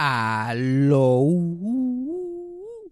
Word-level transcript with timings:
Aló. 0.00 1.24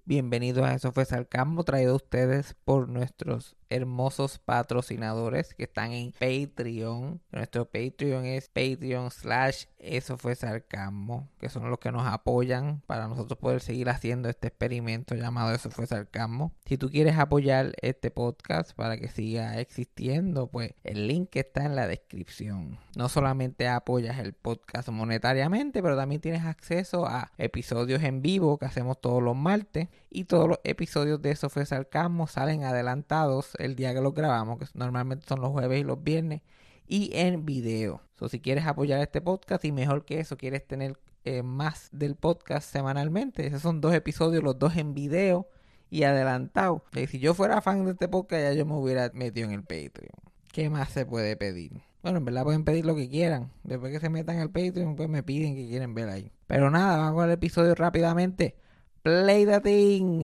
Bienvenidos 0.05 0.65
a 0.65 0.75
Eso 0.75 0.91
fue 0.91 1.05
Sarcasmo, 1.05 1.63
traído 1.63 1.93
a 1.93 1.97
ustedes 1.97 2.57
por 2.65 2.89
nuestros 2.89 3.55
hermosos 3.69 4.41
patrocinadores 4.41 5.55
que 5.55 5.63
están 5.63 5.93
en 5.93 6.11
Patreon. 6.11 7.21
Nuestro 7.31 7.65
Patreon 7.65 8.25
es 8.25 8.49
Patreon 8.49 9.13
slash 9.13 9.67
Eso 9.87 10.19
fue 10.19 10.35
Sarcasmo, 10.35 11.29
que 11.39 11.49
son 11.49 11.71
los 11.71 11.79
que 11.79 11.93
nos 11.93 12.07
apoyan 12.07 12.83
para 12.87 13.07
nosotros 13.07 13.39
poder 13.39 13.61
seguir 13.61 13.89
haciendo 13.89 14.29
este 14.29 14.49
experimento 14.49 15.15
llamado 15.15 15.55
Eso 15.55 15.71
fue 15.71 15.87
Sarcasmo. 15.87 16.53
Si 16.65 16.77
tú 16.77 16.91
quieres 16.91 17.17
apoyar 17.19 17.73
este 17.81 18.11
podcast 18.11 18.73
para 18.73 18.97
que 18.97 19.09
siga 19.09 19.61
existiendo, 19.61 20.49
pues 20.49 20.75
el 20.83 21.07
link 21.07 21.37
está 21.37 21.65
en 21.65 21.77
la 21.77 21.87
descripción. 21.87 22.79
No 22.97 23.09
solamente 23.09 23.69
apoyas 23.69 24.19
el 24.19 24.33
podcast 24.33 24.89
monetariamente, 24.89 25.83
pero 25.83 25.97
también 25.97 26.21
tienes 26.21 26.45
acceso 26.45 27.07
a 27.07 27.31
episodios 27.39 28.03
en 28.03 28.23
vivo 28.23 28.59
que 28.59 28.67
hacemos 28.67 29.01
todos 29.01 29.23
los 29.23 29.37
martes 29.37 29.89
y 30.11 30.25
todos 30.25 30.49
los 30.49 30.59
episodios 30.65 31.23
de 31.23 31.31
Eso 31.31 31.49
fue 31.49 31.65
Sarcasmo 31.65 32.27
salen 32.27 32.65
adelantados 32.65 33.55
el 33.59 33.77
día 33.77 33.95
que 33.95 34.01
los 34.01 34.15
grabamos, 34.15 34.59
que 34.59 34.67
normalmente 34.75 35.27
son 35.27 35.41
los 35.41 35.51
jueves 35.51 35.81
y 35.81 35.85
los 35.85 36.03
viernes, 36.03 36.43
y 36.87 37.11
en 37.15 37.45
video. 37.45 38.01
So, 38.19 38.29
si 38.29 38.41
quieres 38.41 38.67
apoyar 38.67 39.01
este 39.01 39.21
podcast 39.21 39.65
y 39.65 39.73
mejor 39.73 40.05
que 40.05 40.21
eso, 40.21 40.37
quieres 40.37 40.67
tener 40.67 40.99
eh, 41.25 41.43
más 41.43 41.89
del 41.93 42.15
podcast 42.15 42.71
semanalmente, 42.71 43.47
esos 43.47 43.63
son 43.63 43.81
dos 43.81 43.95
episodios, 43.95 44.43
los 44.43 44.59
dos 44.59 44.77
en 44.77 44.95
video 44.95 45.49
y 45.91 46.05
adelantado. 46.05 46.85
Y 46.95 47.07
si 47.07 47.19
yo 47.19 47.35
fuera 47.35 47.61
fan 47.61 47.85
de 47.85 47.93
este 47.93 48.09
podcast, 48.09 48.43
ya 48.43 48.53
yo 48.53 48.67
me 48.67 48.75
hubiera 48.75 49.11
metido 49.13 49.49
en 49.49 49.55
el 49.55 49.63
Patreon. 49.63 50.15
¿Qué 50.53 50.71
más 50.71 50.91
se 50.91 51.05
puede 51.05 51.37
pedir? 51.37 51.83
Bueno, 52.03 52.19
en 52.19 52.25
verdad 52.25 52.45
pueden 52.45 52.65
pedir 52.65 52.87
lo 52.87 52.95
que 52.95 53.09
quieran. 53.09 53.51
Después 53.65 53.93
que 53.93 54.01
se 54.01 54.09
metan 54.09 54.39
al 54.39 54.51
Patreon, 54.51 54.97
pues 54.97 55.09
me 55.09 55.23
piden 55.23 55.55
que 55.55 55.67
quieren 55.67 55.95
ver 55.95 56.09
ahí. 56.09 56.33
Pero 56.47 56.71
nada, 56.71 56.97
vamos 56.99 57.25
al 57.25 57.33
episodio 57.33 57.75
rápidamente. 57.75 58.57
Play 59.03 59.45
the 59.45 59.61
thing. 59.61 60.26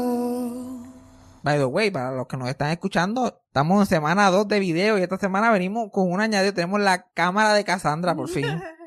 By 1.43 1.57
the 1.57 1.65
way, 1.65 1.89
para 1.89 2.11
los 2.11 2.27
que 2.27 2.37
nos 2.37 2.49
están 2.49 2.69
escuchando, 2.69 3.41
estamos 3.47 3.81
en 3.81 3.85
semana 3.87 4.29
2 4.29 4.47
de 4.47 4.59
video 4.59 4.97
y 4.97 5.01
esta 5.01 5.17
semana 5.17 5.51
venimos 5.51 5.89
con 5.91 6.11
un 6.11 6.21
añadido. 6.21 6.53
Tenemos 6.53 6.79
la 6.79 7.07
cámara 7.13 7.53
de 7.53 7.63
Cassandra 7.63 8.13
por 8.15 8.29
fin. 8.29 8.45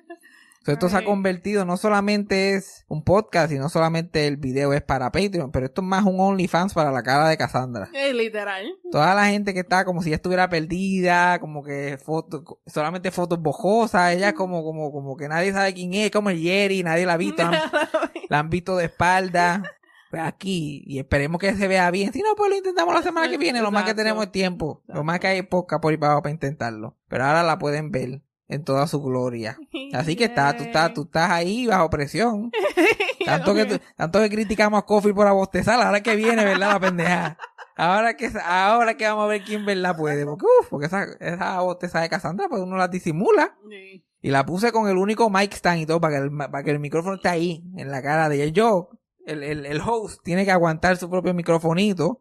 Esto 0.67 0.89
se 0.89 0.96
ha 0.96 1.05
convertido, 1.05 1.67
no 1.67 1.77
solamente 1.77 2.55
es 2.55 2.86
un 2.89 3.05
podcast 3.05 3.52
y 3.52 3.58
no 3.58 3.68
solamente 3.68 4.27
el 4.27 4.39
video 4.39 4.73
es 4.73 4.80
para 4.80 5.12
Patreon, 5.12 5.51
pero 5.51 5.67
esto 5.67 5.83
es 5.83 5.86
más 5.86 6.06
un 6.06 6.18
OnlyFans 6.18 6.73
para 6.73 6.90
la 6.90 7.02
cara 7.02 7.29
de 7.29 7.36
Cassandra. 7.36 7.90
Eh, 7.92 8.14
literal. 8.14 8.64
Toda 8.90 9.14
la 9.14 9.27
gente 9.27 9.52
que 9.52 9.61
está 9.61 9.84
como 9.84 10.00
si 10.00 10.08
ella 10.08 10.17
estuviera 10.17 10.48
perdida, 10.48 11.39
como 11.39 11.62
que 11.62 11.98
fotos, 12.02 12.45
solamente 12.67 13.11
fotos 13.11 13.42
bojosas, 13.42 14.14
ella 14.14 14.33
como, 14.33 14.64
como, 14.64 14.90
como 14.90 15.18
que 15.18 15.29
nadie 15.29 15.52
sabe 15.52 15.74
quién 15.74 15.92
es, 15.92 16.11
como 16.11 16.30
el 16.30 16.40
Jerry, 16.40 16.83
nadie 16.83 17.05
la 17.05 17.12
ha 17.12 17.18
visto, 17.18 17.42
la 17.42 17.48
han, 17.50 17.70
la 18.30 18.39
han 18.39 18.48
visto 18.48 18.74
de 18.74 18.86
espalda. 18.86 19.62
Aquí, 20.20 20.83
y 20.86 20.98
esperemos 20.98 21.41
que 21.41 21.55
se 21.55 21.69
vea 21.69 21.91
bien. 21.91 22.13
Si 22.13 22.20
no, 22.20 22.35
pues 22.36 22.51
lo 22.51 22.57
intentamos 22.57 22.95
la 22.95 23.02
semana 23.02 23.29
que 23.29 23.39
viene, 23.39 23.61
lo 23.61 23.70
más 23.70 23.85
que 23.85 23.95
tenemos 23.95 24.25
es 24.25 24.33
tiempo. 24.33 24.83
Lo 24.86 25.05
más 25.05 25.20
que 25.20 25.27
hay 25.27 25.42
poca 25.42 25.80
por 25.80 25.92
ahí 25.92 25.97
para 25.97 26.30
intentarlo. 26.30 26.97
Pero 27.08 27.25
ahora 27.25 27.42
la 27.42 27.58
pueden 27.58 27.91
ver 27.91 28.23
en 28.48 28.64
toda 28.64 28.86
su 28.86 29.03
gloria. 29.03 29.58
Así 29.92 30.17
que 30.17 30.24
está, 30.24 30.57
tú 30.57 30.64
estás, 30.64 30.92
tú 30.92 31.03
estás 31.03 31.30
ahí 31.30 31.67
bajo 31.67 31.91
presión. 31.91 32.51
Tanto 33.24 33.55
que, 33.55 33.80
tanto 33.97 34.20
que 34.20 34.29
criticamos 34.29 34.79
a 34.79 34.83
Coffee 34.85 35.14
por 35.14 35.27
abostezar, 35.27 35.80
ahora 35.80 36.03
que 36.03 36.14
viene, 36.14 36.45
¿verdad? 36.45 36.73
La 36.73 36.80
pendeja. 36.80 37.39
Ahora 37.74 38.17
que, 38.17 38.30
ahora 38.45 38.98
que 38.98 39.07
vamos 39.07 39.24
a 39.24 39.29
ver 39.29 39.42
quién 39.42 39.64
verdad 39.64 39.97
puede. 39.97 40.27
Porque, 40.27 40.45
uf, 40.45 40.69
porque 40.69 40.86
esa, 40.86 41.05
esa 41.20 41.61
bosteza 41.61 42.01
de 42.01 42.11
Cassandra, 42.11 42.48
pues 42.51 42.61
uno 42.61 42.77
la 42.77 42.89
disimula. 42.89 43.57
Sí. 43.69 44.05
Y 44.20 44.30
la 44.30 44.47
puse 44.47 44.73
con 44.73 44.89
el 44.89 44.97
único 44.97 45.29
mic 45.30 45.53
stand 45.55 45.80
y 45.80 45.86
todo 45.86 46.01
para 46.01 46.17
que 46.17 46.24
el, 46.24 46.36
para 46.36 46.63
que 46.63 46.70
el 46.70 46.79
micrófono 46.79 47.17
esté 47.17 47.29
ahí, 47.29 47.64
en 47.77 47.91
la 47.91 48.03
cara 48.03 48.29
de 48.29 48.42
ella. 48.42 48.53
Yo, 48.53 48.91
el, 49.27 49.42
el, 49.42 49.67
el 49.67 49.80
host, 49.80 50.20
tiene 50.23 50.45
que 50.45 50.51
aguantar 50.51 50.96
su 50.96 51.11
propio 51.11 51.35
microfonito. 51.35 52.20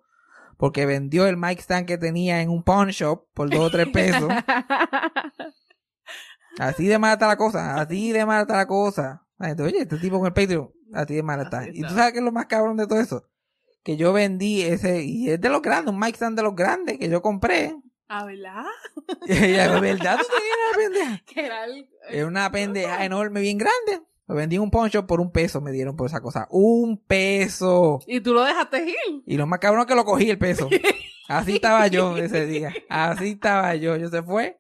Porque 0.58 0.86
vendió 0.86 1.26
el 1.26 1.36
mic 1.36 1.60
stand 1.60 1.88
que 1.88 1.98
tenía 1.98 2.42
en 2.42 2.50
un 2.50 2.64
pawn 2.64 2.90
shop 2.90 3.26
por 3.34 3.50
dos 3.50 3.60
o 3.60 3.70
tres 3.72 3.90
pesos. 3.90 4.30
Así 6.60 6.88
de 6.88 7.00
mala 7.00 7.14
está 7.14 7.28
la 7.28 7.38
cosa, 7.38 7.82
así 7.82 8.12
de 8.12 8.26
mala 8.26 8.42
está 8.42 8.58
la 8.58 8.68
cosa. 8.68 9.26
Gente, 9.40 9.64
Oye, 9.64 9.82
este 9.82 9.98
tipo 9.98 10.20
con 10.20 10.28
el 10.28 10.34
Patreon, 10.34 10.72
así 10.94 11.16
de 11.16 11.24
mala 11.24 11.44
está. 11.44 11.68
Y 11.68 11.82
tú 11.82 11.90
sabes 11.90 12.14
que 12.14 12.20
es 12.20 12.24
lo 12.24 12.32
más 12.32 12.46
cabrón 12.46 12.78
de 12.78 12.88
todo 12.88 13.00
eso. 13.00 13.28
Que 13.84 13.98
yo 13.98 14.14
vendí 14.14 14.62
ese, 14.62 15.04
y 15.04 15.30
es 15.30 15.42
de 15.42 15.50
los 15.50 15.62
grandes, 15.62 15.94
un 15.94 16.00
mic 16.00 16.16
stand 16.16 16.38
de 16.38 16.44
los 16.44 16.56
grandes 16.56 17.00
que 17.00 17.10
yo 17.10 17.22
compré. 17.22 17.76
¿Ah, 18.08 18.26
verdad? 18.26 18.66
Y 19.28 19.34
ella, 19.34 19.74
¿de 19.74 19.82
verdad 19.82 20.20
tú 20.20 20.26
tenías 20.28 20.58
una 20.70 20.78
pendeja? 20.78 21.24
Que 21.34 21.46
era 21.46 21.66
el... 21.66 22.26
Una 22.26 22.52
pendeja 22.52 23.06
enorme, 23.06 23.42
bien 23.42 23.58
grande. 23.58 24.06
Vendí 24.34 24.56
en 24.56 24.62
un 24.62 24.72
pawn 24.72 24.90
shop 24.90 25.06
por 25.06 25.22
un 25.22 25.32
peso, 25.32 25.62
me 25.62 25.72
dieron 25.72 25.96
por 25.96 26.08
esa 26.08 26.22
cosa. 26.22 26.48
Un 26.50 26.98
peso. 26.98 28.00
Y 28.08 28.22
tú 28.22 28.34
lo 28.34 28.44
dejaste 28.44 28.84
ir. 28.90 29.24
Y 29.26 29.38
lo 29.38 29.48
más 29.48 29.60
cabrón 29.60 29.82
es 29.82 29.88
que 29.88 29.96
lo 29.96 30.06
cogí 30.06 30.30
el 30.30 30.38
peso. 30.38 30.70
Así 31.28 31.56
estaba 31.56 31.88
yo 31.88 32.18
ese 32.18 32.46
día. 32.46 32.74
Así 32.90 33.32
estaba 33.32 33.76
yo. 33.76 33.96
Yo 33.96 34.10
se 34.10 34.22
fue. 34.24 34.60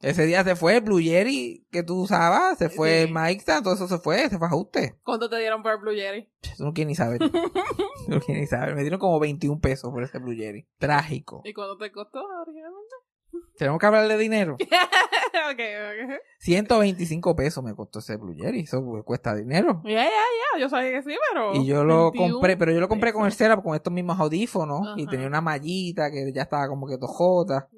Ese 0.00 0.24
día 0.24 0.42
se 0.44 0.56
fue 0.56 0.76
el 0.76 0.80
Blue 0.80 0.98
Jerry 0.98 1.66
que 1.70 1.82
tú 1.82 2.00
usabas, 2.00 2.56
se 2.56 2.70
fue 2.70 3.04
Sí. 3.06 3.12
Mike 3.12 3.44
todo 3.62 3.74
eso 3.74 3.86
se 3.86 3.98
fue, 3.98 4.30
se 4.30 4.38
fue 4.38 4.46
ajuste. 4.46 4.98
¿Cuánto 5.02 5.28
te 5.28 5.36
dieron 5.38 5.62
por 5.62 5.72
el 5.72 5.78
Blue 5.78 5.92
Jerry? 5.92 6.26
Eso 6.40 6.64
no 6.64 6.72
quiere 6.72 6.88
ni 6.88 6.94
saber. 6.94 7.20
no 8.08 8.20
quiere 8.20 8.40
ni 8.40 8.46
saber. 8.46 8.74
Me 8.74 8.80
dieron 8.80 8.98
como 8.98 9.20
21 9.20 9.60
pesos 9.60 9.92
por 9.92 10.02
ese 10.02 10.18
Blue 10.18 10.34
Jerry. 10.34 10.66
Trágico. 10.78 11.42
¿Y 11.44 11.52
cuánto 11.52 11.76
te 11.76 11.92
costó 11.92 12.20
originalmente? 12.20 12.89
Tenemos 13.56 13.78
que 13.78 13.86
hablar 13.86 14.08
de 14.08 14.16
dinero. 14.16 14.54
ok, 14.54 15.60
ok. 15.60 16.20
125 16.38 17.36
pesos 17.36 17.62
me 17.62 17.74
costó 17.74 17.98
ese 17.98 18.16
Blue 18.16 18.34
Jerry. 18.34 18.60
Eso 18.60 18.82
pues, 18.82 19.04
cuesta 19.04 19.34
dinero. 19.34 19.82
Ya, 19.84 20.04
ya, 20.04 20.08
ya. 20.08 20.60
Yo 20.60 20.68
sabía 20.68 20.92
que 20.92 21.02
sí, 21.02 21.14
pero... 21.28 21.54
Y 21.54 21.66
yo 21.66 21.84
lo 21.84 22.10
21 22.10 22.32
compré, 22.32 22.56
pero 22.56 22.72
yo 22.72 22.80
lo 22.80 22.88
compré 22.88 23.12
con 23.12 23.26
el 23.26 23.32
setup, 23.32 23.62
con 23.62 23.74
estos 23.74 23.92
mismos 23.92 24.18
audífonos. 24.18 24.96
Y 24.96 25.06
tenía 25.06 25.26
una 25.26 25.40
mallita 25.42 26.10
que 26.10 26.32
ya 26.32 26.42
estaba 26.42 26.68
como 26.68 26.86
que 26.86 26.96
tojota. 26.96 27.68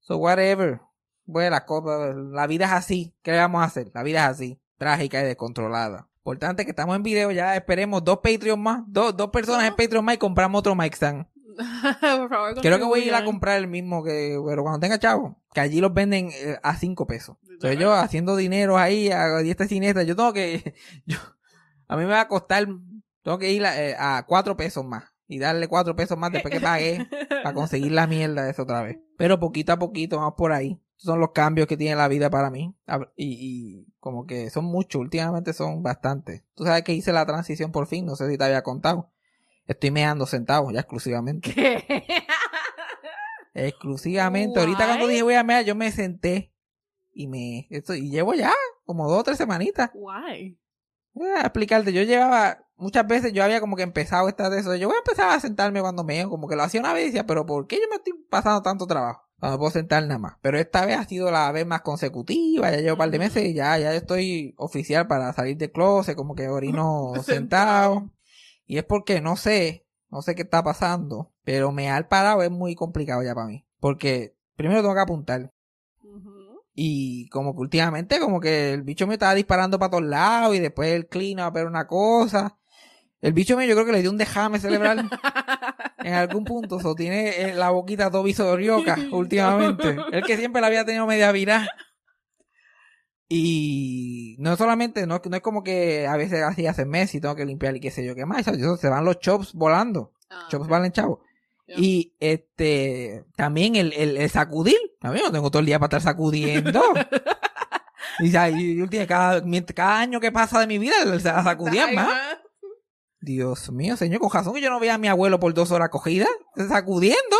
So, 0.00 0.16
whatever. 0.16 0.80
Bueno, 1.26 1.50
las 1.50 1.62
cosas, 1.62 2.14
la 2.16 2.46
vida 2.46 2.66
es 2.66 2.72
así. 2.72 3.14
¿Qué 3.22 3.36
vamos 3.36 3.62
a 3.62 3.66
hacer? 3.66 3.90
La 3.94 4.02
vida 4.02 4.24
es 4.24 4.30
así. 4.30 4.60
Trágica 4.76 5.20
y 5.20 5.24
descontrolada. 5.24 6.08
Importante 6.18 6.64
que 6.64 6.70
estamos 6.70 6.96
en 6.96 7.02
video 7.02 7.30
ya. 7.30 7.54
Esperemos 7.54 8.02
dos 8.02 8.18
Patreon 8.18 8.60
más. 8.60 8.82
Dos, 8.86 9.16
dos 9.16 9.30
personas 9.30 9.66
en 9.66 9.76
Patreon 9.76 10.04
más 10.04 10.16
y 10.16 10.18
compramos 10.18 10.58
otro 10.58 10.74
mic 10.74 10.94
stand. 10.94 11.26
Por 12.00 12.28
favor, 12.28 12.54
Creo 12.60 12.78
que 12.78 12.84
voy 12.84 13.00
a 13.00 13.04
ir 13.06 13.14
a 13.14 13.24
comprar 13.24 13.58
el 13.58 13.66
mismo 13.68 14.02
que, 14.02 14.38
pero 14.46 14.62
cuando 14.62 14.80
tenga 14.80 14.98
chavo. 14.98 15.36
Que 15.52 15.60
allí 15.60 15.80
los 15.80 15.92
venden 15.94 16.30
eh, 16.32 16.58
a 16.62 16.76
5 16.76 17.06
pesos. 17.06 17.36
Entonces 17.48 17.78
yo 17.78 17.92
haciendo 17.94 18.36
dinero 18.36 18.76
ahí 18.78 19.10
a 19.10 19.36
diestra 19.38 19.66
y 19.66 19.68
siniestra. 19.68 20.02
Yo 20.02 20.16
tengo 20.16 20.32
que, 20.32 20.74
yo, 21.06 21.18
a 21.88 21.96
mí 21.96 22.04
me 22.04 22.10
va 22.10 22.22
a 22.22 22.28
costar, 22.28 22.66
tengo 23.22 23.38
que 23.38 23.52
ir 23.52 23.64
a, 23.64 23.80
eh, 23.82 23.94
a 23.98 24.24
4 24.26 24.56
pesos 24.56 24.84
más. 24.84 25.04
Y 25.26 25.38
darle 25.38 25.68
4 25.68 25.96
pesos 25.96 26.18
más 26.18 26.30
después 26.32 26.52
que 26.52 26.60
pagué. 26.60 27.06
para 27.28 27.54
conseguir 27.54 27.92
la 27.92 28.06
mierda 28.06 28.48
esa 28.50 28.62
otra 28.62 28.82
vez. 28.82 28.98
Pero 29.16 29.40
poquito 29.40 29.72
a 29.72 29.78
poquito, 29.78 30.18
vamos 30.18 30.34
por 30.36 30.52
ahí. 30.52 30.80
Son 30.96 31.18
los 31.18 31.32
cambios 31.32 31.66
que 31.66 31.76
tiene 31.76 31.96
la 31.96 32.08
vida 32.08 32.28
para 32.30 32.50
mí. 32.50 32.74
A- 32.86 33.00
Y, 33.16 33.36
y 33.80 33.86
como 34.00 34.26
que 34.26 34.50
son 34.50 34.66
muchos, 34.66 35.00
últimamente 35.00 35.52
son 35.54 35.82
bastantes. 35.82 36.42
Tú 36.54 36.64
sabes 36.64 36.82
que 36.82 36.92
hice 36.92 37.12
la 37.12 37.24
transición 37.26 37.72
por 37.72 37.86
fin, 37.86 38.04
no 38.04 38.16
sé 38.16 38.28
si 38.30 38.36
te 38.36 38.44
había 38.44 38.62
contado. 38.62 39.12
Estoy 39.66 39.90
meando 39.90 40.26
sentado 40.26 40.70
ya 40.70 40.80
exclusivamente. 40.80 41.52
¿Qué? 41.52 42.02
Exclusivamente. 43.54 44.60
Ahorita 44.60 44.86
cuando 44.86 45.06
dije 45.06 45.22
voy 45.22 45.34
a 45.34 45.44
mear, 45.44 45.64
yo 45.64 45.74
me 45.74 45.90
senté. 45.92 46.52
Y 47.12 47.28
me, 47.28 47.68
esto, 47.70 47.94
y 47.94 48.10
llevo 48.10 48.34
ya 48.34 48.52
como 48.84 49.08
dos 49.08 49.20
o 49.20 49.24
tres 49.24 49.38
semanitas. 49.38 49.90
Guay. 49.94 50.58
Voy 51.12 51.28
a 51.28 51.42
explicarte, 51.42 51.92
yo 51.92 52.02
llevaba 52.02 52.64
muchas 52.76 53.06
veces 53.06 53.32
yo 53.32 53.44
había 53.44 53.60
como 53.60 53.76
que 53.76 53.82
empezado 53.82 54.28
esta 54.28 54.50
de 54.50 54.60
eso. 54.60 54.74
Yo 54.76 54.88
voy 54.88 54.96
a 54.96 54.98
empezar 54.98 55.30
a 55.30 55.40
sentarme 55.40 55.80
cuando 55.80 56.04
meo, 56.04 56.28
como 56.28 56.48
que 56.48 56.56
lo 56.56 56.62
hacía 56.62 56.80
una 56.80 56.92
vez 56.92 57.04
y 57.04 57.06
decía, 57.06 57.26
pero 57.26 57.46
¿por 57.46 57.66
qué 57.66 57.76
yo 57.76 57.88
me 57.88 57.96
estoy 57.96 58.14
pasando 58.28 58.62
tanto 58.62 58.86
trabajo? 58.86 59.22
Cuando 59.38 59.58
puedo 59.58 59.70
sentar 59.70 60.02
nada 60.04 60.18
más. 60.18 60.34
Pero 60.42 60.58
esta 60.58 60.86
vez 60.86 60.96
ha 60.96 61.04
sido 61.04 61.30
la 61.30 61.50
vez 61.52 61.66
más 61.66 61.82
consecutiva, 61.82 62.70
ya 62.70 62.78
llevo 62.78 62.94
un 62.94 62.98
par 62.98 63.10
de 63.10 63.18
meses 63.18 63.44
y 63.44 63.54
ya, 63.54 63.78
ya 63.78 63.94
estoy 63.94 64.54
oficial 64.56 65.06
para 65.06 65.32
salir 65.32 65.56
de 65.56 65.70
closet, 65.70 66.16
como 66.16 66.34
que 66.34 66.48
orino 66.48 67.12
sentado. 67.24 68.10
Y 68.66 68.78
es 68.78 68.84
porque 68.84 69.20
no 69.20 69.36
sé, 69.36 69.86
no 70.10 70.22
sé 70.22 70.34
qué 70.34 70.42
está 70.42 70.62
pasando, 70.62 71.32
pero 71.44 71.72
mear 71.72 72.08
parado 72.08 72.42
es 72.42 72.50
muy 72.50 72.74
complicado 72.74 73.22
ya 73.22 73.34
para 73.34 73.46
mí. 73.46 73.64
Porque 73.80 74.34
primero 74.56 74.80
tengo 74.80 74.94
que 74.94 75.00
apuntar. 75.00 75.52
Y 76.74 77.28
como 77.28 77.54
que 77.54 77.60
últimamente, 77.60 78.18
como 78.18 78.40
que 78.40 78.72
el 78.72 78.82
bicho 78.82 79.06
me 79.06 79.14
estaba 79.14 79.34
disparando 79.34 79.78
para 79.78 79.90
todos 79.90 80.04
lados 80.04 80.56
y 80.56 80.60
después 80.60 80.92
el 80.92 81.06
clean 81.06 81.38
a 81.38 81.50
ver 81.50 81.66
una 81.66 81.86
cosa. 81.86 82.58
El 83.20 83.32
bicho 83.32 83.56
mío 83.56 83.66
yo 83.66 83.74
creo 83.74 83.86
que 83.86 83.92
le 83.92 84.02
dio 84.02 84.10
un 84.10 84.18
dejame 84.18 84.58
cerebral 84.58 85.08
en 85.98 86.14
algún 86.14 86.44
punto. 86.44 86.78
O 86.82 86.94
tiene 86.94 87.28
eh, 87.40 87.54
la 87.54 87.70
boquita 87.70 88.10
todo 88.10 88.22
visorioca 88.22 88.98
últimamente. 89.12 89.96
El 90.12 90.24
que 90.24 90.36
siempre 90.36 90.60
la 90.60 90.66
había 90.66 90.84
tenido 90.84 91.06
media 91.06 91.32
virada. 91.32 91.68
Y 93.36 94.36
no 94.38 94.56
solamente, 94.56 95.08
no, 95.08 95.20
no 95.28 95.36
es 95.36 95.42
como 95.42 95.64
que 95.64 96.06
a 96.06 96.16
veces 96.16 96.40
así 96.44 96.68
hace 96.68 96.84
meses 96.84 97.16
y 97.16 97.20
tengo 97.20 97.34
que 97.34 97.44
limpiar 97.44 97.74
y 97.74 97.80
qué 97.80 97.90
sé 97.90 98.04
yo 98.04 98.14
qué 98.14 98.24
más. 98.24 98.46
Eso, 98.46 98.76
se 98.76 98.88
van 98.88 99.04
los 99.04 99.18
chops 99.18 99.54
volando. 99.54 100.12
Ah, 100.30 100.46
Chops 100.48 100.68
valen 100.68 100.92
chavo. 100.92 101.20
Y 101.66 102.14
este 102.20 103.24
también 103.36 103.74
el, 103.74 103.92
el, 103.94 104.18
el 104.18 104.30
sacudir. 104.30 104.78
También 105.00 105.24
no 105.24 105.32
tengo 105.32 105.50
todo 105.50 105.58
el 105.58 105.66
día 105.66 105.80
para 105.80 105.98
estar 105.98 106.12
sacudiendo. 106.12 106.80
y, 108.20 108.30
ya, 108.30 108.48
y 108.50 108.86
tiene 108.86 109.08
cada, 109.08 109.42
cada 109.74 109.98
año 109.98 110.20
que 110.20 110.30
pasa 110.30 110.60
de 110.60 110.68
mi 110.68 110.78
vida 110.78 111.04
la 111.04 111.18
sacudía 111.42 111.88
más. 111.88 112.38
Dios 113.20 113.72
mío, 113.72 113.96
señor, 113.96 114.20
con 114.20 114.30
razón 114.30 114.54
que 114.54 114.60
yo 114.60 114.70
no 114.70 114.78
veía 114.78 114.94
a 114.94 114.98
mi 114.98 115.08
abuelo 115.08 115.40
por 115.40 115.52
dos 115.54 115.72
horas 115.72 115.88
cogida, 115.88 116.28
sacudiendo. 116.68 117.36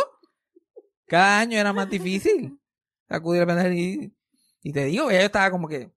Cada 1.06 1.38
año 1.38 1.56
era 1.56 1.72
más 1.72 1.88
difícil. 1.88 2.58
Sacudir 3.08 3.42
el 3.42 3.46
pendejo 3.46 3.72
y, 3.72 4.12
y 4.64 4.72
te 4.72 4.84
digo, 4.86 5.10
ya 5.12 5.20
yo 5.20 5.26
estaba 5.26 5.50
como 5.52 5.68
que. 5.68 5.92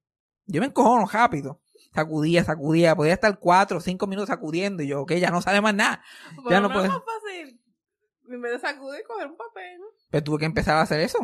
Yo 0.46 0.62
me 0.62 0.68
encojono 0.68 1.08
rápido. 1.08 1.60
Sacudía, 1.96 2.44
sacudía. 2.44 2.96
Podía 2.96 3.14
estar 3.14 3.40
cuatro 3.40 3.78
o 3.80 3.82
cinco 3.82 4.06
minutos 4.06 4.28
sacudiendo. 4.30 4.84
Y 4.84 4.88
yo, 4.88 5.02
ok, 5.02 5.14
ya 5.14 5.32
no 5.32 5.42
sale 5.42 5.60
más 5.62 5.74
nada. 5.74 6.04
Pero 6.36 6.50
Ya 6.52 6.62
no 6.62 6.68
no 6.68 6.74
puedes. 6.76 6.90
es 6.90 6.94
más 6.96 7.04
fácil. 7.04 7.62
En 8.30 8.42
vez 8.42 8.52
de 8.52 8.60
sacudir, 8.60 9.04
coger 9.08 9.28
un 9.28 9.38
papel. 9.38 9.80
Pero 10.12 10.24
tuve 10.24 10.40
que 10.40 10.46
empezar 10.46 10.78
a 10.78 10.82
hacer 10.82 11.00
eso. 11.00 11.20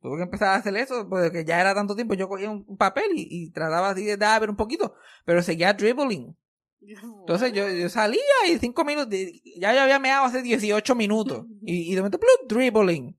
Tuve 0.00 0.16
que 0.16 0.22
empezar 0.22 0.48
a 0.48 0.54
hacer 0.54 0.76
eso, 0.76 1.08
porque 1.08 1.44
ya 1.44 1.60
era 1.60 1.74
tanto 1.74 1.94
tiempo. 1.94 2.14
Yo 2.14 2.28
cogía 2.28 2.50
un 2.50 2.76
papel 2.76 3.10
y, 3.14 3.26
y 3.28 3.50
trataba 3.50 3.90
así 3.90 4.04
de 4.04 4.16
dar 4.16 4.48
un 4.48 4.56
poquito, 4.56 4.94
pero 5.24 5.42
seguía 5.42 5.74
dribbling. 5.74 6.36
Entonces 6.80 7.52
yo, 7.52 7.68
yo 7.68 7.88
salía 7.88 8.20
y 8.48 8.58
cinco 8.58 8.84
minutos, 8.84 9.12
ya 9.58 9.74
yo 9.74 9.80
había 9.80 9.98
meado 9.98 10.24
hace 10.26 10.42
18 10.42 10.94
minutos. 10.94 11.44
Y, 11.62 11.90
y 11.90 11.94
de 11.96 12.00
momento, 12.00 12.20
dribbling. 12.48 13.18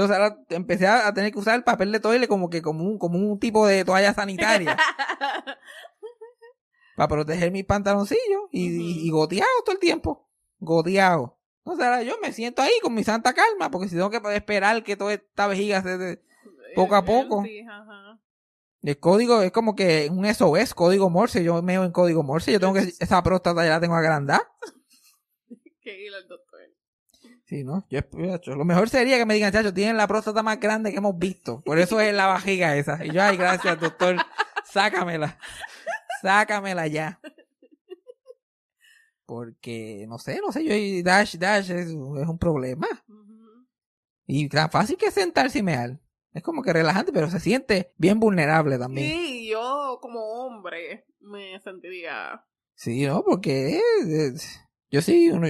Entonces 0.00 0.16
ahora 0.16 0.38
empecé 0.48 0.86
a, 0.86 1.08
a 1.08 1.14
tener 1.14 1.30
que 1.32 1.38
usar 1.38 1.56
el 1.56 1.64
papel 1.64 1.92
de 1.92 2.00
toile 2.00 2.26
como 2.26 2.48
que 2.48 2.62
como 2.62 2.84
un, 2.84 2.98
como 2.98 3.18
un 3.18 3.38
tipo 3.38 3.66
de 3.66 3.84
toalla 3.84 4.14
sanitaria 4.14 4.76
para 6.96 7.08
proteger 7.08 7.50
mis 7.50 7.64
pantaloncillos 7.64 8.42
y, 8.50 8.68
y, 8.68 9.06
y 9.06 9.10
goteado 9.10 9.48
todo 9.64 9.74
el 9.74 9.80
tiempo. 9.80 10.28
Goteado. 10.58 11.38
Entonces 11.64 11.84
ahora 11.84 12.02
yo 12.02 12.16
me 12.22 12.32
siento 12.32 12.62
ahí 12.62 12.72
con 12.82 12.94
mi 12.94 13.04
santa 13.04 13.32
calma, 13.34 13.70
porque 13.70 13.88
si 13.88 13.94
tengo 13.96 14.10
que 14.10 14.20
esperar 14.34 14.82
que 14.82 14.96
toda 14.96 15.14
esta 15.14 15.46
vejiga 15.46 15.82
se... 15.82 15.98
de- 15.98 16.22
Poco 16.76 16.94
a 16.94 17.04
poco. 17.04 17.42
Sí, 17.44 17.60
ajá. 17.68 18.20
El 18.82 18.98
código 18.98 19.42
es 19.42 19.50
como 19.52 19.74
que 19.74 20.08
un 20.10 20.24
SOS, 20.24 20.72
código 20.72 21.10
Morse. 21.10 21.42
Yo 21.44 21.60
meo 21.62 21.84
en 21.84 21.90
código 21.92 22.22
Morse. 22.22 22.52
Yo 22.52 22.60
tengo 22.60 22.72
que. 22.74 22.92
Esa 23.00 23.22
próstata 23.24 23.64
ya 23.64 23.70
la 23.70 23.80
tengo 23.80 23.96
agrandada. 23.96 24.48
Que 25.82 26.04
ir 26.06 26.14
al 26.14 26.28
doctor. 26.28 26.49
Sí, 27.50 27.64
¿no? 27.64 27.84
Yo, 27.90 27.98
yo- 28.42 28.54
lo 28.54 28.64
mejor 28.64 28.88
sería 28.88 29.18
que 29.18 29.26
me 29.26 29.34
digan, 29.34 29.50
chacho, 29.52 29.74
tienen 29.74 29.96
la 29.96 30.06
próstata 30.06 30.40
más 30.40 30.60
grande 30.60 30.92
que 30.92 30.98
hemos 30.98 31.18
visto. 31.18 31.62
Por 31.62 31.80
eso 31.80 31.98
es 32.00 32.14
la 32.14 32.28
vajiga 32.28 32.76
esa. 32.76 33.04
Y 33.04 33.10
yo, 33.10 33.20
ay, 33.20 33.36
gracias, 33.36 33.80
doctor. 33.80 34.14
Sácamela. 34.64 35.36
Sácamela 36.22 36.86
ya. 36.86 37.18
Porque, 39.26 40.06
no 40.08 40.18
sé, 40.18 40.40
no 40.44 40.52
sé, 40.52 40.64
yo 40.64 41.04
Dash, 41.04 41.36
Dash 41.38 41.70
es, 41.70 41.86
es 41.88 41.92
un 41.92 42.38
problema. 42.38 42.86
Y 44.26 44.48
tan 44.48 44.70
fácil 44.70 44.96
que 44.96 45.10
sentarse 45.10 45.58
y 45.58 45.62
mear. 45.64 45.98
Es 46.32 46.44
como 46.44 46.62
que 46.62 46.72
relajante, 46.72 47.12
pero 47.12 47.28
se 47.30 47.40
siente 47.40 47.92
bien 47.96 48.20
vulnerable 48.20 48.78
también. 48.78 49.10
Sí, 49.10 49.48
yo 49.48 49.98
como 50.00 50.20
hombre 50.20 51.04
me 51.18 51.58
sentiría. 51.60 52.44
Sí, 52.74 53.06
¿no? 53.06 53.24
Porque 53.24 53.76
eh, 53.76 53.80
eh, 54.04 54.32
yo 54.90 55.02
sí, 55.02 55.30
uno- 55.32 55.48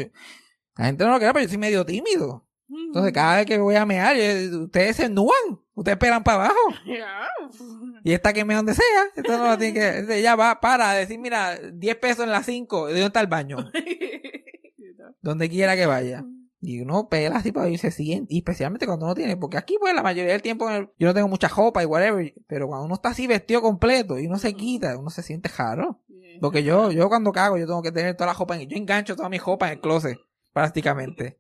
la 0.81 0.87
gente 0.87 1.05
no 1.05 1.11
lo 1.13 1.19
cree, 1.19 1.33
pero 1.33 1.43
yo 1.45 1.49
soy 1.49 1.59
medio 1.59 1.85
tímido. 1.87 2.47
Entonces, 2.87 3.13
cada 3.13 3.37
vez 3.39 3.47
que 3.47 3.59
voy 3.59 3.75
a 3.77 3.85
mear, 3.87 4.17
yo- 4.17 4.65
ustedes 4.65 4.97
se 4.97 5.05
ennúan, 5.07 5.61
ustedes 5.75 5.97
esperan 5.97 6.23
para 6.23 6.45
abajo. 6.45 6.61
Y 8.05 8.13
esta 8.13 8.33
que 8.33 8.45
mea 8.45 8.57
donde 8.59 8.75
sea, 8.75 8.85
esta 9.15 9.37
no 9.37 9.45
la 9.45 9.59
tiene 9.59 10.07
que, 10.07 10.23
ya 10.23 10.35
va 10.37 10.59
para 10.61 10.93
decir, 10.95 11.19
mira, 11.19 11.59
10 11.59 11.97
pesos 11.97 12.25
en 12.25 12.31
las 12.31 12.47
5, 12.47 12.87
¿de 12.87 12.93
dónde 12.95 13.07
está 13.07 13.21
el 13.21 13.27
baño? 13.27 13.59
Donde 15.23 15.51
quiera 15.51 15.77
que 15.77 15.87
vaya. 15.87 16.25
Y 16.63 16.81
uno 16.81 17.09
pela 17.09 17.37
así 17.37 17.53
para 17.53 17.69
irse 17.71 17.91
siguiente, 17.91 18.35
y 18.35 18.39
especialmente 18.39 18.87
cuando 18.87 19.07
uno 19.07 19.15
tiene, 19.15 19.37
porque 19.37 19.57
aquí 19.57 19.77
pues 19.81 19.95
la 19.95 20.03
mayoría 20.03 20.33
del 20.33 20.43
tiempo 20.43 20.69
yo 20.71 21.07
no 21.09 21.15
tengo 21.15 21.29
mucha 21.29 21.49
ropa 21.49 21.83
y 21.83 21.87
whatever, 21.87 22.35
pero 22.47 22.69
cuando 22.69 22.85
uno 22.85 22.95
está 22.95 23.11
así 23.11 23.27
vestido 23.27 23.63
completo 23.63 24.19
y 24.19 24.27
uno 24.27 24.39
se 24.39 24.53
quita, 24.55 24.97
uno 24.99 25.09
se 25.11 25.23
siente 25.23 25.51
raro. 25.57 26.03
Porque 26.41 26.63
yo, 26.63 26.91
yo 26.91 27.09
cuando 27.09 27.33
cago, 27.33 27.57
yo 27.59 27.67
tengo 27.67 27.83
que 27.83 27.93
tener 27.93 28.15
toda 28.15 28.29
la 28.29 28.39
ropa 28.39 28.57
en, 28.61 28.69
yo 28.69 28.77
engancho 28.77 29.17
toda 29.17 29.29
mi 29.31 29.39
ropa 29.39 29.67
en 29.69 29.73
el 29.75 29.81
closet, 29.81 30.19
prácticamente. 30.61 31.39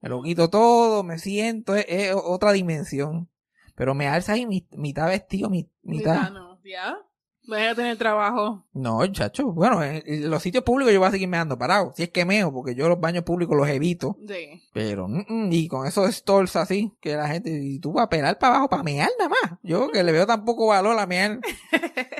Me 0.00 0.08
lo 0.08 0.22
quito 0.22 0.48
todo, 0.50 1.02
me 1.04 1.18
siento, 1.18 1.74
es, 1.76 1.84
es 1.88 2.14
otra 2.14 2.52
dimensión. 2.52 3.28
Pero 3.74 3.94
me 3.94 4.08
alza 4.08 4.32
ahí 4.32 4.46
mi- 4.46 4.66
mitad 4.72 5.06
vestido, 5.08 5.48
mi- 5.50 5.70
mitad. 5.82 6.14
Mira, 6.14 6.30
no, 6.30 6.58
¿Ya? 6.64 6.96
Voy 7.48 7.60
a 7.60 7.74
tener 7.74 7.96
trabajo. 7.98 8.64
No, 8.72 9.04
chacho, 9.08 9.48
bueno, 9.52 9.82
en, 9.82 10.00
en 10.06 10.30
los 10.30 10.40
sitios 10.44 10.62
públicos 10.62 10.92
yo 10.94 11.00
voy 11.00 11.08
a 11.08 11.12
seguir 11.12 11.26
meando 11.28 11.58
parado. 11.58 11.92
Si 11.96 12.04
es 12.04 12.10
que 12.10 12.24
meo, 12.24 12.52
porque 12.52 12.76
yo 12.76 12.88
los 12.88 13.00
baños 13.00 13.24
públicos 13.24 13.56
los 13.56 13.68
evito. 13.68 14.16
Sí. 14.28 14.62
Pero, 14.72 15.08
mm, 15.08 15.50
y 15.50 15.66
con 15.66 15.84
esos 15.86 16.14
stalls 16.14 16.54
así, 16.54 16.92
que 17.00 17.16
la 17.16 17.26
gente, 17.26 17.50
y 17.50 17.80
tú 17.80 17.92
vas 17.94 18.04
a 18.04 18.08
pelar 18.08 18.38
para 18.38 18.54
abajo 18.54 18.68
para 18.68 18.84
mear 18.84 19.10
nada 19.18 19.28
más. 19.30 19.58
Yo 19.64 19.90
que 19.90 20.04
le 20.04 20.12
veo 20.12 20.24
tan 20.24 20.44
poco 20.44 20.68
valor 20.68 20.96
a 20.98 21.06
mear. 21.06 21.40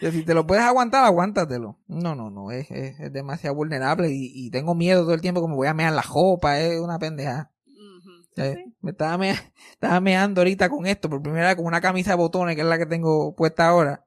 Si 0.00 0.22
te 0.24 0.34
lo 0.34 0.46
puedes 0.46 0.62
aguantar, 0.64 1.04
aguántatelo. 1.04 1.76
No, 1.88 2.14
no, 2.14 2.30
no, 2.30 2.50
es, 2.52 2.70
es, 2.70 3.00
es 3.00 3.12
demasiado 3.12 3.56
vulnerable 3.56 4.10
y, 4.10 4.30
y 4.32 4.50
tengo 4.50 4.74
miedo 4.74 5.02
todo 5.02 5.14
el 5.14 5.20
tiempo 5.20 5.42
que 5.42 5.48
me 5.48 5.56
voy 5.56 5.66
a 5.66 5.74
mear 5.74 5.92
la 5.92 6.02
jopa, 6.02 6.60
es 6.60 6.78
una 6.80 6.98
pendeja. 6.98 7.50
Ujú. 7.66 8.10
Eh, 8.36 8.54
Sí. 8.56 8.74
Me 8.80 8.92
estaba, 8.92 9.18
me, 9.18 9.34
estaba 9.72 10.00
meando 10.00 10.40
ahorita 10.40 10.68
con 10.68 10.86
esto, 10.86 11.10
por 11.10 11.20
primera 11.22 11.48
vez 11.48 11.56
con 11.56 11.66
una 11.66 11.80
camisa 11.80 12.10
de 12.12 12.16
botones, 12.16 12.54
que 12.54 12.62
es 12.62 12.68
la 12.68 12.78
que 12.78 12.86
tengo 12.86 13.34
puesta 13.34 13.66
ahora. 13.68 14.04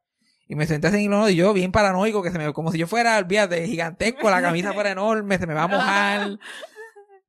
Y 0.47 0.55
me 0.55 0.65
senté 0.65 0.87
el 0.87 1.07
uno 1.07 1.29
y 1.29 1.35
yo 1.35 1.53
bien 1.53 1.71
paranoico, 1.71 2.21
que 2.23 2.31
se 2.31 2.37
me, 2.37 2.51
como 2.53 2.71
si 2.71 2.77
yo 2.77 2.87
fuera, 2.87 3.17
olvídate, 3.17 3.65
gigantesco, 3.67 4.29
la 4.29 4.41
camisa 4.41 4.73
fuera 4.73 4.91
enorme, 4.91 5.37
se 5.37 5.47
me 5.47 5.53
va 5.53 5.63
a 5.63 5.67
mojar. 5.67 6.39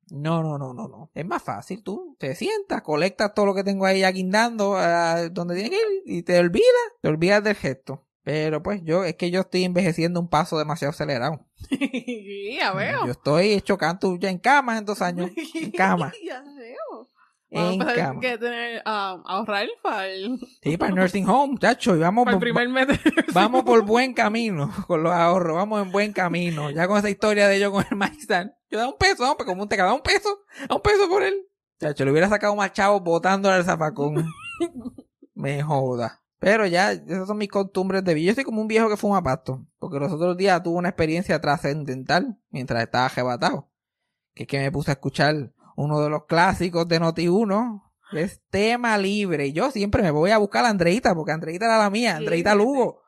No, 0.09 0.43
no, 0.43 0.59
no, 0.59 0.73
no, 0.75 0.87
no. 0.87 1.09
Es 1.15 1.25
más 1.25 1.41
fácil, 1.41 1.81
tú 1.81 2.15
te 2.19 2.35
sientas, 2.35 2.83
colectas 2.83 3.33
todo 3.33 3.47
lo 3.47 3.55
que 3.55 3.63
tengo 3.63 3.85
ahí 3.85 4.01
ya 4.01 4.11
guindando 4.11 4.75
a 4.77 5.29
donde 5.29 5.55
tiene 5.55 5.71
que 5.71 5.77
ir 5.77 6.03
y 6.05 6.21
te 6.21 6.37
olvidas, 6.37 6.67
te 7.01 7.07
olvidas 7.07 7.43
del 7.43 7.55
gesto. 7.55 8.05
Pero 8.23 8.63
pues 8.63 8.81
yo, 8.83 9.03
es 9.03 9.15
que 9.15 9.31
yo 9.31 9.41
estoy 9.41 9.63
envejeciendo 9.65 10.19
un 10.19 10.29
paso 10.29 10.57
demasiado 10.57 10.91
acelerado. 10.91 11.45
Ya 12.57 12.71
veo. 12.73 13.05
Yo 13.05 13.11
estoy 13.11 13.51
hecho 13.53 13.77
canto 13.77 14.15
ya 14.17 14.29
en 14.29 14.37
cama 14.39 14.77
en 14.77 14.85
dos 14.85 15.01
años. 15.01 15.29
En 15.55 15.71
cama. 15.71 16.11
ya 16.25 16.41
veo. 16.41 17.09
En 17.55 17.77
Vamos 17.77 17.93
cama. 17.93 18.19
que 18.19 18.37
tener, 18.39 18.81
ah, 18.85 19.21
ahorrar 19.25 19.67
para 19.83 20.07
el, 20.07 20.39
Sí, 20.63 20.75
para 20.75 20.89
el 20.89 20.95
nursing 20.95 21.29
home, 21.29 21.57
chacho, 21.59 21.95
y 21.95 21.99
vamos, 21.99 22.25
por- 22.25 22.39
primer 22.39 22.67
mes. 22.67 22.87
vamos 23.31 23.63
por 23.63 23.85
buen 23.85 24.13
camino 24.15 24.73
con 24.87 25.03
los 25.03 25.13
ahorros, 25.13 25.55
vamos 25.57 25.83
en 25.85 25.91
buen 25.91 26.13
camino. 26.13 26.71
Ya 26.71 26.87
con 26.87 26.97
esa 26.97 27.11
historia 27.11 27.47
de 27.47 27.59
yo 27.59 27.71
con 27.71 27.85
el 27.91 27.95
maizal. 27.95 28.55
Yo 28.71 28.79
da 28.79 28.87
un 28.87 28.97
peso, 28.97 29.29
hombre, 29.29 29.45
como 29.45 29.61
un 29.63 29.69
te 29.69 29.77
da 29.77 29.93
un 29.93 30.01
peso, 30.01 30.29
da 30.67 30.75
un 30.75 30.81
peso 30.81 31.07
por 31.07 31.21
él. 31.21 31.35
Chacho, 31.79 32.05
le 32.05 32.11
hubiera 32.11 32.27
sacado 32.27 32.55
más 32.55 32.71
chavos 32.73 33.03
botando 33.03 33.51
al 33.51 33.63
zafacón. 33.63 34.25
Me 35.35 35.61
joda. 35.61 36.22
Pero 36.43 36.67
ya, 36.67 36.91
esas 36.91 37.27
son 37.27 37.37
mis 37.37 37.47
costumbres 37.49 38.03
de 38.03 38.13
vida. 38.13 38.29
Yo 38.31 38.35
soy 38.35 38.43
como 38.43 38.61
un 38.61 38.67
viejo 38.67 38.89
que 38.89 38.97
fuma 38.97 39.23
pasto. 39.23 39.65
Porque 39.79 39.97
los 39.99 40.11
otros 40.11 40.35
días 40.35 40.61
tuve 40.61 40.77
una 40.77 40.89
experiencia 40.89 41.39
trascendental 41.39 42.37
mientras 42.49 42.83
estaba 42.83 43.05
arrebatado. 43.05 43.69
Que 44.33 44.43
es 44.43 44.47
que 44.49 44.59
me 44.59 44.71
puse 44.71 44.91
a 44.91 44.95
escuchar 44.95 45.53
uno 45.75 46.01
de 46.01 46.09
los 46.09 46.25
clásicos 46.25 46.87
de 46.87 46.99
Noti1. 46.99 47.81
que 48.11 48.21
Es 48.23 48.41
tema 48.49 48.97
libre. 48.97 49.47
Y 49.47 49.53
yo 49.53 49.71
siempre 49.71 50.03
me 50.03 50.11
voy 50.11 50.31
a 50.31 50.37
buscar 50.37 50.65
a 50.65 50.69
Andreita, 50.69 51.15
porque 51.15 51.31
Andreita 51.31 51.65
era 51.65 51.77
la 51.77 51.89
mía, 51.89 52.17
Andreita 52.17 52.53
Lugo. 52.55 53.01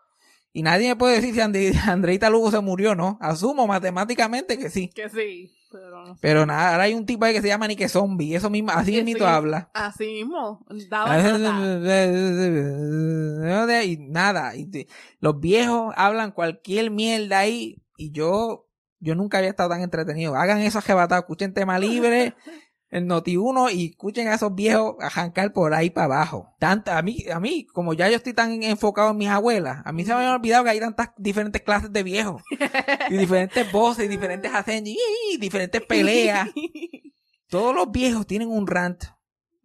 Y 0.54 0.64
nadie 0.64 0.88
me 0.88 0.96
puede 0.96 1.16
decir 1.16 1.34
si 1.34 1.42
Andre- 1.42 1.74
Andreita 1.88 2.30
Lugo 2.30 2.50
se 2.52 2.62
murió, 2.62 2.96
¿no? 2.96 3.18
Asumo 3.20 3.68
matemáticamente 3.68 4.58
que 4.58 4.70
sí. 4.70 4.90
Que 4.90 5.10
sí, 5.10 5.52
pero... 5.72 6.16
Pero 6.22 6.46
nada, 6.46 6.72
ahora 6.72 6.84
hay 6.84 6.94
un 6.94 7.06
tipo 7.06 7.26
ahí 7.26 7.34
que 7.34 7.42
se 7.42 7.48
llama 7.48 7.68
Nike 7.68 7.90
Zombie. 7.90 8.36
Eso 8.36 8.50
mismo, 8.50 8.72
así 8.72 9.04
mismo 9.04 9.26
sí. 9.26 9.26
habla. 9.26 9.70
Así 9.74 10.06
mismo. 10.06 10.66
Daba 10.90 11.20
y 13.86 13.98
nada 13.98 14.56
y 14.56 14.88
los 15.20 15.40
viejos 15.40 15.94
hablan 15.98 16.32
cualquier 16.32 16.92
mierda 16.92 17.40
ahí 17.40 17.82
y 17.98 18.12
yo 18.12 18.68
yo 19.00 19.16
nunca 19.16 19.38
había 19.38 19.52
estado 19.52 19.70
tan 19.70 19.82
entretenido. 19.82 20.36
Hagan 20.36 20.60
eso 20.60 20.80
arrebatado, 20.80 21.22
escuchen 21.22 21.54
tema 21.54 21.78
libre, 21.78 22.34
el 22.96 23.08
Noti 23.08 23.36
1 23.36 23.72
y 23.72 23.88
escuchen 23.88 24.30
a 24.30 24.36
esos 24.36 24.56
viejos 24.56 24.96
arrancar 25.02 25.52
por 25.52 25.74
ahí 25.74 25.90
para 25.90 26.06
abajo. 26.06 26.56
Tanto, 26.60 26.92
a 26.92 27.02
mí, 27.02 27.26
a 27.30 27.42
mí, 27.42 27.68
como 27.74 27.94
ya 27.94 28.08
yo 28.08 28.16
estoy 28.16 28.32
tan 28.32 28.64
enfocado 28.64 29.12
en 29.12 29.18
mis 29.18 29.28
abuelas, 29.28 29.82
a 29.84 29.92
mí 29.92 30.06
se 30.06 30.12
me 30.12 30.20
había 30.20 30.34
olvidado 30.34 30.64
que 30.64 30.70
hay 30.70 30.80
tantas 30.80 31.10
diferentes 31.18 31.62
clases 31.62 31.92
de 31.92 32.04
viejos. 32.04 32.42
y 33.10 33.18
diferentes 33.18 33.70
voces, 33.70 34.06
y 34.06 34.08
diferentes 34.08 34.54
acentos, 34.54 34.94
y 35.30 35.38
diferentes 35.38 35.82
peleas. 35.82 36.50
Todos 37.50 37.76
los 37.76 37.92
viejos 37.92 38.26
tienen 38.26 38.48
un 38.50 38.66
rant. 38.66 39.04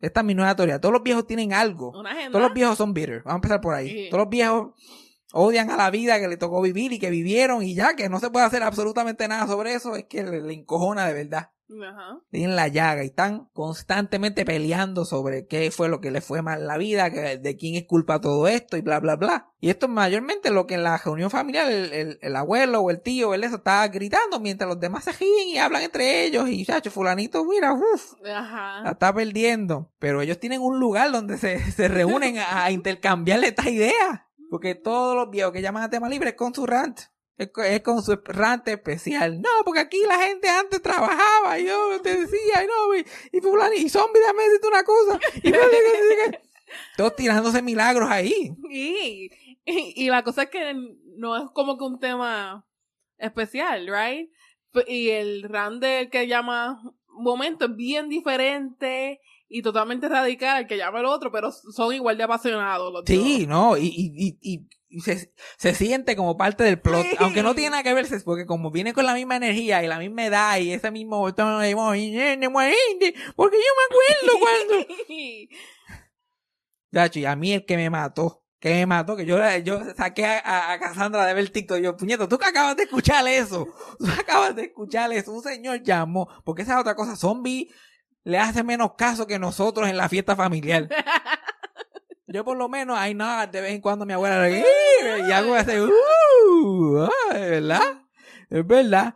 Esta 0.01 0.21
es 0.21 0.27
mi 0.27 0.35
nueva 0.35 0.57
teoría. 0.57 0.81
Todos 0.81 0.93
los 0.93 1.03
viejos 1.05 1.25
tienen 1.25 1.53
algo. 1.53 1.93
Todos 1.93 2.43
los 2.43 2.53
viejos 2.53 2.79
son 2.79 2.93
bitter. 2.93 3.23
Vamos 3.23 3.35
a 3.35 3.37
empezar 3.37 3.61
por 3.61 3.75
ahí. 3.75 4.09
Todos 4.11 4.25
los 4.25 4.31
viejos 4.31 4.71
odian 5.33 5.71
a 5.71 5.77
la 5.77 5.91
vida 5.91 6.19
que 6.21 6.29
le 6.29 6.37
tocó 6.37 6.61
vivir 6.63 6.93
y 6.93 6.99
que 6.99 7.11
vivieron 7.11 7.63
y 7.63 7.75
ya 7.75 7.95
que 7.95 8.09
no 8.09 8.21
se 8.21 8.31
puede 8.31 8.47
hacer 8.47 8.63
absolutamente 8.63 9.27
nada 9.29 9.47
sobre 9.47 9.75
eso. 9.75 9.97
Es 9.97 10.05
que 10.05 10.23
le, 10.25 10.41
le 10.41 10.55
encojona 10.55 11.07
de 11.07 11.15
verdad. 11.15 11.51
Ajá. 11.89 12.19
Tienen 12.33 12.57
la 12.57 12.67
llaga 12.67 13.05
y 13.05 13.07
están 13.07 13.49
constantemente 13.53 14.45
peleando 14.45 15.05
sobre 15.05 15.47
qué 15.47 15.71
fue 15.71 15.89
lo 15.89 16.01
que 16.01 16.11
le 16.11 16.21
fue 16.21 16.43
mal 16.43 16.63
en 16.63 16.67
la 16.67 16.77
vida, 16.77 17.11
que, 17.13 17.39
de 17.39 17.57
quién 17.57 17.77
es 17.77 17.85
culpa 17.87 18.21
todo 18.21 18.49
esto 18.49 18.77
y 18.77 18.81
bla, 18.81 18.99
bla, 18.99 19.15
bla. 19.15 19.53
Y 19.61 19.71
esto 19.71 19.87
es 19.87 19.93
mayormente 19.93 20.51
lo 20.51 20.67
que 20.67 20.75
en 20.75 20.83
la 20.83 20.99
reunión 20.99 21.31
familiar 21.31 21.71
el, 21.71 21.93
el- 21.93 22.19
el 22.23 22.35
abuelo 22.35 22.81
o 22.81 22.91
el 22.91 23.01
tío, 23.01 23.35
el 23.35 23.45
eso, 23.45 23.57
está 23.57 23.87
gritando 23.87 24.41
mientras 24.41 24.69
los 24.69 24.81
demás 24.81 25.05
se 25.05 25.13
ríen 25.13 25.49
y 25.49 25.59
hablan 25.59 25.83
entre 25.83 26.25
ellos 26.25 26.49
y 26.49 26.67
chacho, 26.67 26.91
fulanito, 26.91 27.45
mira, 27.45 27.73
uff, 27.73 28.15
la 28.83 28.91
está 28.91 29.15
perdiendo. 29.15 29.93
Pero 30.01 30.23
ellos 30.23 30.41
tienen 30.41 30.61
un 30.63 30.81
lugar 30.81 31.13
donde 31.13 31.39
se, 31.39 31.71
se 31.71 31.87
reúnen 31.87 32.39
a, 32.39 32.65
a 32.65 32.71
intercambiarle 32.73 33.47
estas 33.47 33.67
ideas. 33.69 34.23
Porque 34.51 34.75
todos 34.75 35.15
los 35.15 35.31
viejos 35.31 35.53
que 35.53 35.63
llaman 35.63 35.85
a 35.85 35.91
tema 35.91 36.09
libre 36.09 36.31
es 36.31 36.35
con 36.35 36.53
su 36.55 36.67
rant. 36.67 37.01
Es 37.39 37.81
con, 37.81 38.03
su 38.03 38.21
rant 38.23 38.69
especial. 38.69 39.41
No, 39.41 39.49
porque 39.65 39.81
aquí 39.81 40.03
la 40.07 40.19
gente 40.19 40.49
antes 40.49 40.83
trabajaba. 40.83 41.59
Y 41.59 41.67
yo 41.67 41.99
te 42.03 42.17
decía, 42.17 42.63
y 42.63 42.67
no, 42.67 42.95
y, 42.95 43.07
y 43.33 43.41
fulano, 43.41 43.73
y 43.75 43.89
zombie, 43.89 44.21
déjame 44.21 44.43
decirte 44.43 44.69
una 44.69 44.85
cosa. 44.85 45.21
Todos 46.97 47.17
tirándose 47.17 47.63
milagros 47.63 48.11
ahí. 48.11 48.55
Y, 48.69 49.31
y, 49.65 50.09
la 50.09 50.23
cosa 50.23 50.45
es 50.45 50.51
que 50.51 50.75
no 51.17 51.37
es 51.37 51.51
como 51.53 51.79
que 51.79 51.85
un 51.85 51.99
tema 51.99 52.67
especial, 53.17 53.87
right? 53.87 54.31
Y 54.87 55.11
el 55.11 55.45
run 55.45 55.81
del 55.81 56.11
que 56.11 56.29
llama 56.29 56.83
momento 57.07 57.67
es 57.67 57.77
bien 57.77 58.09
diferente 58.09 59.21
y 59.53 59.63
totalmente 59.63 60.09
radical 60.09 60.57
al 60.59 60.67
que 60.69 60.77
llama 60.77 61.01
el 61.01 61.07
otro, 61.07 61.33
pero 61.33 61.51
son 61.51 61.93
igual 61.93 62.17
de 62.17 62.23
apasionados 62.23 62.93
los 62.93 63.03
Sí, 63.05 63.41
dos. 63.41 63.49
no, 63.49 63.77
y, 63.77 63.87
y, 63.89 64.39
y, 64.41 64.61
y- 64.89 65.01
se, 65.01 65.33
se 65.59 65.75
siente 65.75 66.15
como 66.17 66.37
parte 66.37 66.63
del 66.65 66.81
plot, 66.81 67.03
Sí. 67.03 67.17
aunque 67.19 67.43
no 67.43 67.55
tiene 67.55 67.71
nada 67.71 67.83
que 67.83 67.93
verse, 67.95 68.21
porque 68.21 68.47
como 68.47 68.71
viene 68.71 68.93
con 68.93 69.07
la 69.07 69.15
misma 69.15 69.37
energía 69.37 69.83
y 69.85 69.89
la 69.89 69.99
misma 69.99 70.25
edad 70.27 70.59
y 70.59 70.73
ese 70.73 70.91
mismo 70.93 71.33
tono 71.35 71.59
de 71.61 71.75
porque 71.75 73.57
yo 73.57 73.73
me 73.77 73.87
acuerdo 73.89 74.39
cuando... 74.41 74.87
Dacho, 76.93 77.19
y 77.21 77.25
a 77.25 77.37
mí 77.37 77.53
el 77.53 77.65
que 77.65 77.77
me 77.77 77.89
mató, 77.91 78.45
que 78.59 78.71
me 78.71 78.87
mató, 78.87 79.17
que 79.17 79.25
yo, 79.27 79.39
yo 79.65 79.81
saqué 79.97 80.27
a, 80.27 80.39
a- 80.41 80.73
a 80.73 80.81
Cassandra 80.81 81.25
de 81.25 81.35
ver 81.35 81.45
el 81.45 81.53
TikTok, 81.53 81.79
yo, 81.79 81.97
puñeto, 81.97 82.29
tú 82.29 82.37
que 82.39 82.47
acabas 82.47 82.77
de 82.77 82.83
escuchar 82.85 83.27
eso, 83.29 83.67
tú 83.99 84.07
acabas 84.19 84.57
de 84.57 84.63
escuchar 84.65 85.13
eso, 85.13 85.33
un 85.33 85.43
señor 85.43 85.83
llamó, 85.83 86.29
porque 86.45 86.63
esa 86.63 86.75
es 86.75 86.81
otra 86.81 86.95
cosa, 86.97 87.17
zombie 87.17 87.69
le 88.25 88.39
hace 88.39 88.63
menos 88.63 88.93
caso 88.97 89.27
que 89.27 89.39
nosotros 89.39 89.89
en 89.89 89.97
la 89.97 90.09
fiesta 90.09 90.37
familiar. 90.37 90.89
Yo 92.27 92.45
por 92.45 92.57
lo 92.57 92.69
menos, 92.69 92.97
hay 92.97 93.13
nada, 93.15 93.47
de 93.47 93.61
vez 93.61 93.73
en 93.73 93.81
cuando 93.81 94.07
mi 94.07 94.13
abuela 94.13 94.49
y 94.49 95.33
hago 95.33 95.57
ese, 95.57 95.83
uh, 95.83 97.03
ah, 97.03 97.35
es 97.35 97.51
verdad, 97.51 98.03
es 98.49 98.67
verdad. 98.67 99.15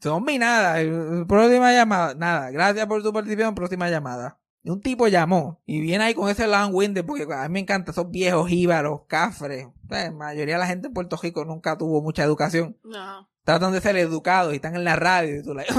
Zombie 0.00 0.38
nada, 0.38 0.80
eh, 0.80 1.24
próxima 1.26 1.72
llamada, 1.72 2.14
nada, 2.14 2.50
gracias 2.50 2.86
por 2.86 3.02
tu 3.02 3.12
participación, 3.12 3.54
próxima 3.54 3.90
llamada. 3.90 4.38
Y 4.62 4.70
un 4.70 4.80
tipo 4.80 5.08
llamó 5.08 5.60
y 5.64 5.80
viene 5.80 6.04
ahí 6.04 6.14
con 6.14 6.28
ese 6.28 6.46
long 6.46 6.74
winded 6.74 7.04
porque 7.04 7.26
a 7.32 7.48
mí 7.48 7.52
me 7.52 7.60
encanta 7.60 7.92
esos 7.92 8.10
viejos 8.10 8.48
jíbaros, 8.48 9.02
cafres. 9.06 9.68
La 9.88 10.10
mayoría 10.10 10.54
de 10.54 10.60
la 10.60 10.66
gente 10.66 10.88
en 10.88 10.94
Puerto 10.94 11.18
Rico 11.22 11.44
nunca 11.44 11.76
tuvo 11.76 12.02
mucha 12.02 12.24
educación. 12.24 12.76
No. 12.84 13.28
Tratan 13.44 13.72
de 13.72 13.80
ser 13.80 13.96
educados 13.96 14.52
y 14.52 14.56
están 14.56 14.74
en 14.74 14.82
la 14.82 14.96
radio. 14.96 15.38
Y 15.38 15.42
tú, 15.42 15.54
like, 15.54 15.72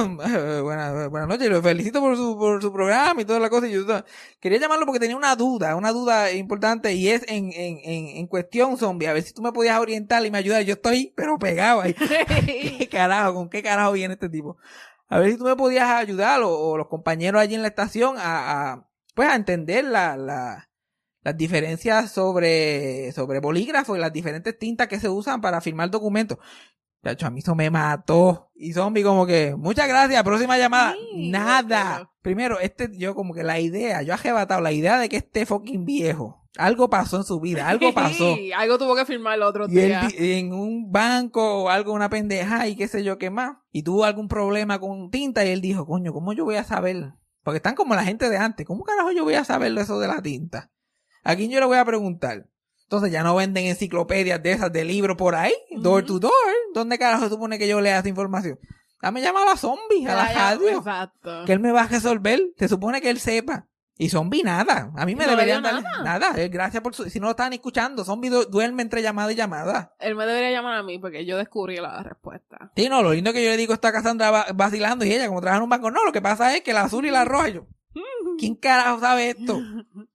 buenas, 0.61 1.09
buenas 1.11 1.27
noches, 1.27 1.49
lo 1.49 1.61
felicito 1.61 1.99
por 1.99 2.15
su, 2.15 2.37
por 2.37 2.61
su 2.61 2.71
programa 2.71 3.21
y 3.21 3.25
toda 3.25 3.39
la 3.39 3.49
cosa. 3.49 3.67
Y 3.67 3.73
yo 3.73 3.85
quería 4.39 4.59
llamarlo 4.59 4.85
porque 4.85 5.01
tenía 5.01 5.17
una 5.17 5.35
duda, 5.35 5.75
una 5.75 5.91
duda 5.91 6.31
importante 6.31 6.93
y 6.93 7.09
es 7.09 7.23
en, 7.27 7.51
en, 7.51 7.79
en, 7.83 8.07
en 8.17 8.27
cuestión 8.27 8.77
zombie. 8.77 9.07
A 9.07 9.13
ver 9.13 9.23
si 9.23 9.33
tú 9.33 9.41
me 9.41 9.51
podías 9.51 9.79
orientar 9.79 10.25
y 10.25 10.31
me 10.31 10.37
ayudar. 10.37 10.63
Yo 10.63 10.75
estoy, 10.75 11.13
pero 11.17 11.37
pegado 11.37 11.81
ahí. 11.81 11.93
¿Qué 12.77 12.87
carajo? 12.89 13.33
¿Con 13.33 13.49
qué 13.49 13.61
carajo 13.61 13.91
viene 13.91 14.13
este 14.13 14.29
tipo? 14.29 14.57
A 15.09 15.19
ver 15.19 15.31
si 15.31 15.37
tú 15.37 15.43
me 15.43 15.55
podías 15.57 15.89
ayudar 15.89 16.41
o, 16.43 16.49
o 16.49 16.77
los 16.77 16.87
compañeros 16.87 17.41
allí 17.41 17.55
en 17.55 17.61
la 17.61 17.67
estación 17.69 18.15
a, 18.17 18.71
a 18.71 18.87
pues 19.17 19.27
a 19.29 19.35
entender 19.35 19.83
la, 19.83 20.15
la, 20.15 20.66
las 21.27 21.35
diferencias 21.35 22.09
sobre, 22.09 23.11
sobre 23.11 23.41
bolígrafo 23.41 23.97
y 23.97 23.99
las 23.99 24.13
diferentes 24.13 24.57
tintas 24.57 24.87
que 24.87 24.97
se 24.97 25.09
usan 25.09 25.41
para 25.41 25.59
firmar 25.59 25.91
documentos. 25.91 26.37
Chacho, 27.03 27.27
a 27.27 27.29
mí 27.29 27.41
eso 27.41 27.53
me 27.53 27.69
mató. 27.69 28.49
Y 28.55 28.71
zombie 28.71 29.03
como 29.03 29.25
que, 29.25 29.53
muchas 29.57 29.89
gracias, 29.89 30.23
próxima 30.23 30.57
llamada. 30.57 30.93
Sí, 30.93 31.29
Nada. 31.29 32.09
Primero, 32.21 32.61
este, 32.61 32.89
yo 32.97 33.13
como 33.13 33.33
que 33.33 33.43
la 33.43 33.59
idea, 33.59 34.03
yo 34.03 34.13
arrebatado 34.13 34.61
la 34.61 34.71
idea 34.71 34.99
de 34.99 35.09
que 35.09 35.17
este 35.17 35.45
fucking 35.45 35.83
viejo, 35.83 36.47
algo 36.57 36.89
pasó 36.89 37.17
en 37.17 37.23
su 37.25 37.41
vida, 37.41 37.67
algo 37.67 37.93
pasó. 37.93 38.35
Sí, 38.35 38.53
algo 38.53 38.77
tuvo 38.77 38.95
que 38.95 39.03
firmar 39.03 39.35
el 39.35 39.43
otro 39.43 39.65
Y 39.67 39.71
día. 39.71 40.07
en 40.17 40.53
un 40.53 40.93
banco 40.93 41.63
o 41.63 41.69
algo, 41.69 41.91
una 41.91 42.09
pendeja 42.09 42.69
y 42.69 42.77
qué 42.77 42.87
sé 42.87 43.03
yo 43.03 43.17
qué 43.17 43.29
más. 43.29 43.57
Y 43.73 43.83
tuvo 43.83 44.05
algún 44.05 44.29
problema 44.29 44.79
con 44.79 45.11
tinta 45.11 45.43
y 45.45 45.49
él 45.49 45.59
dijo, 45.59 45.85
coño, 45.85 46.13
¿cómo 46.13 46.31
yo 46.31 46.45
voy 46.45 46.55
a 46.55 46.63
saber? 46.63 47.11
Porque 47.43 47.57
están 47.57 47.75
como 47.75 47.95
la 47.95 48.05
gente 48.05 48.29
de 48.29 48.37
antes. 48.37 48.65
¿Cómo 48.65 48.85
carajo 48.85 49.11
yo 49.11 49.25
voy 49.25 49.33
a 49.35 49.43
saber 49.43 49.77
eso 49.77 49.99
de 49.99 50.07
la 50.07 50.21
tinta? 50.21 50.71
¿A 51.23 51.35
quién 51.35 51.49
yo 51.51 51.59
le 51.59 51.65
voy 51.65 51.77
a 51.77 51.85
preguntar? 51.85 52.45
Entonces 52.83 53.11
ya 53.11 53.21
no 53.23 53.35
venden 53.35 53.65
enciclopedias 53.65 54.41
de 54.41 54.51
esas 54.53 54.71
de 54.71 54.85
libros 54.85 55.17
por 55.17 55.35
ahí, 55.35 55.53
door 55.77 56.05
to 56.05 56.19
door. 56.19 56.31
¿Dónde 56.73 56.97
carajo 56.97 57.23
se 57.25 57.29
supone 57.29 57.59
que 57.59 57.67
yo 57.67 57.81
lea 57.81 57.99
esa 57.99 58.07
información? 58.09 58.57
Dame 59.01 59.21
llamar 59.21 59.47
a 59.49 59.57
zombie, 59.57 60.07
a 60.07 60.15
la 60.15 60.33
ya, 60.33 60.39
radio. 60.39 60.77
Exacto. 60.79 61.43
Que 61.45 61.53
él 61.53 61.59
me 61.59 61.71
va 61.71 61.81
a 61.83 61.87
resolver. 61.87 62.39
Se 62.57 62.67
supone 62.67 63.01
que 63.01 63.09
él 63.09 63.19
sepa. 63.19 63.67
Y 63.99 64.09
zombie 64.09 64.43
nada. 64.43 64.91
A 64.95 65.05
mí 65.07 65.15
me 65.15 65.25
No 65.25 65.31
deberían 65.31 65.63
dar 65.63 65.81
nada. 65.83 66.03
nada. 66.03 66.33
Eh, 66.41 66.49
Gracias 66.49 66.81
por 66.83 66.93
su... 66.95 67.09
Si 67.09 67.19
no 67.19 67.25
lo 67.25 67.31
estaban 67.31 67.51
escuchando, 67.53 68.05
zombie 68.05 68.29
du- 68.29 68.45
duerme 68.45 68.83
entre 68.83 69.01
llamada 69.01 69.31
y 69.31 69.35
llamada. 69.35 69.95
Él 69.99 70.15
me 70.15 70.25
debería 70.25 70.51
llamar 70.51 70.75
a 70.77 70.83
mí 70.83 70.97
porque 70.99 71.25
yo 71.25 71.35
descubrí 71.37 71.77
la 71.77 72.01
respuesta. 72.03 72.71
Sí, 72.75 72.87
no, 72.89 73.01
lo 73.01 73.11
lindo 73.13 73.33
que 73.33 73.43
yo 73.43 73.49
le 73.49 73.57
digo 73.57 73.73
está 73.73 73.91
Cassandra 73.91 74.29
va- 74.31 74.45
vacilando 74.53 75.03
y 75.03 75.11
ella 75.13 75.27
como 75.27 75.41
trabaja 75.41 75.57
en 75.57 75.63
un 75.63 75.69
banco. 75.69 75.89
No, 75.91 76.05
lo 76.05 76.11
que 76.11 76.21
pasa 76.21 76.55
es 76.55 76.61
que 76.61 76.73
la 76.73 76.81
azul 76.83 77.05
y 77.07 77.11
la 77.11 77.25
roja. 77.25 77.49
yo, 77.49 77.65
¿quién 78.39 78.55
carajo 78.55 78.99
sabe 78.99 79.31
esto? 79.31 79.59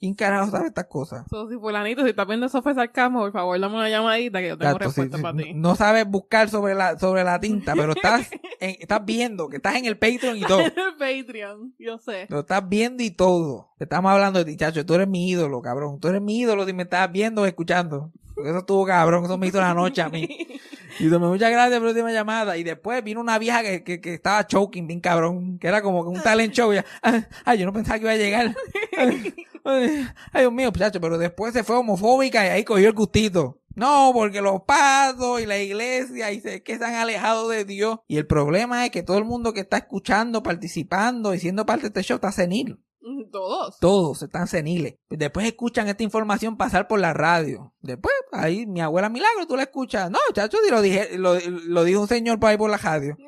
¿Quién 0.00 0.14
carajo 0.14 0.50
sabe 0.52 0.68
estas 0.68 0.86
cosas? 0.86 1.24
So, 1.28 1.48
si 1.48 1.56
fulanito, 1.56 2.04
si 2.04 2.10
estás 2.10 2.26
viendo 2.26 2.46
eso 2.46 2.62
fue 2.62 2.72
sarcasmo, 2.72 3.18
por 3.20 3.32
favor, 3.32 3.58
dame 3.58 3.74
una 3.74 3.88
llamadita 3.90 4.38
que 4.38 4.48
yo 4.48 4.56
tengo 4.58 4.72
sí, 4.74 4.78
respuesta 4.84 5.18
para 5.18 5.36
ti. 5.36 5.52
no 5.54 5.74
sabes 5.74 6.06
buscar 6.08 6.48
sobre 6.48 6.76
la, 6.76 6.96
sobre 6.98 7.24
la 7.24 7.40
tinta, 7.40 7.74
pero 7.74 7.92
estás, 7.96 8.30
en- 8.60 8.76
estás 8.78 9.04
viendo 9.04 9.48
que 9.48 9.56
estás 9.56 9.74
en 9.74 9.86
el 9.86 9.98
Patreon 9.98 10.36
y 10.36 10.42
todo. 10.42 10.60
Patreon, 11.00 11.74
yo 11.80 11.98
sé. 11.98 12.26
Lo 12.28 12.40
estás 12.40 12.68
viendo 12.68 13.02
y 13.02 13.10
todo. 13.10 13.70
Te 13.78 13.84
estamos 13.84 14.12
hablando 14.12 14.38
de 14.38 14.44
ti, 14.44 14.56
chacho. 14.56 14.86
Tú 14.86 14.94
eres 14.94 15.08
mi 15.08 15.28
ídolo, 15.28 15.60
cabrón. 15.62 15.98
Tú 15.98 16.08
eres 16.08 16.22
mi 16.22 16.38
ídolo 16.38 16.64
si 16.64 16.72
me 16.72 16.84
estás 16.84 17.10
viendo 17.10 17.42
o 17.42 17.46
escuchando. 17.46 18.12
Porque 18.38 18.50
eso 18.50 18.60
estuvo 18.60 18.86
cabrón. 18.86 19.24
Eso 19.24 19.36
me 19.36 19.48
hizo 19.48 19.60
la 19.60 19.74
noche 19.74 20.00
a 20.00 20.08
mí. 20.08 20.28
Y 21.00 21.08
tomé 21.08 21.28
muchas 21.28 21.52
gracias 21.52 21.78
por 21.78 21.84
la 21.84 21.90
última 21.90 22.10
llamada. 22.10 22.56
Y 22.56 22.64
después 22.64 23.04
vino 23.04 23.20
una 23.20 23.38
vieja 23.38 23.62
que, 23.62 23.84
que, 23.84 24.00
que 24.00 24.14
estaba 24.14 24.44
choking 24.44 24.88
bien 24.88 24.98
cabrón. 24.98 25.56
Que 25.60 25.68
era 25.68 25.80
como 25.80 26.00
un 26.00 26.20
talent 26.20 26.52
show. 26.52 26.72
Y 26.72 26.76
ella, 26.78 26.86
"Ah, 27.02 27.22
ay, 27.44 27.58
yo 27.58 27.66
no 27.66 27.72
pensaba 27.72 27.98
que 27.98 28.04
iba 28.04 28.12
a 28.12 28.16
llegar. 28.16 28.56
Ay, 29.64 30.40
Dios 30.40 30.52
mío, 30.52 30.72
chacho. 30.72 31.00
Pero 31.00 31.18
después 31.18 31.52
se 31.52 31.62
fue 31.62 31.76
homofóbica 31.76 32.44
y 32.44 32.48
ahí 32.48 32.64
cogió 32.64 32.88
el 32.88 32.94
gustito. 32.94 33.60
No, 33.76 34.10
porque 34.12 34.40
los 34.40 34.62
pasos 34.62 35.40
y 35.40 35.46
la 35.46 35.58
iglesia 35.58 36.32
y 36.32 36.40
se, 36.40 36.64
que 36.64 36.78
se 36.78 36.84
han 36.84 36.94
alejado 36.94 37.48
de 37.48 37.64
Dios. 37.64 38.00
Y 38.08 38.16
el 38.16 38.26
problema 38.26 38.84
es 38.84 38.90
que 38.90 39.04
todo 39.04 39.18
el 39.18 39.24
mundo 39.24 39.52
que 39.52 39.60
está 39.60 39.76
escuchando, 39.76 40.42
participando 40.42 41.32
y 41.32 41.38
siendo 41.38 41.64
parte 41.64 41.82
de 41.82 41.88
este 41.88 42.02
show 42.02 42.16
está 42.16 42.32
senil. 42.32 42.80
Todos. 43.32 43.78
Todos 43.78 44.22
están 44.22 44.46
seniles. 44.46 44.96
Después 45.08 45.46
escuchan 45.46 45.88
esta 45.88 46.02
información 46.02 46.56
pasar 46.56 46.88
por 46.88 47.00
la 47.00 47.12
radio. 47.12 47.72
Después, 47.80 48.14
ahí 48.32 48.66
mi 48.66 48.80
abuela 48.80 49.08
Milagro, 49.08 49.46
tú 49.46 49.56
la 49.56 49.62
escuchas. 49.62 50.10
No, 50.10 50.18
chacho, 50.32 50.58
si 50.64 50.70
lo, 50.70 50.82
dije, 50.82 51.18
lo, 51.18 51.38
lo 51.40 51.84
dijo 51.84 52.00
un 52.00 52.08
señor 52.08 52.38
por 52.38 52.50
ahí 52.50 52.56
por 52.56 52.70
la 52.70 52.78
radio. 52.78 53.16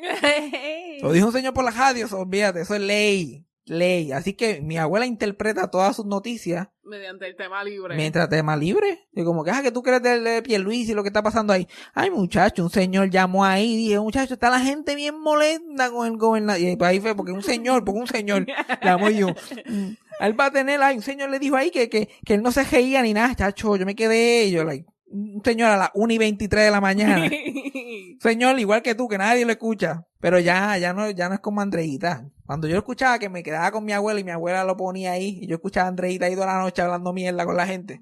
Lo 1.02 1.12
dijo 1.12 1.28
un 1.28 1.32
señor 1.32 1.54
por 1.54 1.64
la 1.64 1.70
radio, 1.70 2.06
olvídate, 2.12 2.60
eso 2.60 2.74
es 2.74 2.80
ley. 2.82 3.46
Ley. 3.66 4.12
Así 4.12 4.32
que 4.34 4.60
mi 4.60 4.78
abuela 4.78 5.06
interpreta 5.06 5.70
todas 5.70 5.96
sus 5.96 6.06
noticias 6.06 6.68
Mediante 6.82 7.26
el 7.26 7.36
tema 7.36 7.62
libre. 7.62 7.94
mientras 7.94 8.28
tema 8.28 8.56
libre. 8.56 9.08
Y 9.12 9.22
como 9.22 9.44
que, 9.44 9.50
ah, 9.52 9.62
que 9.62 9.70
tú 9.70 9.82
crees 9.82 10.02
del 10.02 10.24
de 10.24 10.42
Pierluis 10.42 10.88
y 10.88 10.94
lo 10.94 11.02
que 11.02 11.08
está 11.08 11.22
pasando 11.22 11.52
ahí. 11.52 11.68
Ay, 11.94 12.10
muchacho, 12.10 12.64
un 12.64 12.70
señor 12.70 13.10
llamó 13.10 13.44
ahí 13.44 13.74
y 13.74 13.76
dije, 13.76 14.00
muchacho, 14.00 14.34
está 14.34 14.50
la 14.50 14.58
gente 14.60 14.94
bien 14.96 15.20
molesta 15.20 15.90
con 15.90 16.06
el 16.06 16.16
gobernador. 16.16 16.60
Y 16.60 16.76
ahí 16.82 17.00
fue 17.00 17.14
porque 17.14 17.32
un 17.32 17.42
señor, 17.42 17.84
porque 17.84 18.00
un 18.00 18.06
señor 18.08 18.46
llamó 18.82 19.08
yo. 19.10 19.28
mm, 19.28 19.88
Él 20.20 20.40
va 20.40 20.46
a 20.46 20.50
tener, 20.50 20.82
ay, 20.82 20.96
un 20.96 21.02
señor 21.02 21.30
le 21.30 21.38
dijo 21.38 21.54
ahí 21.56 21.70
que, 21.70 21.88
que, 21.88 22.08
que 22.24 22.34
él 22.34 22.42
no 22.42 22.50
se 22.50 22.64
reía 22.64 23.02
ni 23.02 23.14
nada, 23.14 23.34
chacho. 23.36 23.76
Yo 23.76 23.86
me 23.86 23.94
quedé, 23.94 24.50
yo, 24.50 24.64
like, 24.64 24.84
señor 25.44 25.70
a 25.70 25.76
las 25.76 25.90
1 25.94 26.12
y 26.12 26.18
23 26.18 26.64
de 26.66 26.70
la 26.70 26.80
mañana. 26.80 27.28
señor 28.20 28.58
igual 28.58 28.82
que 28.82 28.94
tú, 28.94 29.08
que 29.08 29.18
nadie 29.18 29.44
lo 29.44 29.52
escucha. 29.52 30.06
Pero 30.20 30.38
ya, 30.38 30.76
ya 30.76 30.92
no, 30.92 31.08
ya 31.10 31.28
no 31.28 31.34
es 31.34 31.40
como 31.40 31.60
Andreita. 31.62 32.28
Cuando 32.44 32.68
yo 32.68 32.76
escuchaba 32.76 33.18
que 33.18 33.28
me 33.30 33.42
quedaba 33.42 33.70
con 33.70 33.84
mi 33.84 33.92
abuela 33.92 34.20
y 34.20 34.24
mi 34.24 34.30
abuela 34.32 34.64
lo 34.64 34.76
ponía 34.76 35.12
ahí, 35.12 35.38
y 35.40 35.46
yo 35.46 35.54
escuchaba 35.56 35.86
a 35.86 35.88
Andreita 35.88 36.26
ahí 36.26 36.34
toda 36.34 36.46
la 36.46 36.58
noche 36.60 36.82
hablando 36.82 37.12
mierda 37.12 37.44
con 37.46 37.56
la 37.56 37.66
gente. 37.66 38.00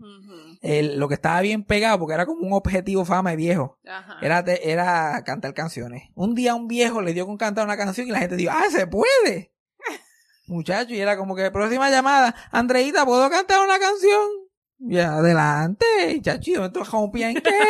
El- 0.60 0.98
lo 0.98 1.06
que 1.06 1.14
estaba 1.14 1.40
bien 1.42 1.62
pegado, 1.62 1.98
porque 2.00 2.14
era 2.14 2.26
como 2.26 2.44
un 2.44 2.52
objetivo 2.52 3.04
fama 3.04 3.30
de 3.30 3.36
viejo, 3.36 3.78
Ajá. 3.86 4.16
era, 4.20 4.42
te- 4.42 4.72
era 4.72 5.22
cantar 5.24 5.54
canciones. 5.54 6.08
Un 6.16 6.34
día 6.34 6.56
un 6.56 6.66
viejo 6.66 7.00
le 7.02 7.12
dio 7.14 7.26
con 7.26 7.36
cantar 7.36 7.64
una 7.64 7.76
canción 7.76 8.08
y 8.08 8.10
la 8.10 8.18
gente 8.18 8.34
dijo, 8.34 8.50
¡ah, 8.52 8.68
se 8.68 8.88
puede! 8.88 9.52
Muchacho, 10.48 10.94
y 10.94 10.98
era 11.00 11.16
como 11.16 11.36
que 11.36 11.50
próxima 11.52 11.88
llamada, 11.90 12.34
Andreita, 12.50 13.04
¿puedo 13.06 13.30
cantar 13.30 13.60
una 13.64 13.78
canción? 13.78 14.20
Y 14.80 14.98
adelante, 14.98 15.86
y 16.12 16.20
chacho, 16.20 16.50
y 16.50 16.54
yo 16.54 16.62
me 16.62 16.68
rompía 16.68 17.30
en 17.30 17.36
querubín. 17.36 17.68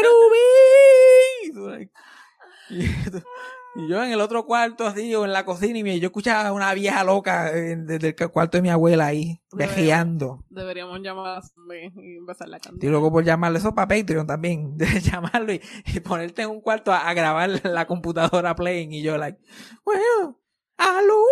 Y, 2.70 2.82
y 2.82 3.88
yo 3.88 4.02
en 4.02 4.12
el 4.12 4.20
otro 4.20 4.44
cuarto 4.44 4.86
así, 4.86 5.14
o 5.14 5.24
en 5.24 5.32
la 5.32 5.44
cocina, 5.44 5.78
y 5.78 6.00
yo 6.00 6.08
escuchaba 6.08 6.48
a 6.48 6.52
una 6.52 6.74
vieja 6.74 7.04
loca 7.04 7.56
eh, 7.56 7.76
desde 7.76 8.14
el 8.18 8.30
cuarto 8.30 8.58
de 8.58 8.62
mi 8.62 8.70
abuela 8.70 9.06
ahí, 9.06 9.40
vejeando. 9.52 10.44
Deberíamos 10.50 11.00
llamar 11.00 11.38
a 11.38 11.42
Zombie 11.42 11.92
y 11.96 12.16
empezar 12.16 12.48
la 12.48 12.58
canción. 12.58 12.74
Estoy 12.74 12.90
loco 12.90 13.10
por 13.10 13.24
llamarle 13.24 13.58
eso 13.58 13.74
para 13.74 13.88
Patreon 13.88 14.26
también. 14.26 14.72
De 14.76 15.00
llamarlo 15.00 15.52
y, 15.52 15.62
y 15.86 16.00
ponerte 16.00 16.42
en 16.42 16.50
un 16.50 16.60
cuarto 16.60 16.92
a, 16.92 17.08
a 17.08 17.14
grabar 17.14 17.64
la 17.64 17.86
computadora 17.86 18.54
playing. 18.54 18.92
Y 18.92 19.02
yo, 19.02 19.16
like, 19.16 19.38
bueno, 19.84 20.38
aló. 20.76 21.22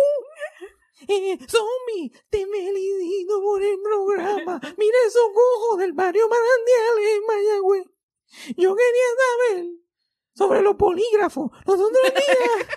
Eh, 1.07 1.37
zombie, 1.47 2.11
te 2.29 2.45
felicito 2.45 3.41
por 3.41 3.63
el 3.63 3.77
programa. 3.81 4.59
Mira 4.77 4.97
esos 5.07 5.23
ojos 5.55 5.79
del 5.79 5.93
barrio 5.93 6.27
Marandial 6.27 7.15
en 7.15 7.25
Mayagüez. 7.27 7.85
Yo 8.57 8.75
quería 8.75 9.55
saber 9.55 9.65
sobre 10.33 10.61
los 10.61 10.75
polígrafos. 10.75 11.51
Los 11.65 11.75
otros 11.75 12.03
días, 12.03 12.67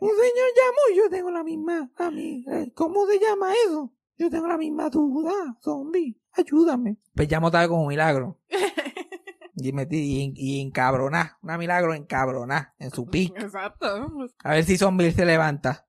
un 0.00 0.10
señor 0.10 0.48
llamó 0.56 0.92
y 0.92 0.96
yo 0.96 1.10
tengo 1.10 1.30
la 1.30 1.44
misma. 1.44 1.90
A 1.96 2.10
mí, 2.10 2.44
eh, 2.50 2.72
¿Cómo 2.74 3.06
se 3.06 3.18
llama 3.18 3.52
eso? 3.66 3.92
Yo 4.16 4.30
tengo 4.30 4.46
la 4.46 4.56
misma 4.56 4.88
duda, 4.90 5.58
zombie. 5.62 6.18
Ayúdame. 6.32 6.98
Pues 7.14 7.30
llamo 7.30 7.50
tal 7.50 7.68
como 7.68 7.86
milagro. 7.86 8.40
Y 9.56 9.72
metí 9.72 9.96
y, 9.96 10.32
y 10.34 10.60
encabroná. 10.60 11.38
Una 11.40 11.56
milagro 11.56 11.94
encabroná 11.94 12.74
en 12.78 12.90
su 12.90 13.06
pico. 13.06 13.36
Exacto. 13.38 13.86
A 14.42 14.50
ver 14.50 14.64
si 14.64 14.76
zombie 14.76 15.12
se 15.12 15.24
levanta. 15.24 15.86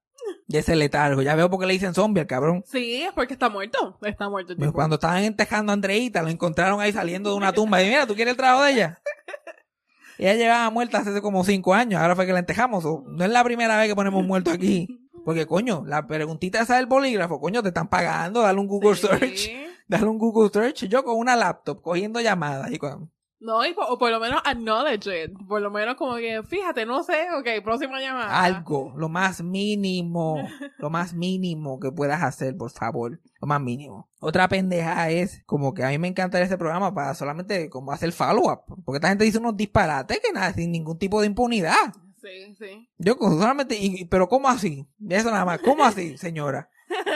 De 0.48 0.60
ese 0.60 0.76
letargo. 0.76 1.22
Ya 1.22 1.36
veo 1.36 1.50
por 1.50 1.60
qué 1.60 1.66
le 1.66 1.74
dicen 1.74 1.94
zombie 1.94 2.22
al 2.22 2.28
cabrón. 2.28 2.64
Sí, 2.68 3.02
es 3.02 3.12
porque 3.14 3.34
está 3.34 3.50
muerto. 3.50 3.98
Está 4.04 4.30
muerto 4.30 4.52
el 4.54 4.58
Pues 4.60 4.72
cuando 4.72 4.96
estaban 4.96 5.24
entejando 5.24 5.72
a 5.72 5.74
Andreita, 5.74 6.22
lo 6.22 6.30
encontraron 6.30 6.80
ahí 6.82 6.92
saliendo 6.94 7.32
de 7.32 7.36
una 7.38 7.52
tumba. 7.54 7.82
Y 7.82 7.88
mira, 7.88 8.06
¿tú 8.06 8.14
quieres 8.16 8.32
el 8.34 8.38
trabajo 8.38 8.64
de 8.64 8.72
ella? 8.74 9.02
Ella 10.18 10.34
llevaba 10.36 10.70
muerta 10.70 11.00
hace 11.00 11.22
como 11.22 11.44
cinco 11.44 11.74
años. 11.74 12.00
Ahora 12.02 12.16
fue 12.16 12.26
que 12.26 12.32
la 12.34 12.40
entejamos. 12.40 12.86
O- 12.86 13.04
No 13.08 13.26
es 13.26 13.30
la 13.32 13.44
primera 13.44 13.78
vez 13.78 13.88
que 13.90 13.96
ponemos 13.96 14.24
muerto 14.26 14.52
aquí. 14.52 14.88
Porque, 15.26 15.46
coño, 15.46 15.84
la 15.86 16.06
preguntita 16.08 16.62
esa 16.62 16.78
del 16.78 16.86
bolígrafo, 16.86 17.40
coño, 17.42 17.62
te 17.64 17.70
están 17.70 17.90
pagando. 17.90 18.42
Dale 18.42 18.60
un 18.60 18.68
Google 18.68 18.96
Sí. 18.96 19.08
Search. 19.08 19.50
Dale 19.88 20.06
un 20.06 20.18
Google 20.18 20.50
Search. 20.54 20.86
Yo 20.86 21.04
con 21.04 21.18
una 21.18 21.36
laptop 21.36 21.82
cogiendo 21.82 22.22
llamadas. 22.22 22.72
Y 22.72 22.78
con... 22.78 23.12
No, 23.46 23.64
y 23.66 23.74
por, 23.74 23.86
o 23.90 23.98
por 24.00 24.10
lo 24.10 24.20
menos 24.20 24.42
acknowledge 24.44 25.06
it. 25.26 25.32
Por 25.48 25.62
lo 25.62 25.70
menos 25.70 25.96
como 25.96 26.16
que, 26.16 26.42
fíjate, 26.44 26.86
no 26.86 27.04
sé, 27.04 27.28
ok, 27.38 27.64
próxima 27.64 28.00
llamada. 28.02 28.42
algo, 28.44 28.94
lo 28.98 29.08
más 29.08 29.44
mínimo, 29.44 30.38
lo 30.80 30.90
más 30.90 31.14
mínimo 31.14 31.80
que 31.80 31.92
puedas 31.92 32.24
hacer, 32.24 32.58
por 32.58 32.72
favor, 32.72 33.20
lo 33.40 33.48
más 33.48 33.62
mínimo. 33.62 34.10
Otra 34.20 34.48
pendeja 34.48 35.10
es 35.12 35.44
como 35.46 35.74
que 35.74 35.84
a 35.84 35.90
mí 35.90 35.98
me 36.00 36.08
encanta 36.08 36.42
este 36.42 36.58
programa 36.58 36.94
para 36.94 37.14
solamente 37.14 37.70
como 37.70 37.92
hacer 37.92 38.12
follow-up, 38.12 38.62
porque 38.84 38.98
esta 38.98 39.10
gente 39.10 39.26
dice 39.26 39.38
unos 39.38 39.56
disparates 39.56 40.20
que 40.20 40.32
nada, 40.34 40.52
sin 40.54 40.72
ningún 40.72 40.98
tipo 40.98 41.22
de 41.22 41.28
impunidad. 41.28 41.94
Sí, 42.22 42.56
sí. 42.58 42.90
Yo 42.98 43.16
solamente, 43.20 43.78
y- 43.80 44.06
pero 44.06 44.28
¿cómo 44.28 44.50
así? 44.50 44.88
Eso 45.08 45.30
nada 45.30 45.46
más, 45.46 45.60
¿cómo 45.60 45.86
así, 45.86 46.18
señora? 46.18 46.70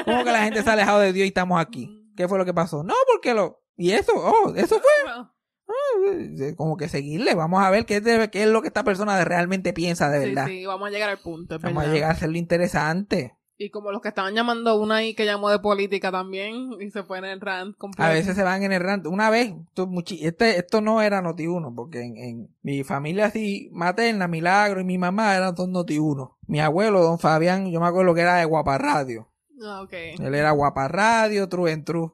¿Cómo 0.05 0.23
que 0.23 0.31
la 0.31 0.43
gente 0.43 0.61
se 0.61 0.69
ha 0.69 0.73
alejado 0.73 0.99
de 0.99 1.13
Dios 1.13 1.25
y 1.25 1.29
estamos 1.29 1.59
aquí? 1.59 2.11
¿Qué 2.15 2.27
fue 2.27 2.37
lo 2.37 2.45
que 2.45 2.53
pasó? 2.53 2.83
No, 2.83 2.93
porque 3.11 3.33
lo... 3.33 3.63
Y 3.77 3.91
eso, 3.93 4.11
oh, 4.15 4.53
eso 4.55 4.79
fue 4.79 5.23
como 6.57 6.77
que 6.77 6.87
seguirle, 6.89 7.35
vamos 7.35 7.61
a 7.63 7.69
ver 7.69 7.85
qué, 7.85 8.01
debe- 8.01 8.29
qué 8.29 8.43
es 8.43 8.49
lo 8.49 8.61
que 8.61 8.67
esta 8.67 8.83
persona 8.83 9.23
realmente 9.23 9.73
piensa 9.73 10.09
de 10.09 10.21
sí, 10.21 10.29
verdad. 10.29 10.47
sí, 10.47 10.65
vamos 10.65 10.87
a 10.87 10.91
llegar 10.91 11.09
al 11.09 11.19
punto. 11.19 11.55
es 11.55 11.61
Vamos 11.61 11.83
a 11.83 11.87
llegar 11.87 12.09
a 12.11 12.13
hacerlo 12.13 12.37
interesante. 12.37 13.35
Y 13.61 13.71
como 13.71 13.91
los 13.91 14.01
que 14.01 14.07
estaban 14.07 14.33
llamando 14.33 14.79
una 14.79 14.95
ahí 14.97 15.13
que 15.13 15.25
llamó 15.25 15.49
de 15.49 15.59
política 15.59 16.11
también 16.13 16.69
y 16.79 16.91
se 16.91 17.03
fue 17.03 17.17
en 17.17 17.25
el 17.25 17.41
rant 17.41 17.75
completo. 17.77 18.09
A 18.09 18.13
veces 18.13 18.33
se 18.37 18.43
van 18.43 18.63
en 18.63 18.71
el 18.71 18.79
rant. 18.81 19.05
Una 19.05 19.29
vez, 19.29 19.53
esto, 19.67 19.89
este, 20.21 20.57
esto 20.57 20.79
no 20.79 21.01
era 21.01 21.21
Noti 21.21 21.45
1, 21.45 21.73
porque 21.75 22.01
en, 22.03 22.15
en 22.15 22.55
mi 22.61 22.85
familia 22.85 23.25
así 23.25 23.69
materna, 23.73 24.29
Milagro 24.29 24.79
y 24.79 24.85
mi 24.85 24.97
mamá 24.97 25.35
eran 25.35 25.55
todos 25.55 25.67
Noti 25.67 25.99
1. 25.99 26.37
Mi 26.47 26.61
abuelo, 26.61 27.01
don 27.03 27.19
Fabián, 27.19 27.69
yo 27.69 27.81
me 27.81 27.87
acuerdo 27.87 28.15
que 28.15 28.21
era 28.21 28.35
de 28.37 28.45
Guapa 28.45 28.77
Radio. 28.77 29.27
Ah, 29.61 29.81
ok. 29.81 29.91
Él 30.19 30.35
era 30.35 30.51
Guapa 30.51 30.87
Radio, 30.87 31.49
True 31.49 31.73
en 31.73 31.83
True. 31.83 32.11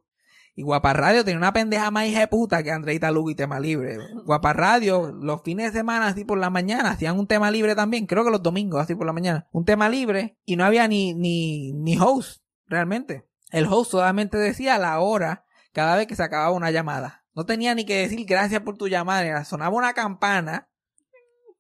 Y 0.58 0.64
Guapa 0.64 0.94
Radio 0.94 1.26
tenía 1.26 1.38
una 1.38 1.52
pendeja 1.52 1.92
más 1.92 2.06
hija 2.08 2.22
de 2.22 2.28
puta 2.28 2.64
que 2.64 2.72
Andreita 2.72 3.12
Lugo 3.12 3.30
y 3.30 3.36
Tema 3.36 3.60
Libre. 3.60 3.98
Guapa 4.24 4.54
Radio, 4.54 5.12
los 5.12 5.42
fines 5.44 5.74
de 5.74 5.80
semana, 5.80 6.08
así 6.08 6.24
por 6.24 6.38
la 6.38 6.50
mañana, 6.50 6.92
hacían 6.92 7.20
un 7.20 7.28
tema 7.28 7.52
libre 7.52 7.76
también. 7.76 8.06
Creo 8.06 8.24
que 8.24 8.32
los 8.32 8.42
domingos, 8.42 8.82
así 8.82 8.96
por 8.96 9.06
la 9.06 9.12
mañana. 9.12 9.48
Un 9.52 9.66
tema 9.66 9.90
libre 9.90 10.38
y 10.46 10.56
no 10.56 10.64
había 10.64 10.88
ni, 10.88 11.14
ni, 11.14 11.74
ni 11.74 11.98
host, 12.00 12.42
realmente. 12.68 13.28
El 13.52 13.68
host 13.68 13.92
solamente 13.92 14.38
decía 14.38 14.78
la 14.78 14.98
hora 15.02 15.46
cada 15.74 15.98
vez 15.98 16.08
que 16.08 16.16
se 16.16 16.24
acababa 16.24 16.52
una 16.52 16.72
llamada. 16.72 17.26
No 17.36 17.46
tenía 17.46 17.76
ni 17.76 17.86
que 17.86 17.98
decir 17.98 18.26
gracias 18.26 18.62
por 18.62 18.78
tu 18.78 18.88
llamada. 18.88 19.44
Sonaba 19.44 19.76
una 19.76 19.94
campana. 19.94 20.70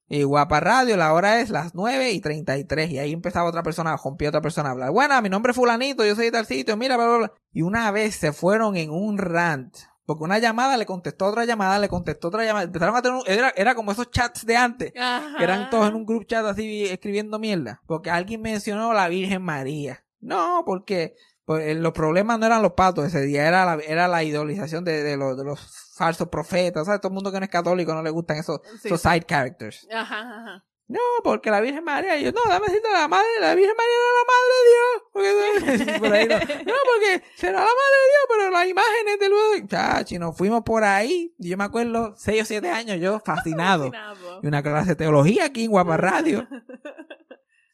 Y 0.08 0.24
Guapa 0.24 0.60
Radio, 0.60 0.98
la 0.98 1.14
hora 1.14 1.40
es 1.40 1.50
las 1.50 1.74
9 1.74 2.12
y 2.12 2.20
33. 2.22 2.92
Y 2.92 3.00
ahí 3.00 3.12
empezaba 3.12 3.50
otra 3.50 3.64
persona, 3.64 3.98
rompía 3.98 4.30
otra 4.30 4.42
persona 4.42 4.70
a 4.70 4.72
hablar. 4.74 4.92
Bueno, 4.92 5.20
mi 5.22 5.30
nombre 5.30 5.52
es 5.52 5.56
Fulanito, 5.56 6.06
yo 6.06 6.16
soy 6.16 6.26
de 6.26 6.32
tal 6.32 6.46
sitio, 6.46 6.78
mira, 6.78 6.96
bla, 6.96 7.08
bla, 7.08 7.18
bla. 7.18 7.34
Y 7.52 7.64
una 7.64 7.90
vez 7.92 8.16
se 8.16 8.32
fueron 8.32 8.78
en 8.78 8.92
un 8.92 9.18
rant. 9.18 9.76
Porque 10.06 10.24
una 10.24 10.38
llamada 10.38 10.78
le 10.78 10.86
contestó 10.86 11.26
otra 11.26 11.46
llamada, 11.46 11.80
le 11.80 11.90
contestó 11.90 12.28
otra 12.28 12.46
llamada. 12.46 12.66
Empezaron 12.66 12.96
a 12.96 13.02
tener 13.02 13.18
un- 13.18 13.24
era, 13.26 13.52
era 13.56 13.74
como 13.74 13.92
esos 13.92 14.12
chats 14.12 14.46
de 14.46 14.56
antes. 14.56 14.94
Ajá. 14.96 15.38
Que 15.40 15.44
eran 15.44 15.72
todos 15.72 15.90
en 15.90 15.96
un 15.96 16.06
group 16.06 16.28
chat 16.28 16.46
así 16.46 16.84
escribiendo 16.84 17.40
mierda. 17.40 17.82
Porque 17.88 18.12
alguien 18.12 18.40
mencionó 18.44 18.94
la 18.94 19.08
Virgen 19.08 19.42
María. 19.42 20.04
No, 20.20 20.62
porque 20.64 21.16
pues, 21.46 21.66
eh, 21.68 21.76
los 21.76 21.94
problemas 21.94 22.40
no 22.40 22.46
eran 22.46 22.62
los 22.62 22.74
patos 22.74 23.06
ese 23.06 23.22
día, 23.22 23.48
era 23.48 23.66
la, 23.66 23.82
era 23.84 24.08
la 24.08 24.24
idolización 24.24 24.84
de, 24.84 25.04
de 25.04 25.18
los, 25.18 25.38
de 25.38 25.44
los 25.44 25.60
falsos 25.96 26.28
profetas. 26.30 26.86
¿sabes? 26.86 27.02
Todo 27.02 27.10
el 27.10 27.16
mundo 27.16 27.32
que 27.32 27.40
no 27.40 27.46
es 27.46 27.52
católico 27.52 27.94
no 27.94 28.02
le 28.04 28.10
gustan 28.10 28.38
esos, 28.38 28.62
Sí, 28.82 28.88
esos 28.88 29.02
side 29.02 29.24
characters. 29.26 29.88
Ajá, 29.92 30.20
ajá. 30.20 30.66
No, 30.88 31.00
porque 31.24 31.50
la 31.50 31.62
Virgen 31.62 31.84
María. 31.84 32.16
Y 32.18 32.26
yo, 32.26 32.32
no, 32.32 32.42
dame 32.48 32.68
decirte 32.68 32.92
la 32.92 33.08
madre, 33.08 33.26
la 33.42 33.56
Virgen 33.56 33.74
María 33.76 33.96
era 33.98 34.14
la 34.20 34.26
madre 34.34 34.54
de 34.62 34.70
Dios. 34.76 35.02
Porque, 35.12 36.00
por 36.00 36.14
ahí 36.14 36.28
no, 36.28 36.36
no, 36.38 36.80
porque 36.86 37.24
será 37.36 37.54
la 37.54 37.66
madre 37.66 37.98
de 38.02 38.08
Dios, 38.12 38.26
pero 38.30 38.52
las 38.52 38.68
imágenes 38.68 39.20
de 39.20 39.30
luego. 39.30 39.68
Chachi, 39.68 40.20
nos 40.20 40.38
fuimos 40.38 40.62
por 40.64 40.84
ahí. 40.84 41.34
Y 41.40 41.50
yo 41.50 41.58
me 41.58 41.64
acuerdo, 41.64 42.14
6 42.18 42.44
o 42.44 42.46
7 42.46 42.70
años, 42.70 43.00
yo 43.00 43.20
fascinado. 43.20 43.86
Fascinado. 43.86 44.40
Y 44.44 44.48
una 44.48 44.62
clase 44.62 44.90
de 44.90 44.96
teología 44.96 45.46
aquí 45.46 45.64
en 45.66 45.72
Guapa 45.72 45.98
Radio. 45.98 46.48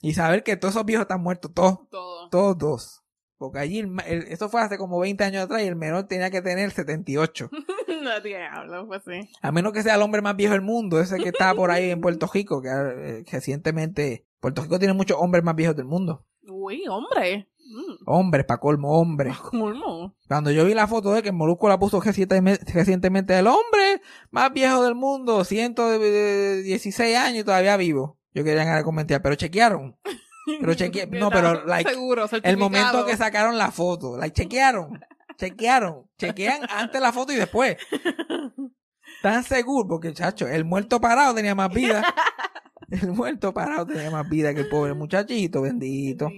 Y 0.04 0.16
saber 0.16 0.44
que 0.44 0.58
todos 0.58 0.74
esos 0.74 0.86
viejos 0.86 1.04
están 1.04 1.22
muertos, 1.22 1.54
todos, 1.54 1.88
Todo. 1.92 2.30
todos. 2.32 3.01
Porque 3.42 3.58
allí, 3.58 3.80
el 3.80 3.88
ma- 3.88 4.04
el- 4.04 4.24
eso 4.28 4.50
fue 4.50 4.62
hace 4.62 4.78
como 4.78 5.00
20 5.00 5.24
años 5.24 5.44
atrás 5.46 5.64
y 5.64 5.66
el 5.66 5.76
menor 5.76 6.04
tenía 6.04 6.30
que 6.30 6.44
tener 6.44 6.70
78. 6.70 7.50
no 8.04 8.22
diablo, 8.22 8.86
pues 8.88 9.02
sí. 9.04 9.28
A 9.42 9.52
menos 9.52 9.74
que 9.74 9.82
sea 9.82 9.96
el 9.96 10.02
hombre 10.04 10.22
más 10.22 10.36
viejo 10.36 10.54
del 10.54 10.62
mundo, 10.62 11.00
ese 11.02 11.18
que 11.18 11.30
está 11.30 11.56
por 11.56 11.72
ahí 11.72 11.90
en 11.90 12.02
Puerto 12.02 12.30
Rico, 12.32 12.62
que 12.62 12.70
eh, 12.70 13.24
recientemente... 13.32 14.28
Puerto 14.40 14.62
Rico 14.62 14.78
tiene 14.78 14.94
muchos 14.94 15.18
hombres 15.20 15.44
más 15.44 15.56
viejos 15.56 15.76
del 15.76 15.86
mundo. 15.88 16.24
Uy, 16.48 16.84
hombre. 16.88 17.48
Mm, 17.58 18.04
Hombres, 18.06 18.46
pa' 18.46 18.60
colmo, 18.60 18.92
hombres. 19.00 19.36
colmo. 19.38 20.16
Cuando 20.28 20.52
yo 20.52 20.64
vi 20.66 20.76
la 20.76 20.86
foto 20.88 21.12
de 21.14 21.24
que 21.24 21.32
Molusco 21.32 21.68
la 21.68 21.80
puso 21.80 22.00
recientemente, 22.00 22.72
recientemente 22.74 23.38
el 23.40 23.48
hombre 23.48 24.02
más 24.30 24.54
viejo 24.54 24.84
del 24.84 24.94
mundo, 24.94 25.44
116 25.46 27.18
años 27.18 27.42
y 27.42 27.44
todavía 27.44 27.76
vivo. 27.78 28.20
Yo 28.34 28.44
quería 28.44 28.84
comentar, 28.84 29.22
pero 29.22 29.36
chequearon. 29.36 29.98
Pero 30.60 30.74
chequea, 30.74 31.06
no, 31.12 31.30
pero 31.30 31.66
like, 31.66 31.90
Seguro, 31.90 32.26
el 32.44 32.58
momento 32.58 33.06
que 33.06 33.18
sacaron 33.18 33.58
la 33.58 33.72
foto, 33.72 34.18
like, 34.18 34.34
chequearon, 34.34 35.00
chequearon, 35.38 36.10
chequean 36.18 36.62
antes 36.70 37.02
la 37.02 37.12
foto 37.12 37.34
y 37.34 37.36
después. 37.36 37.78
Tan 39.22 39.44
seguro, 39.44 39.88
porque 39.88 40.14
chacho, 40.14 40.48
el 40.48 40.66
muerto 40.66 41.00
parado 41.00 41.36
tenía 41.36 41.56
más 41.56 41.72
vida. 41.74 42.04
El 42.90 43.14
muerto 43.14 43.54
parado 43.54 43.86
tenía 43.86 44.12
más 44.12 44.28
vida 44.28 44.54
que 44.54 44.62
el 44.62 44.68
pobre 44.68 44.94
muchachito. 44.94 45.62
Bendito. 45.62 46.30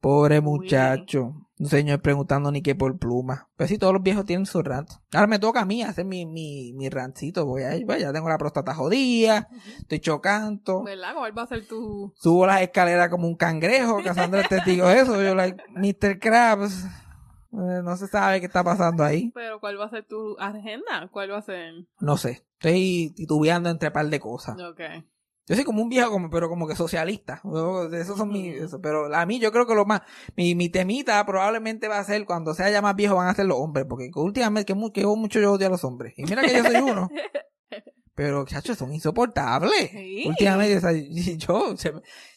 Pobre 0.00 0.40
muchacho. 0.40 1.50
Un 1.62 1.68
señor 1.68 2.02
preguntando 2.02 2.50
ni 2.50 2.60
qué 2.60 2.74
por 2.74 2.98
pluma. 2.98 3.48
Pero 3.54 3.68
sí, 3.68 3.78
todos 3.78 3.92
los 3.92 4.02
viejos 4.02 4.24
tienen 4.24 4.46
su 4.46 4.60
rant. 4.62 4.90
Ahora 5.12 5.28
me 5.28 5.38
toca 5.38 5.60
a 5.60 5.64
mí 5.64 5.80
hacer 5.84 6.04
mi, 6.04 6.26
mi, 6.26 6.72
mi 6.72 6.88
rantcito. 6.88 7.46
Voy 7.46 7.62
a, 7.62 7.70
pues, 7.86 8.00
ya 8.00 8.12
tengo 8.12 8.28
la 8.28 8.36
próstata 8.36 8.74
jodida. 8.74 9.48
Estoy 9.78 10.00
chocando. 10.00 10.82
¿Verdad? 10.82 11.14
¿Cuál 11.14 11.38
va 11.38 11.42
a 11.44 11.46
ser 11.46 11.64
tu...? 11.68 12.12
Subo 12.16 12.46
las 12.48 12.62
escaleras 12.62 13.08
como 13.10 13.28
un 13.28 13.36
cangrejo. 13.36 14.02
Cassandra 14.02 14.40
es 14.40 14.48
testigo 14.48 14.90
eso. 14.90 15.22
Yo, 15.22 15.36
like, 15.36 15.62
Mr. 15.76 16.18
Krabs. 16.18 16.84
Eh, 17.52 17.80
no 17.84 17.96
se 17.96 18.08
sabe 18.08 18.40
qué 18.40 18.46
está 18.46 18.64
pasando 18.64 19.04
ahí. 19.04 19.30
Pero 19.32 19.60
¿cuál 19.60 19.78
va 19.78 19.84
a 19.84 19.90
ser 19.90 20.04
tu 20.04 20.36
agenda? 20.40 21.08
¿Cuál 21.12 21.30
va 21.30 21.38
a 21.38 21.42
ser? 21.42 21.74
No 22.00 22.16
sé. 22.16 22.44
Estoy 22.54 23.12
titubeando 23.14 23.70
entre 23.70 23.92
par 23.92 24.06
de 24.06 24.18
cosas. 24.18 24.56
Ok. 24.60 24.80
Yo 25.46 25.56
soy 25.56 25.64
como 25.64 25.82
un 25.82 25.88
viejo, 25.88 26.10
como, 26.10 26.30
pero 26.30 26.48
como 26.48 26.68
que 26.68 26.76
socialista. 26.76 27.42
Esos 27.92 28.16
son 28.16 28.30
mis, 28.30 28.54
eso. 28.54 28.80
Pero 28.80 29.12
a 29.14 29.26
mí 29.26 29.40
yo 29.40 29.50
creo 29.50 29.66
que 29.66 29.74
lo 29.74 29.84
más, 29.84 30.02
mi, 30.36 30.54
mi 30.54 30.68
temita 30.68 31.24
probablemente 31.26 31.88
va 31.88 31.98
a 31.98 32.04
ser 32.04 32.24
cuando 32.24 32.54
sea 32.54 32.70
ya 32.70 32.80
más 32.80 32.94
viejo 32.94 33.16
van 33.16 33.28
a 33.28 33.34
ser 33.34 33.46
los 33.46 33.58
hombres, 33.58 33.86
porque 33.88 34.10
últimamente 34.14 34.72
que, 34.72 34.90
que 34.92 35.06
mucho 35.06 35.40
yo 35.40 35.52
odio 35.52 35.66
a 35.66 35.70
los 35.70 35.84
hombres. 35.84 36.14
Y 36.16 36.24
mira 36.24 36.42
que 36.42 36.56
yo 36.56 36.64
soy 36.64 36.76
uno. 36.76 37.08
Pero, 38.14 38.44
chacho, 38.44 38.74
son 38.74 38.92
insoportables. 38.92 39.90
Sí. 39.90 40.24
Últimamente, 40.28 40.76
o 40.76 40.80
sea, 40.80 40.92
yo, 41.38 41.74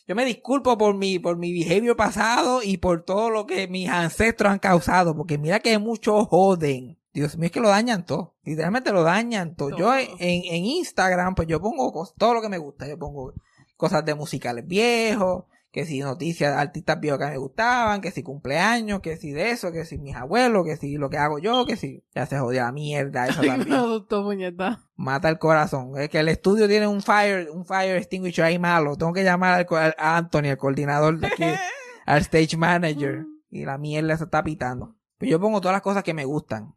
yo 0.07 0.15
me 0.15 0.25
disculpo 0.25 0.77
por 0.77 0.95
mi, 0.95 1.19
por 1.19 1.37
mi 1.37 1.53
behavior 1.53 1.95
pasado 1.95 2.61
y 2.63 2.77
por 2.77 3.03
todo 3.03 3.29
lo 3.29 3.45
que 3.45 3.67
mis 3.67 3.89
ancestros 3.89 4.51
han 4.51 4.59
causado, 4.59 5.15
porque 5.15 5.37
mira 5.37 5.59
que 5.59 5.77
muchos 5.77 6.27
joden. 6.27 6.97
Dios 7.15 7.37
mío, 7.37 7.47
es 7.47 7.51
que 7.51 7.59
lo 7.61 7.69
dañan 7.69 8.05
todo. 8.05 8.35
Literalmente 8.43 8.91
lo 8.91 9.03
dañan 9.03 9.55
todo. 9.55 9.75
Yo 9.77 9.95
en, 9.95 10.07
en 10.19 10.65
Instagram, 10.65 11.33
pues 11.35 11.47
yo 11.47 11.59
pongo 11.61 11.91
cos- 11.93 12.13
todo 12.17 12.33
lo 12.33 12.41
que 12.41 12.49
me 12.49 12.57
gusta. 12.57 12.87
Yo 12.87 12.97
pongo 12.99 13.33
cosas 13.77 14.05
de 14.05 14.13
musicales 14.15 14.65
viejos, 14.67 15.45
que 15.71 15.85
si 15.85 15.99
noticias 15.99 16.55
artistas 16.55 16.99
viejos 17.01 17.19
que 17.19 17.25
me 17.25 17.37
gustaban, 17.37 17.99
que 17.99 18.11
si 18.11 18.23
cumpleaños, 18.23 19.01
que 19.01 19.17
si 19.17 19.31
de 19.31 19.51
eso, 19.51 19.71
que 19.73 19.83
si 19.83 19.97
mis 19.97 20.15
abuelos, 20.15 20.65
que 20.65 20.77
si 20.77 20.95
lo 20.97 21.09
que 21.09 21.17
hago 21.17 21.39
yo, 21.39 21.65
que 21.65 21.75
si 21.75 22.03
ya 22.15 22.25
se 22.25 22.37
jodía 22.39 22.63
la 22.63 22.71
mierda, 22.71 23.27
eso 23.27 23.41
Me 23.41 23.47
también 23.49 23.73
asustó, 23.73 24.23
puñeta. 24.23 24.83
mata 24.95 25.27
el 25.29 25.37
corazón. 25.39 25.97
Es 25.97 26.09
que 26.09 26.19
el 26.19 26.29
estudio 26.29 26.67
tiene 26.69 26.87
un 26.87 27.01
fire, 27.01 27.49
un 27.51 27.65
fire 27.65 27.97
extinguisher 27.97 28.45
ahí 28.45 28.59
malo. 28.59 28.95
Tengo 28.95 29.11
que 29.11 29.23
llamar 29.25 29.65
al, 29.69 29.95
a 29.97 30.15
Anthony, 30.17 30.45
el 30.45 30.57
coordinador 30.57 31.19
de 31.19 31.27
aquí, 31.27 31.43
al 32.05 32.21
stage 32.21 32.55
manager. 32.55 33.25
Y 33.49 33.65
la 33.65 33.77
mierda 33.77 34.17
se 34.17 34.25
está 34.25 34.43
pitando. 34.43 34.95
Pues 35.25 35.31
yo 35.31 35.39
pongo 35.39 35.59
todas 35.61 35.73
las 35.75 35.81
cosas 35.81 36.03
que 36.03 36.13
me 36.13 36.25
gustan. 36.25 36.73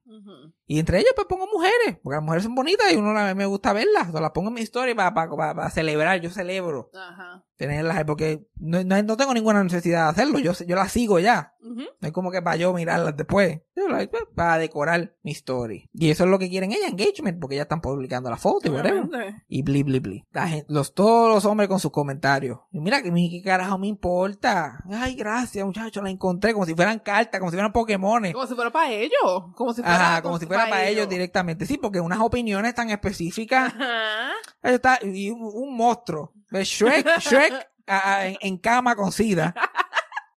Y 0.66 0.78
entre 0.78 0.98
ellas 0.98 1.12
pues 1.14 1.26
pongo 1.26 1.46
mujeres, 1.46 1.98
porque 2.02 2.16
las 2.16 2.22
mujeres 2.22 2.44
son 2.44 2.54
bonitas 2.54 2.92
y 2.92 2.96
uno 2.96 3.12
la- 3.14 3.34
me 3.34 3.46
gusta 3.46 3.72
verlas. 3.72 4.02
Entonces 4.06 4.20
las 4.20 4.30
pongo 4.32 4.48
en 4.48 4.54
mi 4.54 4.60
historia 4.60 4.94
para, 4.94 5.14
para, 5.14 5.54
para 5.54 5.70
celebrar. 5.70 6.20
Yo 6.20 6.30
celebro 6.30 6.90
Ajá. 6.94 7.44
Tenerlas, 7.58 8.02
porque 8.04 8.46
no, 8.56 8.82
no, 8.84 9.02
no 9.02 9.16
tengo 9.16 9.34
ninguna 9.34 9.62
necesidad 9.62 10.04
de 10.04 10.10
hacerlo. 10.10 10.38
Yo, 10.38 10.52
yo 10.66 10.76
las 10.76 10.90
sigo 10.92 11.18
ya. 11.18 11.54
No 11.60 11.84
es 12.00 12.12
como 12.12 12.30
que 12.30 12.40
para 12.40 12.56
yo 12.56 12.72
mirarlas 12.72 13.14
después. 13.16 13.60
Yo 13.76 13.88
las- 13.88 14.06
pues, 14.08 14.22
para 14.34 14.56
decorar 14.58 15.14
mi 15.22 15.32
story. 15.32 15.90
Y 15.92 16.08
eso 16.10 16.24
es 16.24 16.30
lo 16.30 16.38
que 16.38 16.48
quieren 16.48 16.72
ellas, 16.72 16.90
engagement, 16.90 17.38
porque 17.40 17.56
ya 17.56 17.62
están 17.62 17.80
publicando 17.82 18.30
la 18.30 18.36
foto 18.38 18.68
y 18.68 18.70
whatever. 18.70 19.04
Y 19.48 19.62
bli, 19.62 19.82
bli, 19.82 19.98
bli. 20.00 20.24
La 20.30 20.48
gente- 20.48 20.66
los, 20.72 20.94
todos 20.94 21.28
los 21.34 21.44
hombres 21.44 21.68
con 21.68 21.78
sus 21.78 21.90
comentarios. 21.90 22.60
Y 22.72 22.80
mira 22.80 23.02
que 23.02 23.10
mi 23.12 23.28
qué 23.30 23.42
carajo 23.42 23.76
me 23.76 23.86
importa. 23.88 24.82
Ay, 24.90 25.14
gracias, 25.14 25.64
muchachos, 25.66 26.02
la 26.02 26.10
encontré 26.10 26.54
como 26.54 26.64
si 26.64 26.74
fueran 26.74 27.00
cartas, 27.00 27.38
como 27.38 27.50
si 27.50 27.56
fueran 27.56 27.72
Pokémones. 27.72 28.32
Como 28.32 28.46
si 28.46 28.54
fuera 28.54 28.70
para 28.70 28.90
ellos. 28.92 29.44
Como 29.54 29.74
si 29.74 29.82
fuera, 29.82 30.12
Ajá, 30.12 30.22
como 30.22 30.38
si 30.38 30.46
fuera 30.46 30.68
para 30.70 30.86
ellos 30.88 31.08
directamente. 31.08 31.66
Sí, 31.66 31.76
porque 31.76 32.00
unas 32.00 32.20
opiniones 32.20 32.74
tan 32.74 32.88
específicas. 32.90 33.74
Ajá. 33.74 34.30
Está, 34.62 34.98
y 35.02 35.30
un, 35.30 35.42
un 35.42 35.76
monstruo. 35.76 36.32
Ve, 36.50 36.64
Shrek, 36.64 37.06
Shrek 37.20 37.52
a- 37.86 38.14
a- 38.16 38.26
en, 38.28 38.36
en 38.40 38.58
cama 38.58 38.96
con 38.96 39.12
sida. 39.12 39.54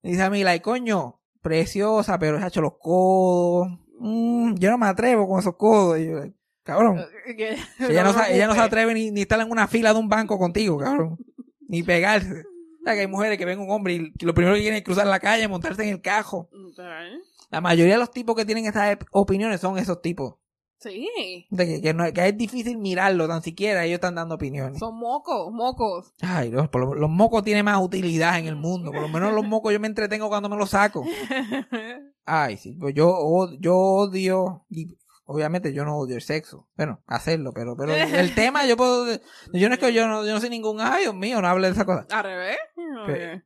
Dice 0.04 0.22
a 0.24 0.30
mí, 0.30 0.44
like, 0.44 0.62
coño, 0.64 1.20
preciosa, 1.42 2.18
pero 2.20 2.38
ha 2.38 2.48
hecho 2.48 2.62
los 2.62 2.74
codos. 2.80 3.68
Mm, 4.00 4.56
yo 4.56 4.72
no 4.72 4.78
me 4.78 4.88
atrevo 4.88 5.28
con 5.28 5.40
esos 5.40 5.56
codos. 5.56 6.00
Y 6.00 6.08
yo, 6.08 6.18
like, 6.20 6.36
cabrón. 6.64 6.98
Ella 7.80 8.04
no, 8.04 8.14
ella 8.36 8.48
no 8.48 8.54
se 8.54 8.60
atreve 8.62 8.94
ni, 8.94 9.12
ni 9.12 9.22
estar 9.22 9.40
en 9.40 9.52
una 9.52 9.68
fila 9.68 9.94
de 9.94 10.00
un 10.00 10.10
banco 10.10 10.38
contigo, 10.38 10.78
cabrón. 10.78 11.18
Ni 11.68 11.84
pegarse. 11.84 12.44
O 12.82 12.84
sea, 12.84 12.96
que 12.96 13.02
hay 13.02 13.08
mujeres 13.08 13.38
que 13.38 13.46
ven 13.46 13.60
un 13.60 13.70
hombre 13.70 13.94
y 13.94 14.26
lo 14.26 14.34
primero 14.34 14.56
que 14.56 14.62
quieren 14.62 14.78
es 14.80 14.84
cruzar 14.84 15.06
la 15.06 15.20
calle, 15.20 15.48
montarse 15.48 15.84
en 15.84 15.90
el 15.90 16.02
cajo. 16.02 16.50
La 17.52 17.62
mayoría 17.62 17.94
de 17.94 18.00
los 18.00 18.12
tipos 18.12 18.36
que 18.36 18.44
tienen 18.46 18.66
esas 18.66 18.98
opiniones 19.12 19.62
son 19.62 19.78
esos 19.78 20.02
tipos. 20.02 20.36
Sí. 20.82 21.46
De 21.52 21.68
que, 21.68 21.82
que, 21.82 21.94
no- 21.94 22.12
que 22.12 22.28
es 22.28 22.38
difícil 22.38 22.78
mirarlo 22.78 23.28
tan 23.28 23.42
siquiera, 23.44 23.86
ellos 23.86 23.96
están 23.96 24.16
dando 24.16 24.36
opiniones. 24.36 24.80
Son 24.80 24.98
mocos, 24.98 25.52
mocos. 25.54 26.14
Ay, 26.22 26.50
los, 26.50 26.70
por 26.70 26.82
lo- 26.82 26.96
los 26.96 27.10
mocos 27.10 27.44
tienen 27.44 27.66
más 27.66 27.80
utilidad 27.82 28.40
en 28.40 28.48
el 28.48 28.56
mundo. 28.56 28.92
Por 28.92 29.02
lo 29.02 29.08
menos 29.08 29.32
los 29.34 29.46
mocos 29.48 29.72
yo 29.72 29.80
me 29.80 29.88
entretengo 29.88 30.28
cuando 30.28 30.50
me 30.50 30.58
los 30.58 30.72
saco. 30.72 31.06
Ay, 32.26 32.58
sí, 32.58 32.76
pues 32.80 32.94
yo, 32.96 33.50
yo 33.60 33.76
odio, 33.76 34.66
y 34.70 34.98
obviamente 35.26 35.74
yo 35.74 35.86
no 35.86 35.98
odio 35.98 36.16
el 36.16 36.22
sexo. 36.22 36.68
Bueno, 36.78 37.02
hacerlo, 37.08 37.52
pero, 37.54 37.76
pero 37.76 37.94
el 37.94 38.34
tema 38.36 38.66
yo 38.66 38.78
puedo, 38.78 39.06
yo 39.54 39.68
no 39.70 39.74
es 39.76 39.80
que 39.80 39.94
yo 39.94 40.08
no, 40.08 40.26
yo 40.26 40.34
no 40.34 40.40
soy 40.40 40.50
ningún, 40.50 40.80
ay, 40.82 41.04
Dios 41.04 41.16
mío, 41.16 41.42
no 41.42 41.48
hable 41.48 41.68
de 41.68 41.74
esa 41.74 41.86
cosa. 41.86 42.06
Al 42.12 42.24
revés. 42.24 42.58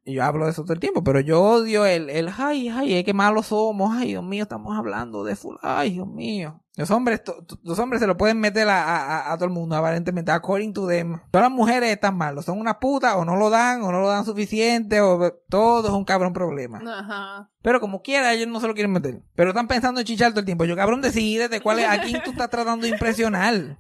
Y 0.06 0.14
yo 0.16 0.24
hablo 0.24 0.46
de 0.46 0.52
eso 0.52 0.64
todo 0.64 0.74
el 0.74 0.80
tiempo, 0.80 1.04
pero 1.04 1.20
yo 1.20 1.42
odio 1.42 1.86
el, 1.86 2.10
el, 2.10 2.30
ay, 2.38 2.68
ay, 2.70 3.04
qué 3.04 3.14
malos 3.14 3.48
somos, 3.48 3.96
ay, 3.96 4.10
Dios 4.10 4.24
mío, 4.24 4.44
estamos 4.44 4.78
hablando 4.78 5.24
de 5.24 5.36
full, 5.36 5.56
ay, 5.62 5.92
Dios 5.94 6.08
mío. 6.08 6.62
Los 6.78 6.92
hombres, 6.92 7.22
los 7.64 7.80
hombres 7.80 8.02
se 8.02 8.08
lo 8.08 8.18
pueden 8.18 8.40
meter 8.40 8.68
a, 8.68 8.84
a- 8.84 9.06
a- 9.30 9.32
a 9.34 9.38
todo 9.38 9.46
el 9.46 9.52
mundo, 9.54 9.76
aparentemente, 9.78 10.32
according 10.32 10.74
to 10.74 10.88
them. 10.88 11.20
Todas 11.32 11.46
las 11.50 11.52
mujeres 11.56 11.90
están 11.92 12.18
malos, 12.18 12.44
son 12.46 12.60
unas 12.60 12.76
putas, 12.76 13.16
o 13.16 13.24
no 13.24 13.38
lo 13.38 13.50
dan, 13.50 13.82
o 13.82 13.92
no 13.94 14.02
lo 14.02 14.10
dan 14.10 14.26
suficiente, 14.26 15.00
o 15.00 15.32
todo 15.50 15.88
es 15.88 15.94
un 15.94 16.04
cabrón 16.04 16.34
problema. 16.34 16.82
Ajá. 16.86 17.50
Pero 17.62 17.80
como 17.80 18.02
quiera, 18.02 18.34
ellos 18.34 18.48
no 18.50 18.60
se 18.60 18.68
lo 18.68 18.74
quieren 18.74 18.92
meter. 18.92 19.22
Pero 19.36 19.52
están 19.52 19.68
pensando 19.68 20.02
en 20.02 20.06
chichar 20.06 20.32
todo 20.32 20.42
el 20.42 20.46
tiempo. 20.46 20.66
Yo, 20.66 20.76
cabrón, 20.76 21.02
decídete 21.02 21.62
cuál 21.62 21.80
es, 21.80 21.88
a 21.88 22.02
quién 22.02 22.22
tú 22.24 22.32
estás 22.32 22.50
tratando 22.50 22.86
de 22.86 22.92
impresionar. 22.92 23.80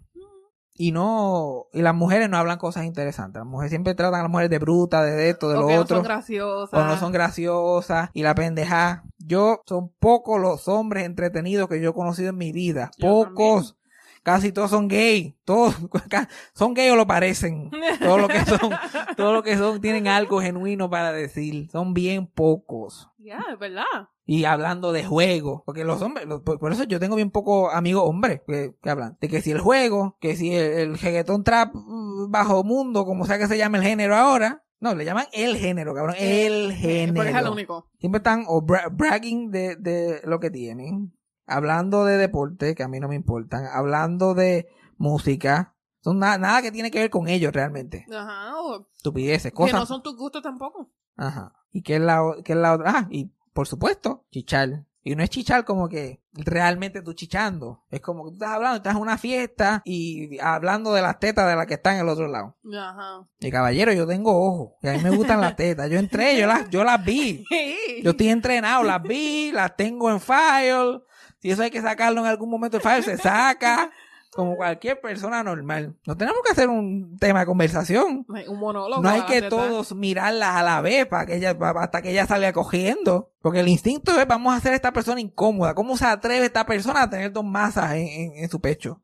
Y 0.77 0.91
no, 0.91 1.67
y 1.71 1.81
las 1.81 1.95
mujeres 1.95 2.29
no 2.29 2.37
hablan 2.37 2.57
cosas 2.57 2.83
interesantes. 2.83 3.39
Las 3.39 3.47
mujeres 3.47 3.69
siempre 3.69 3.95
tratan 3.95 4.19
a 4.19 4.23
las 4.23 4.31
mujeres 4.31 4.49
de 4.49 4.59
bruta, 4.59 5.03
de 5.03 5.29
esto, 5.29 5.47
de 5.47 5.55
O 5.55 5.61
lo 5.61 5.67
que 5.67 5.75
no 5.75 5.81
otro. 5.81 5.97
son 5.97 6.03
graciosas. 6.03 6.79
o 6.79 6.83
no 6.85 6.97
son 6.97 7.11
graciosas. 7.13 8.09
Y 8.13 8.23
la 8.23 8.35
pendeja. 8.35 9.03
Yo, 9.17 9.61
son 9.65 9.93
pocos 9.99 10.39
los 10.39 10.67
hombres 10.67 11.05
entretenidos 11.05 11.69
que 11.69 11.79
yo 11.79 11.91
he 11.91 11.93
conocido 11.93 12.29
en 12.29 12.37
mi 12.37 12.51
vida. 12.51 12.91
Yo 12.97 13.07
Pocos. 13.07 13.77
Casi 14.25 14.51
todos 14.51 14.71
son 14.71 14.87
gay. 14.87 15.37
Todos 15.45 15.75
son 16.55 16.73
gay 16.73 16.89
o 16.89 16.95
lo 16.95 17.05
parecen. 17.05 17.69
Todo 17.99 18.17
lo 18.17 18.27
que 18.27 18.43
son, 18.43 18.71
todo 19.15 19.33
lo 19.33 19.43
que 19.43 19.55
son 19.55 19.79
tienen 19.81 20.07
algo 20.07 20.41
genuino 20.41 20.89
para 20.89 21.11
decir. 21.11 21.69
Son 21.69 21.93
bien 21.93 22.25
pocos. 22.25 23.07
Ya, 23.19 23.45
es 23.53 23.59
verdad. 23.59 23.83
Y 24.25 24.45
hablando 24.45 24.91
de 24.93 25.03
juego, 25.05 25.61
porque 25.67 25.83
los 25.83 26.01
hombres, 26.01 26.25
los- 26.25 26.41
por, 26.41 26.57
por 26.57 26.71
eso 26.71 26.85
yo 26.85 26.99
tengo 26.99 27.15
bien 27.15 27.29
pocos 27.29 27.71
amigos 27.71 28.01
hombres 28.07 28.41
que, 28.47 28.73
que 28.81 28.89
hablan 28.89 29.15
de 29.21 29.27
que 29.29 29.43
si 29.43 29.51
el 29.51 29.59
juego, 29.59 30.17
que 30.19 30.35
si 30.35 30.55
el, 30.55 30.71
el 30.71 30.97
reggaetón 30.97 31.43
trap 31.43 31.75
mm, 31.75 32.31
bajo 32.31 32.63
mundo, 32.63 33.05
como 33.05 33.27
sea 33.27 33.37
que 33.37 33.45
se 33.47 33.59
llame 33.59 33.77
el 33.77 33.83
género 33.83 34.15
ahora, 34.15 34.63
no, 34.79 34.95
le 34.95 35.05
llaman 35.05 35.27
el 35.33 35.55
género, 35.57 35.93
cabrón, 35.93 36.15
el 36.17 36.73
género. 36.73 37.13
Porque 37.17 37.29
es 37.29 37.35
el 37.37 37.47
único. 37.47 37.91
Siempre 37.99 38.17
están 38.17 38.45
o 38.47 38.63
bra- 38.63 38.89
bragging 38.91 39.51
de, 39.51 39.75
de 39.75 40.21
lo 40.25 40.39
que 40.39 40.49
tienen, 40.49 41.13
hablando 41.47 42.05
de 42.05 42.17
deporte, 42.17 42.75
que 42.75 42.83
a 42.83 42.87
mí 42.87 42.99
no 42.99 43.07
me 43.07 43.15
importan, 43.15 43.65
hablando 43.71 44.33
de 44.33 44.67
música, 44.97 45.75
son 46.01 46.19
na- 46.19 46.37
nada 46.37 46.61
que 46.61 46.71
tiene 46.71 46.91
que 46.91 46.99
ver 46.99 47.09
con 47.09 47.27
ellos 47.27 47.53
realmente. 47.53 48.05
Ajá. 48.13 48.53
o 48.61 48.87
Estupideces, 48.95 49.51
que 49.51 49.55
cosas. 49.55 49.79
no 49.79 49.85
son 49.85 50.01
tus 50.03 50.15
gustos 50.15 50.41
tampoco. 50.41 50.91
Ajá. 51.17 51.53
¿Y 51.71 51.81
qué 51.81 51.95
es 51.95 52.01
la, 52.01 52.21
qué 52.43 52.53
es 52.53 52.57
la 52.59 52.73
otra? 52.73 52.91
Ah, 52.95 53.07
y 53.09 53.31
por 53.53 53.67
supuesto, 53.67 54.25
chichar. 54.31 54.85
Y 55.07 55.15
no 55.15 55.21
es 55.21 55.29
chichar 55.29 55.65
como 55.65 55.87
que 55.87 56.19
realmente 56.33 57.03
tú 57.03 57.13
chichando. 57.13 57.83
Es 57.91 58.01
como 58.01 58.23
que 58.25 58.29
tú 58.31 58.35
estás 58.37 58.49
hablando, 58.49 58.77
estás 58.77 58.95
en 58.95 59.01
una 59.01 59.19
fiesta 59.19 59.83
y 59.85 60.39
hablando 60.39 60.93
de 60.93 61.03
las 61.03 61.19
tetas 61.19 61.47
de 61.47 61.55
la 61.55 61.67
que 61.67 61.75
está 61.75 61.93
en 61.93 61.99
el 62.01 62.09
otro 62.09 62.27
lado. 62.27 62.57
Ajá. 62.75 63.27
Y 63.39 63.51
caballero, 63.51 63.93
yo 63.93 64.07
tengo 64.07 64.35
ojos. 64.35 64.71
Y 64.81 64.87
a 64.87 64.93
mí 64.93 64.99
me 65.03 65.11
gustan 65.11 65.41
las 65.41 65.55
tetas. 65.55 65.91
Yo 65.91 65.99
entré, 65.99 66.39
yo 66.39 66.47
las, 66.47 66.69
yo 66.71 66.83
las 66.83 67.05
vi. 67.05 67.43
Yo 68.03 68.11
estoy 68.11 68.29
entrenado, 68.29 68.83
las 68.83 69.01
vi, 69.03 69.51
las 69.51 69.75
tengo 69.75 70.09
en 70.11 70.19
file. 70.19 71.01
Si 71.45 71.51
eso 71.51 71.61
hay 71.61 71.69
que 71.69 71.79
sacarlo 71.79 72.21
en 72.21 72.25
algún 72.27 72.49
momento 72.49 72.79
del 72.79 72.81
file, 72.89 73.03
se 73.03 73.17
saca. 73.21 73.91
Como 74.31 74.55
cualquier 74.57 74.99
persona 74.99 75.43
normal. 75.43 75.95
No 76.07 76.17
tenemos 76.17 76.41
que 76.43 76.51
hacer 76.51 76.67
un 76.69 77.17
tema 77.19 77.41
de 77.41 77.45
conversación. 77.45 78.25
Un 78.27 78.59
monólogo. 78.59 79.01
No 79.01 79.07
hay 79.09 79.21
que 79.21 79.43
todos 79.43 79.93
mirarlas 79.95 80.55
a 80.55 80.63
la 80.63 80.81
vez 80.81 81.05
para 81.05 81.25
que 81.27 81.35
ella, 81.35 81.55
hasta 81.75 82.01
que 82.01 82.09
ella 82.09 82.25
salga 82.25 82.51
cogiendo. 82.51 83.29
Porque 83.41 83.59
el 83.59 83.67
instinto 83.67 84.19
es 84.19 84.27
vamos 84.27 84.53
a 84.53 84.57
hacer 84.57 84.73
a 84.73 84.75
esta 84.75 84.91
persona 84.91 85.21
incómoda. 85.21 85.75
¿Cómo 85.75 85.95
se 85.97 86.05
atreve 86.05 86.47
esta 86.47 86.65
persona 86.65 87.03
a 87.03 87.09
tener 87.09 87.31
dos 87.31 87.45
masas 87.45 87.93
en, 87.93 88.07
en- 88.07 88.31
en 88.43 88.49
su 88.49 88.59
pecho? 88.59 88.99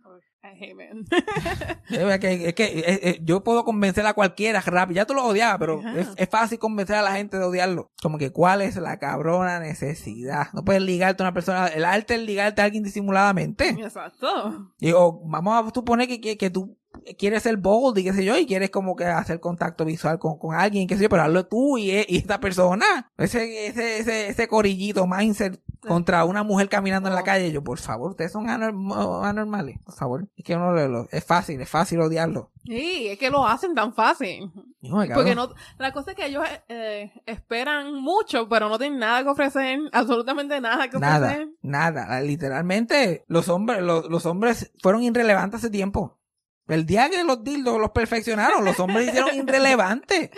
Es 1.90 2.20
que, 2.20 2.48
es 2.48 2.54
que 2.54 3.20
yo 3.24 3.44
puedo 3.44 3.66
convencer 3.66 4.06
a 4.06 4.14
cualquiera 4.14 4.62
rápido. 4.62 4.98
Ya 4.98 5.06
tú 5.06 5.14
lo 5.14 5.26
odiabas, 5.26 5.58
pero 5.60 5.82
es, 5.98 6.10
es 6.16 6.30
fácil 6.30 6.60
convencer 6.60 6.96
a 6.96 7.02
la 7.02 7.14
gente 7.14 7.38
de 7.38 7.44
odiarlo. 7.44 7.92
Como 8.02 8.18
que 8.18 8.32
cuál 8.32 8.62
es 8.62 8.76
la 8.78 8.98
cabrona 9.00 9.60
necesidad. 9.60 10.48
No 10.54 10.64
puedes 10.64 10.82
ligarte 10.82 11.24
a 11.24 11.26
una 11.26 11.34
persona. 11.34 11.68
El 11.68 11.86
arte 11.86 12.16
es 12.16 12.22
ligarte 12.22 12.62
a 12.62 12.66
alguien 12.66 12.84
disimuladamente. 12.84 13.70
Exacto. 13.70 14.72
Y, 14.80 14.92
o 14.92 15.22
vamos 15.26 15.68
a 15.68 15.74
suponer 15.74 16.08
que, 16.08 16.22
que, 16.22 16.38
que 16.38 16.50
tú 16.50 16.78
quieres 17.18 17.44
ser 17.44 17.58
bold 17.58 17.98
y 17.98 18.04
qué 18.04 18.14
sé 18.14 18.24
yo, 18.24 18.38
y 18.38 18.46
quieres 18.46 18.70
como 18.70 18.96
que 18.96 19.06
hacer 19.06 19.40
contacto 19.40 19.86
visual 19.86 20.20
con, 20.20 20.38
con 20.38 20.56
alguien, 20.56 20.88
qué 20.88 20.96
sé 20.96 21.04
yo, 21.04 21.10
pero 21.10 21.24
hazlo 21.24 21.48
tú 21.48 21.78
y, 21.78 21.92
y 21.92 22.18
esta 22.18 22.40
persona. 22.40 23.12
Ese, 23.18 23.68
ese, 23.68 24.00
ese, 24.00 24.30
ese 24.30 24.48
corillito 24.48 25.08
mindset 25.08 25.62
contra 25.82 26.24
una 26.26 26.44
mujer 26.44 26.70
caminando 26.70 27.10
en 27.10 27.16
la 27.16 27.24
calle. 27.24 27.52
Yo, 27.52 27.64
por 27.64 27.80
favor, 27.80 28.12
ustedes 28.12 28.32
son 28.32 28.48
anorm- 28.48 29.26
anormales, 29.26 29.80
por 29.84 29.96
favor. 29.96 30.28
Es 30.36 30.44
que 30.46 30.56
uno 30.56 30.72
lo, 30.72 30.88
lo- 30.88 31.08
es 31.12 31.24
fácil, 31.26 31.60
es 31.62 31.70
fácil 31.70 32.00
odiarlo. 32.02 32.52
Sí, 32.66 33.08
es 33.10 33.18
que 33.18 33.30
lo 33.32 33.46
hacen 33.48 33.74
tan 33.74 33.94
fácil. 33.94 34.52
Hijo 34.82 35.02
de 35.02 35.10
Porque 35.14 35.34
no, 35.36 35.54
la 35.80 35.92
cosa 35.92 36.12
es 36.12 36.18
que 36.18 36.28
ellos 36.28 36.44
eh, 36.70 37.12
esperan 37.26 37.96
mucho, 37.96 38.48
pero 38.48 38.70
no 38.70 38.78
tienen 38.78 39.00
nada 39.00 39.24
que 39.24 39.30
ofrecer, 39.30 39.80
absolutamente 39.92 40.62
nada 40.62 40.88
que 40.90 41.00
Nada, 41.00 41.28
ofrecer. 41.28 41.50
nada. 41.62 42.22
Literalmente, 42.22 43.26
los 43.28 43.50
hombres, 43.50 43.82
los, 43.82 44.06
los 44.10 44.26
hombres 44.26 44.72
fueron 44.82 45.04
irrelevantes 45.04 45.60
hace 45.62 45.70
tiempo. 45.70 46.20
El 46.68 46.86
día 46.86 47.10
que 47.10 47.24
los 47.24 47.44
dildos 47.44 47.80
los 47.80 47.90
perfeccionaron, 47.92 48.64
los 48.64 48.80
hombres 48.80 49.08
hicieron 49.10 49.30
irrelevantes. 49.36 50.30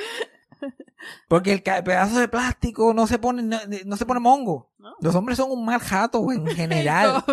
Porque 1.27 1.53
el 1.53 1.61
pedazo 1.63 2.19
de 2.19 2.27
plástico 2.27 2.93
no 2.93 3.07
se 3.07 3.19
pone, 3.19 3.41
no, 3.43 3.57
no 3.85 3.97
se 3.97 4.05
pone 4.05 4.19
mongo. 4.19 4.71
No. 4.77 4.93
Los 5.01 5.15
hombres 5.15 5.37
son 5.37 5.51
un 5.51 5.65
mal 5.65 5.79
jato 5.79 6.31
en 6.31 6.45
general. 6.55 7.23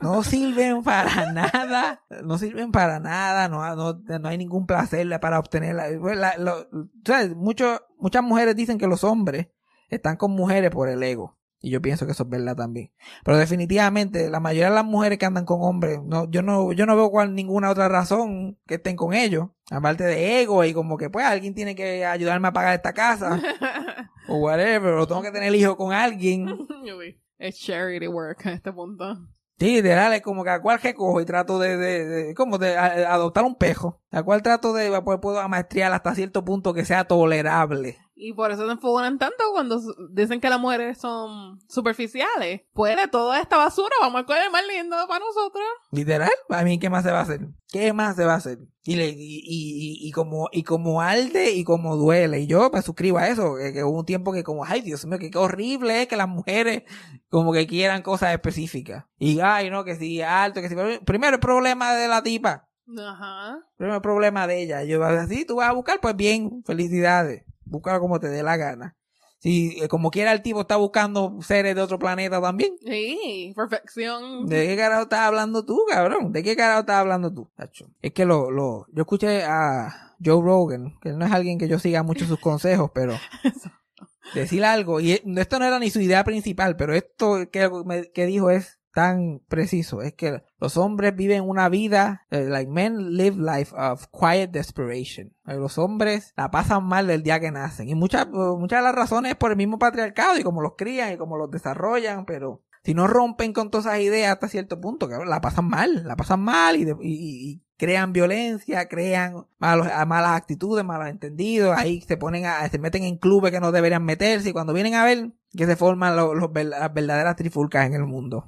No 0.00 0.22
sirven 0.22 0.82
para 0.82 1.32
nada. 1.32 2.02
No 2.22 2.38
sirven 2.38 2.70
para 2.72 3.00
nada. 3.00 3.48
No, 3.48 3.74
no, 3.76 4.18
no 4.18 4.28
hay 4.28 4.38
ningún 4.38 4.66
placer 4.66 5.08
para 5.20 5.38
obtenerla. 5.38 5.86
Pues 6.00 6.16
la- 6.18 6.66
¿sabes? 7.04 7.34
Mucho- 7.34 7.80
muchas 7.98 8.22
mujeres 8.22 8.56
dicen 8.56 8.78
que 8.78 8.86
los 8.86 9.04
hombres 9.04 9.48
están 9.88 10.16
con 10.16 10.32
mujeres 10.32 10.70
por 10.70 10.88
el 10.88 11.02
ego. 11.02 11.38
Y 11.64 11.70
yo 11.70 11.80
pienso 11.80 12.04
que 12.04 12.12
eso 12.12 12.24
es 12.24 12.28
verdad 12.28 12.54
también. 12.56 12.92
Pero 13.24 13.38
definitivamente, 13.38 14.28
la 14.28 14.38
mayoría 14.38 14.68
de 14.68 14.74
las 14.74 14.84
mujeres 14.84 15.16
que 15.18 15.24
andan 15.24 15.46
con 15.46 15.62
hombres, 15.62 15.98
no, 16.04 16.30
yo 16.30 16.42
no, 16.42 16.72
yo 16.72 16.84
no 16.84 16.94
veo 16.94 17.10
cuál 17.10 17.34
ninguna 17.34 17.70
otra 17.70 17.88
razón 17.88 18.58
que 18.66 18.74
estén 18.74 18.96
con 18.96 19.14
ellos. 19.14 19.48
Aparte 19.70 20.04
de 20.04 20.42
ego 20.42 20.62
y 20.64 20.74
como 20.74 20.98
que 20.98 21.08
pues 21.08 21.24
alguien 21.24 21.54
tiene 21.54 21.74
que 21.74 22.04
ayudarme 22.04 22.48
a 22.48 22.52
pagar 22.52 22.74
esta 22.74 22.92
casa. 22.92 23.40
o 24.28 24.36
whatever. 24.36 24.92
O 24.92 25.06
tengo 25.06 25.22
que 25.22 25.30
tener 25.30 25.54
hijo 25.54 25.76
con 25.78 25.94
alguien. 25.94 26.46
es 27.38 27.58
charity 27.58 28.08
work 28.08 28.46
a 28.46 28.52
este 28.52 28.70
punto. 28.70 29.16
Sí, 29.58 29.76
literal, 29.76 30.12
es 30.12 30.20
como 30.20 30.42
que 30.44 30.50
a 30.50 30.60
cuál 30.60 30.80
que 30.80 30.94
cojo 30.94 31.20
y 31.20 31.24
trato 31.24 31.58
de, 31.60 31.76
de, 31.76 32.04
de- 32.06 32.34
como 32.34 32.58
de 32.58 32.76
a- 32.76 33.14
adoptar 33.14 33.44
un 33.44 33.54
pejo. 33.54 34.02
A 34.10 34.22
cuál 34.22 34.42
trato 34.42 34.72
de, 34.74 35.00
pues 35.02 35.18
puedo 35.22 35.38
amaestriar 35.40 35.92
hasta 35.92 36.14
cierto 36.14 36.44
punto 36.44 36.74
que 36.74 36.84
sea 36.84 37.04
tolerable. 37.04 37.96
Y 38.26 38.32
por 38.32 38.50
eso 38.50 38.64
se 38.64 38.72
enfocan 38.72 39.18
tanto 39.18 39.44
cuando 39.52 39.78
dicen 40.10 40.40
que 40.40 40.48
las 40.48 40.58
mujeres 40.58 40.96
son 40.96 41.60
superficiales. 41.68 42.62
Pues 42.72 42.96
de 42.96 43.06
toda 43.06 43.38
esta 43.38 43.58
basura 43.58 43.94
vamos 44.00 44.22
a 44.22 44.24
coger 44.24 44.44
el 44.44 44.50
más 44.50 44.62
lindo 44.66 44.96
para 45.06 45.22
nosotros. 45.22 45.62
Literal, 45.90 46.30
a 46.48 46.62
mí, 46.62 46.78
¿qué 46.78 46.88
más 46.88 47.04
se 47.04 47.10
va 47.10 47.18
a 47.18 47.22
hacer? 47.22 47.48
¿Qué 47.70 47.92
más 47.92 48.16
se 48.16 48.24
va 48.24 48.32
a 48.32 48.36
hacer? 48.36 48.60
Y, 48.82 48.96
le, 48.96 49.08
y, 49.10 49.42
y, 49.44 50.08
y, 50.08 50.10
como, 50.12 50.48
y 50.52 50.62
como 50.62 51.02
arde 51.02 51.52
y 51.52 51.64
como 51.64 51.96
duele. 51.96 52.40
Y 52.40 52.46
yo 52.46 52.70
me 52.72 52.80
suscribo 52.80 53.18
a 53.18 53.28
eso, 53.28 53.56
que, 53.56 53.74
que 53.74 53.84
hubo 53.84 53.98
un 53.98 54.06
tiempo 54.06 54.32
que 54.32 54.42
como, 54.42 54.64
ay 54.64 54.80
Dios 54.80 55.04
mío, 55.04 55.18
que 55.18 55.30
qué 55.30 55.36
horrible 55.36 56.00
es 56.00 56.08
que 56.08 56.16
las 56.16 56.28
mujeres 56.28 56.84
como 57.28 57.52
que 57.52 57.66
quieran 57.66 58.00
cosas 58.00 58.32
específicas. 58.32 59.04
Y 59.18 59.40
ay, 59.40 59.68
no, 59.68 59.84
que 59.84 59.96
si 59.96 60.22
alto, 60.22 60.62
que 60.62 60.70
si... 60.70 60.76
Primero 61.04 61.34
el 61.34 61.40
problema 61.40 61.92
de 61.94 62.08
la 62.08 62.22
tipa. 62.22 62.70
Ajá. 62.98 63.58
Primero 63.76 63.96
el 63.96 64.02
problema 64.02 64.46
de 64.46 64.62
ella. 64.62 64.82
Yo 64.84 65.04
así, 65.04 65.44
tú 65.44 65.56
vas 65.56 65.68
a 65.68 65.72
buscar, 65.72 66.00
pues 66.00 66.16
bien, 66.16 66.62
felicidades. 66.64 67.44
Búscalo 67.66 68.00
como 68.00 68.20
te 68.20 68.28
dé 68.28 68.42
la 68.42 68.56
gana. 68.56 68.96
Si 69.38 69.76
eh, 69.82 69.88
como 69.88 70.10
quiera 70.10 70.32
el 70.32 70.40
tipo 70.40 70.62
está 70.62 70.76
buscando 70.76 71.38
seres 71.42 71.74
de 71.74 71.82
otro 71.82 71.98
planeta 71.98 72.40
también. 72.40 72.76
Sí, 72.82 73.52
perfección. 73.54 74.46
¿De 74.46 74.66
qué 74.66 74.74
carajo 74.74 75.02
estás 75.02 75.20
hablando 75.20 75.66
tú, 75.66 75.84
cabrón? 75.86 76.32
¿De 76.32 76.42
qué 76.42 76.56
carajo 76.56 76.80
estás 76.80 76.96
hablando 76.96 77.30
tú? 77.30 77.50
Tacho? 77.54 77.90
Es 78.00 78.12
que 78.12 78.24
lo, 78.24 78.50
lo, 78.50 78.86
yo 78.90 79.02
escuché 79.02 79.42
a 79.44 80.14
Joe 80.24 80.42
Rogan, 80.42 80.98
que 81.02 81.12
no 81.12 81.26
es 81.26 81.32
alguien 81.32 81.58
que 81.58 81.68
yo 81.68 81.78
siga 81.78 82.02
mucho 82.02 82.24
sus 82.24 82.40
consejos, 82.40 82.90
pero 82.94 83.12
decir 84.34 84.64
algo, 84.64 85.00
y 85.00 85.12
esto 85.12 85.58
no 85.58 85.66
era 85.66 85.78
ni 85.78 85.90
su 85.90 86.00
idea 86.00 86.24
principal, 86.24 86.76
pero 86.76 86.94
esto 86.94 87.50
que, 87.50 88.10
que 88.14 88.24
dijo 88.24 88.48
es 88.48 88.78
tan 88.94 89.40
preciso, 89.48 90.02
es 90.02 90.14
que 90.14 90.42
los 90.58 90.76
hombres 90.76 91.14
viven 91.14 91.42
una 91.42 91.68
vida, 91.68 92.26
eh, 92.30 92.44
like 92.44 92.70
men 92.70 93.16
live 93.16 93.36
life 93.36 93.74
of 93.76 94.06
quiet 94.12 94.50
desperation. 94.50 95.34
Eh, 95.46 95.56
Los 95.56 95.78
hombres 95.78 96.32
la 96.36 96.50
pasan 96.50 96.84
mal 96.84 97.08
del 97.08 97.24
día 97.24 97.40
que 97.40 97.50
nacen. 97.50 97.88
Y 97.88 97.96
muchas, 97.96 98.28
muchas 98.28 98.78
de 98.78 98.84
las 98.84 98.94
razones 98.94 99.32
es 99.32 99.36
por 99.36 99.50
el 99.50 99.56
mismo 99.56 99.78
patriarcado 99.78 100.38
y 100.38 100.44
cómo 100.44 100.62
los 100.62 100.74
crían 100.78 101.12
y 101.12 101.16
cómo 101.18 101.36
los 101.36 101.50
desarrollan, 101.50 102.24
pero 102.24 102.62
si 102.84 102.94
no 102.94 103.06
rompen 103.06 103.52
con 103.52 103.70
todas 103.70 103.86
esas 103.86 104.00
ideas 104.00 104.32
hasta 104.32 104.48
cierto 104.48 104.80
punto, 104.80 105.08
cabrón, 105.08 105.30
la 105.30 105.40
pasan 105.40 105.68
mal, 105.68 106.04
la 106.04 106.16
pasan 106.16 106.40
mal 106.40 106.76
y, 106.76 106.84
de- 106.84 106.96
y- 107.02 107.50
y 107.50 107.60
crean 107.76 108.12
violencia, 108.12 108.86
crean 108.88 109.46
malos, 109.58 109.88
malas 110.06 110.32
actitudes, 110.36 110.84
malos 110.84 111.08
entendidos, 111.08 111.76
ahí 111.76 112.00
se 112.02 112.16
ponen 112.16 112.46
a, 112.46 112.68
se 112.68 112.78
meten 112.78 113.02
en 113.02 113.16
clubes 113.16 113.50
que 113.50 113.58
no 113.60 113.72
deberían 113.72 114.04
meterse 114.04 114.50
y 114.50 114.52
cuando 114.52 114.72
vienen 114.72 114.94
a 114.94 115.04
ver 115.04 115.32
que 115.56 115.66
se 115.66 115.76
forman 115.76 116.14
los, 116.16 116.36
los 116.36 116.50
las 116.66 116.92
verdaderas 116.94 117.36
trifulcas 117.36 117.86
en 117.86 117.94
el 117.94 118.04
mundo. 118.04 118.46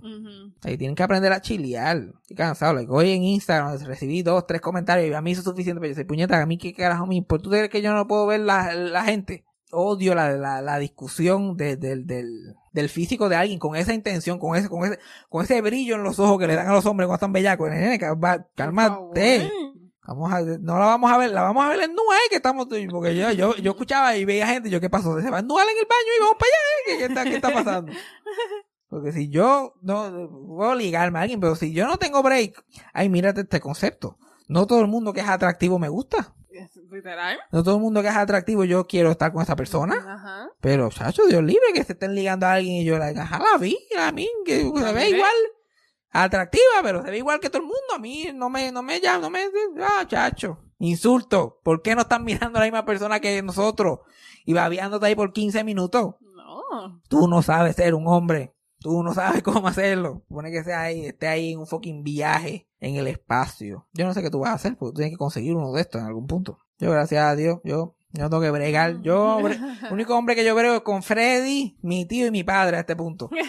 Ahí 0.65 0.77
tienen 0.77 0.95
que 0.97 1.03
aprender 1.05 1.33
a 1.33 1.41
chilear. 1.41 1.97
Estoy 2.23 2.37
cansado. 2.37 2.75
like, 2.75 2.91
hoy 2.91 3.11
en 3.13 3.23
Instagram 3.23 3.79
recibí 3.85 4.23
dos, 4.23 4.45
tres 4.47 4.61
comentarios 4.61 5.09
y 5.09 5.15
a 5.15 5.21
mí 5.23 5.31
eso 5.33 5.41
es 5.41 5.45
suficiente. 5.45 5.81
Pero 5.81 5.91
yo 5.91 5.95
soy 5.95 6.05
puñeta, 6.05 6.41
a 6.43 6.47
mí 6.47 6.59
qué 6.59 6.73
carajo 6.75 7.07
me 7.07 7.15
importa. 7.15 7.45
¿Tú 7.45 7.51
crees 7.51 7.69
que 7.69 7.81
yo 7.83 7.93
no 7.95 8.09
puedo 8.09 8.27
ver 8.27 8.41
la, 8.41 8.75
la 8.75 9.05
gente? 9.05 9.45
Odio 9.71 10.15
la, 10.17 10.33
la, 10.33 10.63
la 10.63 10.79
discusión 10.79 11.57
de- 11.57 11.77
del, 11.77 12.07
del, 12.07 12.55
del 12.77 12.91
físico 12.91 13.29
de 13.31 13.37
alguien 13.37 13.59
con 13.59 13.75
esa 13.75 13.95
intención, 13.95 14.39
con 14.39 14.55
ese, 14.55 14.69
con 14.69 14.85
ese, 14.85 14.99
con 15.31 15.43
ese 15.43 15.61
brillo 15.63 15.97
en 15.97 16.03
los 16.03 16.19
ojos 16.19 16.39
que 16.39 16.47
le 16.47 16.55
dan 16.55 16.69
a 16.69 16.73
los 16.73 16.85
hombres 16.85 17.07
cuando 17.07 17.17
están 17.17 17.33
bellacos. 17.33 17.71
Nene, 17.71 17.99
Cálmate. 18.55 19.51
Vamos 20.07 20.33
a, 20.33 20.41
no 20.41 20.79
la 20.79 20.85
vamos 20.85 21.11
a 21.11 21.19
ver, 21.19 21.31
la 21.33 21.43
vamos 21.43 21.65
a 21.65 21.69
ver 21.71 21.81
en 21.81 21.93
Nua, 21.93 22.15
eh, 22.15 22.29
que 22.31 22.37
estamos, 22.37 22.69
porque 22.91 23.17
yo, 23.17 23.33
yo, 23.33 23.57
yo 23.57 23.71
escuchaba 23.73 24.17
y 24.17 24.25
veía 24.25 24.47
gente, 24.47 24.71
yo, 24.71 24.81
¿qué 24.81 24.89
pasó? 24.89 25.21
Se 25.21 25.31
va 25.31 25.41
ennuar 25.41 25.67
en 25.67 25.79
el 25.79 25.85
baño 25.85 26.17
y 26.17 26.21
vamos 26.21 26.37
para 26.39 26.49
allá, 26.49 26.59
eh, 26.69 26.85
¿qué, 26.87 26.99
qué 26.99 27.05
está, 27.07 27.25
qué 27.25 27.35
está 27.35 27.53
pasando? 27.53 27.93
Porque 28.89 29.11
si 29.11 29.29
yo 29.31 29.75
no 29.83 30.31
puedo 30.47 30.77
ligarme 30.77 31.19
a 31.19 31.23
alguien, 31.23 31.41
pero 31.41 31.57
si 31.57 31.73
yo 31.73 31.89
no 31.89 31.97
tengo 31.97 32.23
break, 32.23 32.65
ay, 32.93 33.09
mírate 33.09 33.41
este 33.41 33.59
concepto. 33.59 34.17
No 34.47 34.69
todo 34.69 34.81
el 34.81 34.87
mundo 34.87 35.13
que 35.13 35.23
es 35.23 35.29
atractivo 35.29 35.81
me 35.81 35.89
gusta. 35.89 36.35
Literal. 36.91 37.39
No 37.51 37.63
todo 37.63 37.77
el 37.77 37.81
mundo 37.81 38.03
que 38.03 38.09
es 38.09 38.17
atractivo 38.17 38.65
yo 38.65 38.87
quiero 38.87 39.11
estar 39.11 39.33
con 39.33 39.43
esa 39.43 39.57
persona. 39.57 39.95
Ajá. 39.95 40.51
Pero, 40.61 40.89
chacho, 40.91 41.27
Dios 41.27 41.43
libre 41.43 41.73
que 41.75 41.85
se 41.85 41.93
estén 41.93 42.15
ligando 42.15 42.47
a 42.47 42.55
alguien 42.55 42.77
y 42.77 42.85
yo 42.85 42.99
la 42.99 43.09
ajá, 43.09 43.39
la 43.39 43.59
vi, 43.59 43.79
a 43.99 44.13
mí, 44.13 44.29
que 44.45 44.63
se 44.63 44.93
ve 44.93 45.11
igual. 45.11 45.35
Atractiva, 46.11 46.81
pero 46.83 47.03
se 47.03 47.11
ve 47.11 47.19
igual 47.19 47.41
que 47.41 47.51
todo 47.51 47.63
el 47.63 47.69
mundo. 47.69 47.95
A 47.95 47.99
mí 47.99 48.29
no 48.35 48.49
me, 48.49 48.73
no 48.73 48.83
me 48.83 49.01
llama, 49.01 49.19
no 49.21 49.31
me, 49.31 49.41
ah, 49.83 50.05
chacho. 50.07 50.59
Insulto. 50.79 51.61
¿Por 51.63 51.83
qué 51.83 51.95
no 51.95 52.03
están 52.03 52.25
mirando 52.25 52.59
a 52.59 52.61
la 52.61 52.67
misma 52.67 52.85
persona 52.85 53.21
que 53.21 53.43
nosotros? 53.43 54.01
Y 54.45 54.53
babeándote 54.53 55.07
ahí 55.07 55.15
por 55.15 55.33
15 55.33 55.65
minutos. 55.65 56.15
No. 56.21 57.03
Tú 57.09 57.29
no 57.29 57.43
sabes 57.43 57.77
ser 57.77 57.95
un 57.95 58.07
hombre. 58.07 58.55
Tú 58.79 59.03
no 59.03 59.15
sabes 59.15 59.43
cómo 59.43 59.69
hacerlo. 59.69 60.23
Pone 60.29 60.51
que 60.51 60.65
sea 60.65 60.83
ahí, 60.83 61.07
esté 61.07 61.29
ahí 61.29 61.53
en 61.53 61.61
un 61.61 61.67
fucking 61.67 62.03
viaje 62.03 62.69
en 62.81 62.97
el 62.97 63.07
espacio. 63.07 63.89
Yo 63.93 64.07
no 64.07 64.15
sé 64.15 64.23
qué 64.23 64.31
tú 64.31 64.41
vas 64.41 64.51
a 64.51 64.55
hacer, 64.55 64.77
porque 64.77 64.93
tú 64.93 64.97
tienes 64.97 65.13
que 65.13 65.19
conseguir 65.19 65.55
uno 65.55 65.73
de 65.73 65.81
estos 65.81 66.01
en 66.01 66.07
algún 66.07 66.27
punto. 66.27 66.59
Yo, 66.79 66.91
gracias 66.91 67.25
a 67.25 67.35
Dios, 67.37 67.61
yo, 67.65 67.97
yo 68.13 68.23
no 68.23 68.31
tengo 68.31 68.43
que 68.43 68.51
bregar. 68.51 69.01
Yo, 69.03 69.39
bre- 69.41 69.59
el 69.87 69.93
único 69.93 70.17
hombre 70.17 70.35
que 70.35 70.45
yo 70.45 70.55
brego 70.55 70.75
es 70.77 70.81
con 70.83 71.03
Freddy, 71.03 71.77
mi 71.83 72.05
tío 72.07 72.27
y 72.27 72.31
mi 72.31 72.45
padre 72.45 72.77
a 72.77 72.81
este 72.81 72.97
punto. 72.97 73.31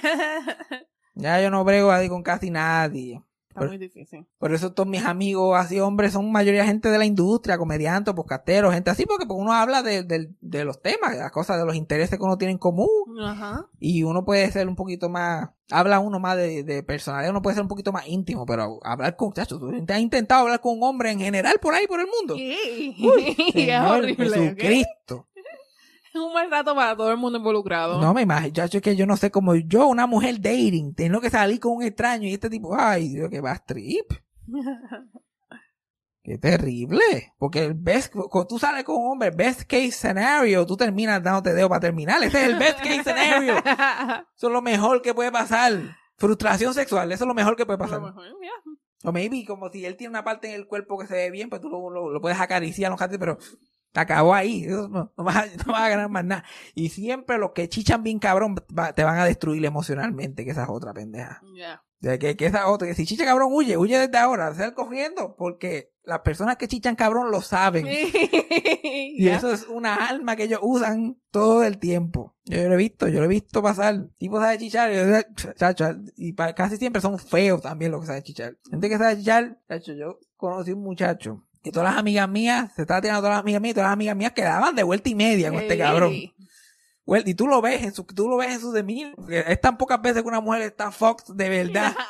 Ya 1.20 1.42
yo 1.42 1.50
no 1.50 1.64
brego 1.64 1.92
ahí 1.92 2.08
con 2.10 2.22
casi 2.22 2.52
nadie. 2.52 3.24
Está 3.58 3.68
muy 3.70 3.78
difícil. 3.78 4.26
Por 4.38 4.54
eso 4.54 4.72
todos 4.74 4.88
mis 4.88 5.04
amigos 5.06 5.58
así 5.58 5.80
hombres 5.80 6.14
son 6.14 6.32
mayoría 6.32 6.66
gente 6.66 6.90
de 6.90 6.98
la 6.98 7.06
industria, 7.06 7.58
comediantes, 7.58 8.14
podcasteros, 8.14 8.74
gente 8.74 8.90
así, 8.92 9.06
porque 9.06 9.26
uno 9.30 9.52
habla 9.54 9.82
de, 9.84 10.04
de- 10.04 10.32
de 10.42 10.64
los 10.66 10.82
temas, 10.82 11.12
de 11.14 11.20
las 11.20 11.32
cosas, 11.32 11.58
de 11.58 11.66
los 11.66 11.76
intereses 11.76 12.18
que 12.18 12.24
uno 12.24 12.38
tiene 12.38 12.52
en 12.52 12.58
común. 12.60 12.90
Ajá. 13.22 13.66
Y 13.80 14.04
uno 14.04 14.24
puede 14.26 14.50
ser 14.52 14.68
un 14.68 14.76
poquito 14.76 15.10
más, 15.10 15.50
habla 15.72 16.00
uno 16.00 16.20
más 16.20 16.38
de, 16.38 16.64
de 16.64 16.84
personalidad, 16.84 17.32
uno 17.32 17.42
puede 17.42 17.56
ser 17.56 17.64
un 17.64 17.68
poquito 17.70 17.92
más 17.92 18.08
íntimo, 18.08 18.46
pero 18.46 18.80
hablar 18.84 19.16
con, 19.16 19.34
chacho, 19.34 19.58
tú 19.60 19.72
has 19.88 20.00
intentado 20.00 20.42
hablar 20.44 20.62
con 20.62 20.78
un 20.78 20.84
hombre 20.84 21.12
en 21.12 21.20
general 21.20 21.58
por 21.62 21.74
ahí, 21.74 21.88
por 21.88 22.00
el 22.00 22.08
mundo. 22.08 22.36
Sí. 22.36 22.96
Uy, 23.00 23.36
es 23.48 23.54
Señor 23.54 23.98
horrible. 24.00 24.28
¿ok? 24.28 24.34
Jesucristo. 24.60 25.28
Es 26.18 26.24
un 26.26 26.34
mal 26.34 26.50
rato 26.52 26.74
para 26.76 26.96
todo 26.96 27.12
el 27.12 27.18
mundo 27.18 27.38
involucrado. 27.40 28.00
No 28.02 28.14
me 28.14 28.22
imagino, 28.24 28.54
chacho, 28.54 28.78
es 28.78 28.84
que 28.84 28.96
yo 28.96 29.06
no 29.06 29.18
sé 29.18 29.32
cómo 29.32 29.56
yo, 29.56 29.88
una 29.88 30.08
mujer 30.08 30.40
dating, 30.42 30.94
tengo 30.96 31.20
que 31.22 31.30
salir 31.30 31.60
con 31.60 31.74
un 31.78 31.84
extraño 31.84 32.28
y 32.28 32.34
este 32.34 32.50
tipo, 32.50 32.76
ay, 32.78 33.10
Dios, 33.10 33.30
que 33.30 33.42
va 33.42 33.52
a 33.52 33.60
trip. 33.64 34.12
Qué 36.24 36.38
terrible. 36.38 37.34
Porque 37.38 37.64
el 37.64 37.74
best, 37.74 38.14
cuando 38.14 38.48
tú 38.48 38.60
sales 38.60 38.84
con 38.84 38.98
un 38.98 39.12
hombre, 39.14 39.32
best 39.32 39.62
case 39.62 39.92
scenario, 39.94 40.66
tú 40.66 40.76
terminas 40.76 41.24
dándote 41.24 41.54
dedo 41.54 41.70
para 41.70 41.80
terminar. 41.80 42.22
Ese 42.22 42.42
es 42.44 42.50
el 42.50 42.58
best 42.60 42.80
case 42.80 43.04
scenario. 43.04 43.54
Eso 44.36 44.48
es 44.48 44.54
lo 44.54 44.62
mejor 44.62 45.02
que 45.02 45.14
puede 45.14 45.32
pasar. 45.32 45.96
Frustración 46.18 46.74
sexual, 46.74 47.12
eso 47.12 47.24
es 47.24 47.28
lo 47.28 47.36
mejor 47.36 47.56
que 47.56 47.66
puede 47.66 47.78
pasar. 47.78 48.00
lo 48.02 48.08
mejor, 48.08 48.26
mira. 48.42 48.52
O 49.04 49.12
maybe 49.12 49.46
como 49.46 49.70
si 49.70 49.86
él 49.86 49.96
tiene 49.96 50.10
una 50.10 50.24
parte 50.24 50.50
en 50.50 50.56
el 50.56 50.66
cuerpo 50.68 50.98
que 50.98 51.06
se 51.06 51.14
ve 51.14 51.30
bien, 51.32 51.48
pues 51.50 51.62
tú 51.62 51.70
lo, 51.70 51.90
lo- 51.92 52.10
lo 52.10 52.20
puedes 52.20 52.40
acariciar, 52.42 52.90
no 52.92 52.98
pero 53.20 53.38
te 53.98 54.02
acabó 54.02 54.36
ahí. 54.36 54.64
No, 54.68 54.88
no 54.88 55.24
vas 55.24 55.36
a, 55.38 55.46
no 55.66 55.74
vas 55.74 55.82
a 55.82 55.90
ganar 55.90 56.10
más 56.10 56.24
nada. 56.24 56.44
Y 56.76 56.90
siempre 56.90 57.40
los 57.40 57.52
que 57.52 57.68
chichan 57.68 58.04
bien 58.04 58.20
cabrón 58.20 58.56
va- 58.78 58.94
te 58.94 59.04
van 59.04 59.18
a 59.18 59.26
destruir 59.26 59.66
emocionalmente, 59.66 60.46
que 60.46 60.52
esa 60.52 60.64
es 60.64 60.70
otra 60.70 60.94
pendeja. 60.94 61.42
De 62.00 62.20
que, 62.20 62.38
que 62.38 62.46
esa 62.46 62.68
otra, 62.68 62.88
que 62.88 62.94
si 62.94 63.08
chicha 63.08 63.26
cabrón 63.26 63.50
huye, 63.52 63.76
huye 63.76 63.98
desde 63.98 64.20
ahora, 64.20 64.54
sal 64.54 64.76
corriendo, 64.76 65.36
porque 65.36 65.94
las 66.04 66.20
personas 66.20 66.58
que 66.58 66.68
chichan 66.68 66.96
cabrón 66.96 67.32
lo 67.32 67.42
saben. 67.42 67.88
Y 69.20 69.30
eso 69.30 69.52
es 69.52 69.68
una 69.68 69.96
alma 69.96 70.36
que 70.36 70.44
ellos 70.44 70.60
usan 70.62 71.20
todo 71.32 71.64
el 71.64 71.80
tiempo. 71.80 72.36
Yo 72.46 72.68
lo 72.68 72.76
he 72.76 72.78
visto, 72.78 73.08
yo 73.08 73.18
lo 73.20 73.26
he 73.26 73.30
visto 73.30 73.64
pasar. 73.64 74.10
Tipo 74.20 74.40
sabe 74.40 74.60
chichar, 74.60 74.92
y, 76.16 76.36
casi 76.36 76.78
siempre 76.78 77.02
son 77.02 77.18
feos 77.18 77.62
también 77.64 77.92
los 77.92 78.02
que 78.02 78.08
saben 78.08 78.22
chichar. 78.22 78.58
Gente 78.70 78.90
que 78.90 78.98
sabe 79.00 79.18
chichar, 79.18 79.60
chacho, 79.68 79.94
yo 79.94 80.20
conocí 80.36 80.72
un 80.72 80.84
muchacho. 80.84 81.47
Y 81.64 81.72
todas 81.72 81.90
las 81.92 82.00
amigas 82.00 82.30
mías, 82.30 82.72
se 82.76 82.84
estaba 82.84 83.02
tirando 83.02 83.22
todas 83.22 83.36
las 83.36 83.42
amigas 83.42 83.62
mías, 83.62 83.72
y 83.72 83.76
todas 83.76 83.88
las 83.88 83.94
amigas 83.94 84.16
mías 84.16 84.32
quedaban 84.34 84.76
de 84.76 84.84
vuelta 84.84 85.10
y 85.10 85.16
media 85.16 85.52
con 85.52 85.60
este 85.60 85.78
cabrón. 85.78 86.14
Well, 87.08 87.24
y 87.26 87.36
tú 87.36 87.48
lo 87.48 87.62
ves 87.62 87.84
en 87.84 87.94
su, 87.94 88.04
tú 88.04 88.28
lo 88.28 88.36
ves 88.36 88.52
en 88.52 88.60
su 88.60 88.74
demeanor. 88.74 89.16
Es 89.32 89.62
tan 89.62 89.78
pocas 89.78 90.02
veces 90.02 90.24
que 90.24 90.28
una 90.28 90.42
mujer 90.42 90.64
está 90.64 90.92
fucked 90.92 91.34
de 91.34 91.50
verdad. 91.50 91.96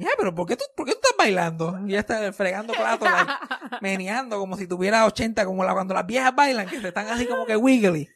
Ya, 0.00 0.08
pero 0.18 0.34
¿por 0.34 0.46
qué, 0.46 0.56
tú, 0.56 0.64
¿por 0.76 0.84
qué 0.84 0.92
tú 0.92 0.98
estás 1.02 1.16
bailando? 1.16 1.78
Y 1.86 1.92
ya 1.92 2.00
está 2.00 2.32
fregando 2.32 2.72
platos, 2.72 3.08
like, 3.08 3.32
meneando 3.80 4.38
como 4.38 4.56
si 4.56 4.66
tuviera 4.66 5.06
80, 5.06 5.44
como 5.44 5.64
la, 5.64 5.74
cuando 5.74 5.94
las 5.94 6.06
viejas 6.06 6.34
bailan, 6.34 6.66
que 6.66 6.80
se 6.80 6.88
están 6.88 7.06
así 7.08 7.26
como 7.26 7.46
que 7.46 7.56
wiggly. 7.56 8.08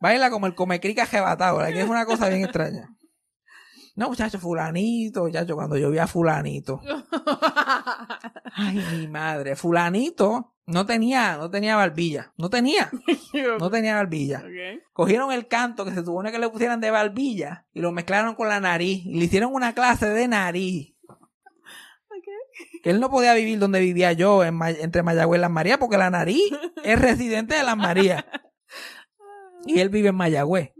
Baila 0.00 0.30
como 0.30 0.46
el 0.46 0.54
comecrica 0.54 1.06
jebatado, 1.06 1.60
like, 1.60 1.74
que 1.74 1.82
es 1.82 1.88
una 1.88 2.04
cosa 2.06 2.28
bien 2.28 2.42
extraña. 2.42 2.90
No, 3.94 4.08
muchacho, 4.08 4.38
fulanito, 4.38 5.24
muchacho, 5.24 5.54
cuando 5.54 5.76
yo 5.76 5.90
vi 5.90 5.98
a 5.98 6.06
fulanito. 6.06 6.80
Ay, 8.54 8.82
mi 8.92 9.08
madre, 9.08 9.54
fulanito 9.54 10.52
no 10.66 10.86
tenía, 10.86 11.36
no 11.36 11.50
tenía 11.50 11.76
barbilla. 11.76 12.32
No 12.36 12.48
tenía, 12.48 12.90
no 13.58 13.70
tenía 13.70 13.96
barbilla. 13.96 14.42
Cogieron 14.92 15.32
el 15.32 15.48
canto 15.48 15.84
que 15.84 15.90
se 15.90 16.04
supone 16.04 16.30
que 16.30 16.38
le 16.38 16.48
pusieran 16.48 16.80
de 16.80 16.90
barbilla 16.90 17.66
y 17.72 17.80
lo 17.80 17.92
mezclaron 17.92 18.34
con 18.34 18.48
la 18.48 18.60
nariz 18.60 19.04
y 19.04 19.18
le 19.18 19.24
hicieron 19.24 19.52
una 19.52 19.74
clase 19.74 20.08
de 20.08 20.28
nariz. 20.28 20.94
Que 22.82 22.90
él 22.90 23.00
no 23.00 23.10
podía 23.10 23.34
vivir 23.34 23.58
donde 23.58 23.80
vivía 23.80 24.12
yo, 24.12 24.44
en 24.44 24.60
entre 24.62 25.02
Mayagüez 25.02 25.38
y 25.38 25.40
Las 25.40 25.50
Marías, 25.50 25.78
porque 25.78 25.96
la 25.96 26.10
nariz 26.10 26.42
es 26.84 27.00
residente 27.00 27.54
de 27.54 27.62
Las 27.62 27.76
Marías. 27.76 28.24
Y 29.64 29.78
él 29.78 29.90
vive 29.90 30.08
en 30.08 30.16
Mayagüez. 30.16 30.72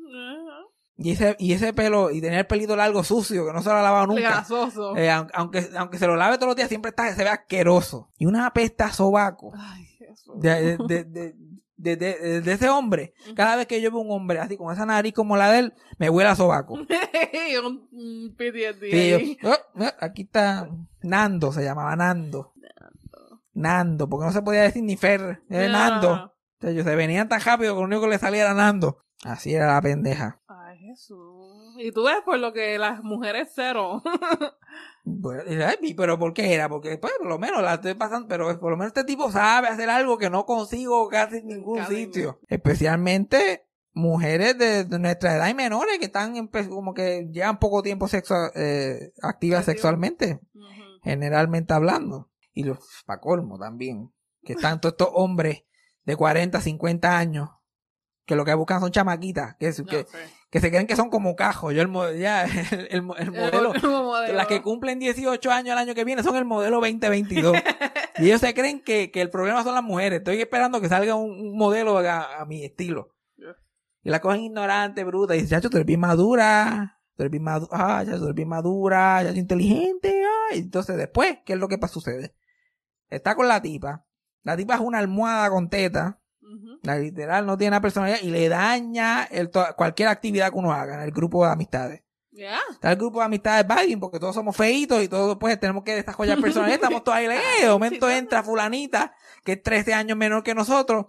Y 0.97 1.13
ese, 1.13 1.37
y 1.39 1.53
ese 1.55 1.73
pelo, 1.73 2.11
y 2.11 2.21
tenía 2.21 2.41
el 2.41 2.47
pelito 2.47 2.77
largo 2.77 3.03
sucio, 3.03 3.47
que 3.47 3.53
no 3.53 3.63
se 3.63 3.71
lo 3.71 3.77
ha 3.77 3.83
lavado 3.83 4.07
nunca. 4.09 4.21
Grasoso. 4.21 4.97
Eh, 4.97 5.11
aun- 5.11 5.31
aunque, 5.33 5.69
aunque 5.77 5.99
se 5.99 6.07
lo 6.07 6.17
lave 6.17 6.37
todos 6.37 6.49
los 6.49 6.57
días, 6.57 6.69
siempre 6.69 6.91
está, 6.91 7.13
se 7.15 7.25
ve 7.25 7.31
asqueroso. 7.31 8.11
Y 8.19 8.27
una 8.27 8.53
pesta 8.53 8.87
a 8.87 8.93
sobaco 8.93 9.53
Ay, 9.57 9.85
Jesús. 9.99 10.35
de, 10.41 10.77
de, 10.77 11.05
de, 11.77 12.41
de, 12.43 12.53
ese 12.53 12.69
hombre. 12.69 13.15
Cada 13.35 13.57
vez 13.57 13.67
que 13.67 13.81
yo 13.81 13.91
veo 13.91 14.01
un 14.01 14.11
hombre 14.13 14.39
así 14.39 14.57
con 14.57 14.73
esa 14.73 14.87
nariz 14.87 15.15
como 15.15 15.37
la 15.37 15.51
de 15.51 15.59
él, 15.61 15.75
me 15.99 16.11
huele 16.11 16.29
a 16.31 16.37
sobaco. 16.37 16.75
un, 17.65 18.35
PTSD 18.37 18.91
Sí, 18.91 19.11
yo, 19.11 19.17
ahí. 19.17 19.39
"Oh, 19.43 19.57
aquí 20.01 20.23
está 20.23 20.69
Nando, 21.03 21.53
se 21.53 21.65
llamaba 21.65 21.97
Nando. 21.97 22.53
Nando, 23.55 24.09
porque 24.09 24.27
no 24.27 24.33
se 24.33 24.43
podía 24.43 24.63
decir 24.63 24.83
ni 24.83 24.97
Fer, 24.97 25.43
era. 25.51 25.69
Nando. 25.69 26.13
O 26.13 26.33
sea, 26.61 26.71
ellos 26.71 26.85
se 26.85 26.95
venían 26.95 27.29
tan 27.29 27.41
rápido 27.41 27.75
que 27.75 27.81
lo 27.81 27.87
único 27.87 28.03
que 28.03 28.09
le 28.09 28.19
salía 28.19 28.43
era 28.43 28.55
Nando. 28.55 28.99
Así 29.25 29.55
era 29.55 29.73
la 29.75 29.83
pendeja. 29.83 30.41
Jesús. 30.95 31.75
Y 31.79 31.93
tú 31.93 32.05
ves 32.05 32.17
por 32.25 32.39
lo 32.39 32.53
que 32.53 32.79
las 32.79 33.03
mujeres 33.03 33.49
cero. 33.55 34.03
Bueno, 35.05 35.43
pero 35.97 36.19
¿por 36.19 36.33
qué 36.33 36.55
era? 36.55 36.69
Porque 36.69 36.97
pues 36.97 37.13
por 37.19 37.27
lo 37.27 37.39
menos 37.39 37.61
la 37.61 37.75
estoy 37.75 37.95
pasando, 37.95 38.29
pero 38.29 38.59
por 38.61 38.71
lo 38.71 38.77
menos 38.77 38.89
este 38.97 39.03
tipo 39.05 39.31
sabe 39.33 39.67
hacer 39.69 39.91
algo 39.91 40.17
que 40.17 40.31
no 40.31 40.47
consigo 40.47 41.09
casi 41.09 41.39
en 41.39 41.49
ningún 41.49 41.79
Casi 41.79 41.97
sitio. 42.05 42.39
Especialmente 42.49 43.67
mujeres 43.93 44.57
de, 44.57 44.85
de 44.85 44.99
nuestra 45.01 45.35
edad 45.37 45.49
y 45.49 45.55
menores 45.55 45.99
que 45.99 46.05
están 46.07 46.35
empe- 46.37 46.69
como 46.69 46.95
que 46.95 47.29
llevan 47.33 47.59
poco 47.59 47.83
tiempo 47.83 48.07
sexo, 48.09 48.35
eh, 48.55 49.13
activas 49.23 49.65
sexualmente, 49.65 50.41
generalmente 51.03 51.75
hablando. 51.75 52.31
Y 52.55 52.63
los, 52.65 52.79
pa' 53.05 53.19
colmo 53.21 53.59
también, 53.59 54.13
que 54.45 54.53
están 54.53 54.81
todos 54.81 54.93
estos 54.93 55.09
hombres 55.15 55.65
de 56.05 56.17
40, 56.17 56.61
50 56.61 57.19
años, 57.19 57.49
que 58.25 58.37
lo 58.37 58.45
que 58.45 58.55
buscan 58.55 58.81
son 58.81 58.93
chamaquitas, 58.93 59.57
que, 59.57 59.69
No 59.69 59.85
que, 59.87 60.05
sé. 60.05 60.19
Que 60.53 60.61
se 60.61 60.69
creen 60.69 60.87
que 60.87 60.97
son 60.97 61.09
como 61.09 61.35
cajos. 61.35 61.73
Yo 61.73 61.81
el, 61.81 62.19
ya, 62.21 62.45
el, 62.73 62.89
el 62.91 63.03
mo- 63.03 63.17
el 63.17 63.33
modelo, 63.33 63.75
El 63.75 63.83
modelo. 63.83 64.35
las 64.35 64.47
que 64.47 64.61
cumplen 64.61 64.99
18 64.99 65.51
años 65.51 65.73
el 65.73 65.79
año 65.79 65.95
que 65.95 66.05
viene 66.05 66.23
son 66.23 66.37
el 66.37 66.45
modelo 66.45 66.77
2022. 66.77 67.57
y 68.19 68.27
ellos 68.27 68.41
se 68.43 68.53
creen 68.53 68.81
que, 68.81 69.11
que 69.11 69.23
el 69.23 69.31
problema 69.31 69.65
son 69.65 69.75
las 69.75 69.83
mujeres. 69.83 70.19
Estoy 70.19 70.41
esperando 70.43 70.81
que 70.83 70.91
salga 70.91 71.15
un, 71.15 71.31
un 71.31 71.57
modelo 71.57 71.97
a, 71.99 72.43
a 72.43 72.45
mi 72.45 72.65
estilo. 72.65 73.15
Yeah. 73.37 73.57
Y 74.05 74.11
la 74.11 74.21
cogen 74.21 74.43
ignorante, 74.43 75.05
bruta. 75.05 75.35
Y 75.35 75.41
dicen, 75.41 75.57
chacho, 75.59 75.71
tú 75.71 75.79
eres 75.79 75.87
bien 75.87 76.01
madura. 76.01 77.01
Tú 77.17 77.23
eres 77.23 77.31
bien 77.31 77.45
madura. 77.45 77.71
Ah, 77.73 78.03
chacho, 78.05 78.19
tú 78.19 78.25
eres 78.25 78.35
bien 78.37 78.49
madura. 78.49 79.23
Chacho, 79.25 79.39
inteligente. 79.39 80.23
Ay. 80.51 80.59
Entonces, 80.59 80.99
después, 80.99 81.39
¿qué 81.47 81.55
es 81.55 81.59
lo 81.59 81.67
que 81.69 81.79
sucede? 81.89 82.35
Está 83.09 83.35
con 83.35 83.49
la 83.49 83.63
tipa. 83.63 84.05
La 84.43 84.55
tipa 84.57 84.75
es 84.75 84.81
una 84.81 84.99
almohada 84.99 85.49
con 85.49 85.71
teta. 85.71 86.21
La 86.83 86.99
literal 86.99 87.47
no 87.47 87.57
tiene 87.57 87.71
una 87.77 87.81
personalidad 87.81 88.19
y 88.23 88.31
le 88.31 88.49
daña 88.49 89.25
el 89.25 89.51
cualquier 89.77 90.09
actividad 90.09 90.51
que 90.51 90.59
uno 90.59 90.73
haga 90.73 90.97
en 90.97 91.01
el 91.03 91.13
grupo 91.13 91.45
de 91.45 91.53
amistades. 91.53 92.03
Ya. 92.31 92.59
Está 92.71 92.91
el 92.93 92.97
grupo 92.97 93.19
de 93.21 93.27
amistades 93.27 93.67
bagging 93.67 94.01
porque 94.01 94.19
todos 94.19 94.35
somos 94.35 94.57
feitos 94.57 95.03
y 95.03 95.09
todos 95.09 95.37
pues 95.39 95.61
tenemos 95.61 95.85
que 95.85 95.95
desarrollar 95.95 96.41
personalidad. 96.41 96.77
Estamos 96.77 97.05
todos 97.05 97.19
ahí, 97.19 97.27
eh, 97.27 97.63
de 97.63 97.69
momento 97.69 98.09
entra 98.09 98.43
fulanita 98.43 99.15
que 99.45 99.53
es 99.53 99.63
13 99.63 99.95
años 99.95 100.17
menor 100.17 100.43
que 100.43 100.55
nosotros 100.55 101.07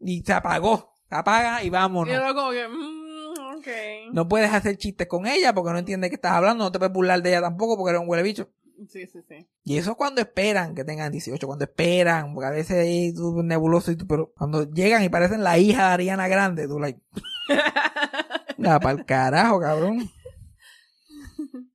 y 0.00 0.22
se 0.22 0.32
apagó. 0.32 0.94
Se 1.08 1.14
apaga 1.14 1.62
y 1.62 1.68
Y 1.68 1.70
vámonos. 1.70 2.14
luego 2.14 2.34
como 2.34 2.50
que, 2.50 2.68
mm, 2.68 3.56
ok. 3.58 4.12
No 4.12 4.28
puedes 4.28 4.52
hacer 4.52 4.76
chistes 4.76 5.06
con 5.06 5.26
ella 5.26 5.54
porque 5.54 5.72
no 5.72 5.78
entiende 5.78 6.08
que 6.08 6.16
estás 6.16 6.32
hablando. 6.32 6.64
No 6.64 6.72
te 6.72 6.78
puedes 6.78 6.92
burlar 6.92 7.22
de 7.22 7.30
ella 7.30 7.40
tampoco 7.40 7.76
porque 7.76 7.90
eres 7.90 8.02
un 8.02 8.08
huele 8.08 8.22
bicho. 8.22 8.50
Sí, 8.86 9.06
sí, 9.06 9.20
sí. 9.28 9.48
Y 9.64 9.76
eso 9.76 9.92
es 9.92 9.96
cuando 9.96 10.20
esperan 10.20 10.74
que 10.74 10.84
tengan 10.84 11.10
18, 11.10 11.46
cuando 11.46 11.64
esperan, 11.64 12.32
porque 12.32 12.46
a 12.46 12.50
veces 12.50 12.78
ahí 12.78 13.12
tú 13.12 13.42
nebuloso 13.42 13.90
y 13.90 13.96
tú, 13.96 14.06
pero 14.06 14.32
cuando 14.36 14.70
llegan 14.70 15.02
y 15.02 15.08
parecen 15.08 15.42
la 15.42 15.58
hija 15.58 15.88
de 15.88 15.92
Ariana 15.94 16.28
Grande, 16.28 16.68
tú 16.68 16.78
like, 16.78 17.00
ya 18.58 18.78
para 18.78 18.98
el 18.98 19.04
carajo, 19.04 19.60
cabrón. 19.60 20.10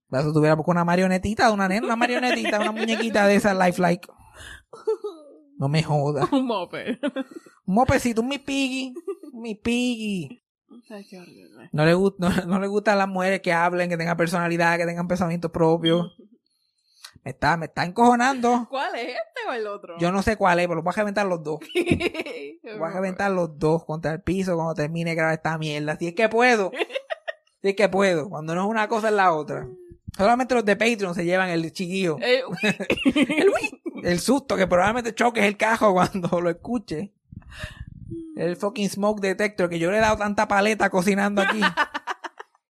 Para 0.10 0.24
eso 0.24 0.32
tuviera 0.32 0.56
una 0.56 0.86
marionetita, 0.86 1.52
una 1.52 1.68
nena, 1.68 1.88
una 1.88 1.96
marionetita, 1.96 2.60
una 2.60 2.72
muñequita 2.72 3.28
de 3.28 3.36
esas 3.36 3.58
lifelike. 3.58 4.08
No 5.58 5.68
me 5.68 5.84
jodas. 5.84 6.30
Un 6.32 6.46
moped. 6.46 6.98
Un 7.66 7.76
mopecito, 7.76 8.22
un 8.22 8.28
mi 8.28 8.38
piggy, 8.38 8.94
un 9.32 9.42
mi 9.42 9.56
piggy. 9.56 10.44
No 11.72 11.86
le, 11.86 11.94
gusta, 11.94 12.30
no, 12.30 12.46
no 12.46 12.60
le 12.60 12.68
gustan 12.68 12.98
las 12.98 13.08
mujeres 13.08 13.42
que 13.42 13.54
hablen, 13.54 13.90
que 13.90 13.98
tengan 13.98 14.18
personalidad, 14.18 14.78
que 14.78 14.86
tengan 14.86 15.08
pensamientos 15.08 15.52
propios. 15.52 16.16
Me 17.24 17.32
está, 17.32 17.56
me 17.56 17.68
está 17.68 17.86
encojonando. 17.86 18.68
¿Cuál 18.70 18.96
es 18.96 19.10
este 19.10 19.50
o 19.50 19.54
el 19.54 19.66
otro? 19.66 19.98
Yo 19.98 20.12
no 20.12 20.22
sé 20.22 20.36
cuál 20.36 20.60
es, 20.60 20.68
pero 20.68 20.76
los 20.76 20.84
voy 20.84 20.92
a 20.94 20.98
reventar 20.98 21.26
los 21.26 21.42
dos. 21.42 21.60
Los 22.64 22.80
voy 22.80 22.90
a 22.90 22.94
reventar 22.94 23.30
los 23.30 23.60
dos 23.60 23.84
contra 23.84 24.14
el 24.14 24.22
piso 24.22 24.56
cuando 24.56 24.74
termine 24.74 25.12
de 25.12 25.16
grabar 25.18 25.34
esta 25.34 25.58
mierda. 25.58 25.98
Si 25.98 26.08
es 26.08 26.16
que 26.16 26.30
puedo. 26.30 26.72
Si 27.62 27.70
es 27.70 27.76
que 27.78 27.88
puedo. 27.88 28.30
Cuando 28.30 28.54
no 28.56 28.64
es 28.64 28.68
una 28.68 28.90
cosa 28.90 29.08
es 29.08 29.14
la 29.14 29.32
otra. 29.32 29.66
Solamente 30.18 30.54
los 30.54 30.66
de 30.66 30.76
Patreon 30.76 31.16
se 31.16 31.24
llevan 31.24 31.50
el 31.50 31.72
chiquillo. 31.72 32.18
El, 32.20 32.44
el 34.04 34.20
susto 34.20 34.58
que 34.58 34.68
probablemente 34.68 35.16
choques 35.16 35.46
el 35.46 35.56
cajo 35.56 35.94
cuando 35.94 36.42
lo 36.42 36.50
escuche. 36.50 37.14
El 38.36 38.58
fucking 38.58 38.90
smoke 38.90 39.22
detector 39.22 39.70
que 39.70 39.80
yo 39.80 39.92
le 39.92 39.98
he 39.98 40.02
dado 40.02 40.18
tanta 40.18 40.46
paleta 40.46 40.90
cocinando 40.90 41.42
aquí. 41.42 41.62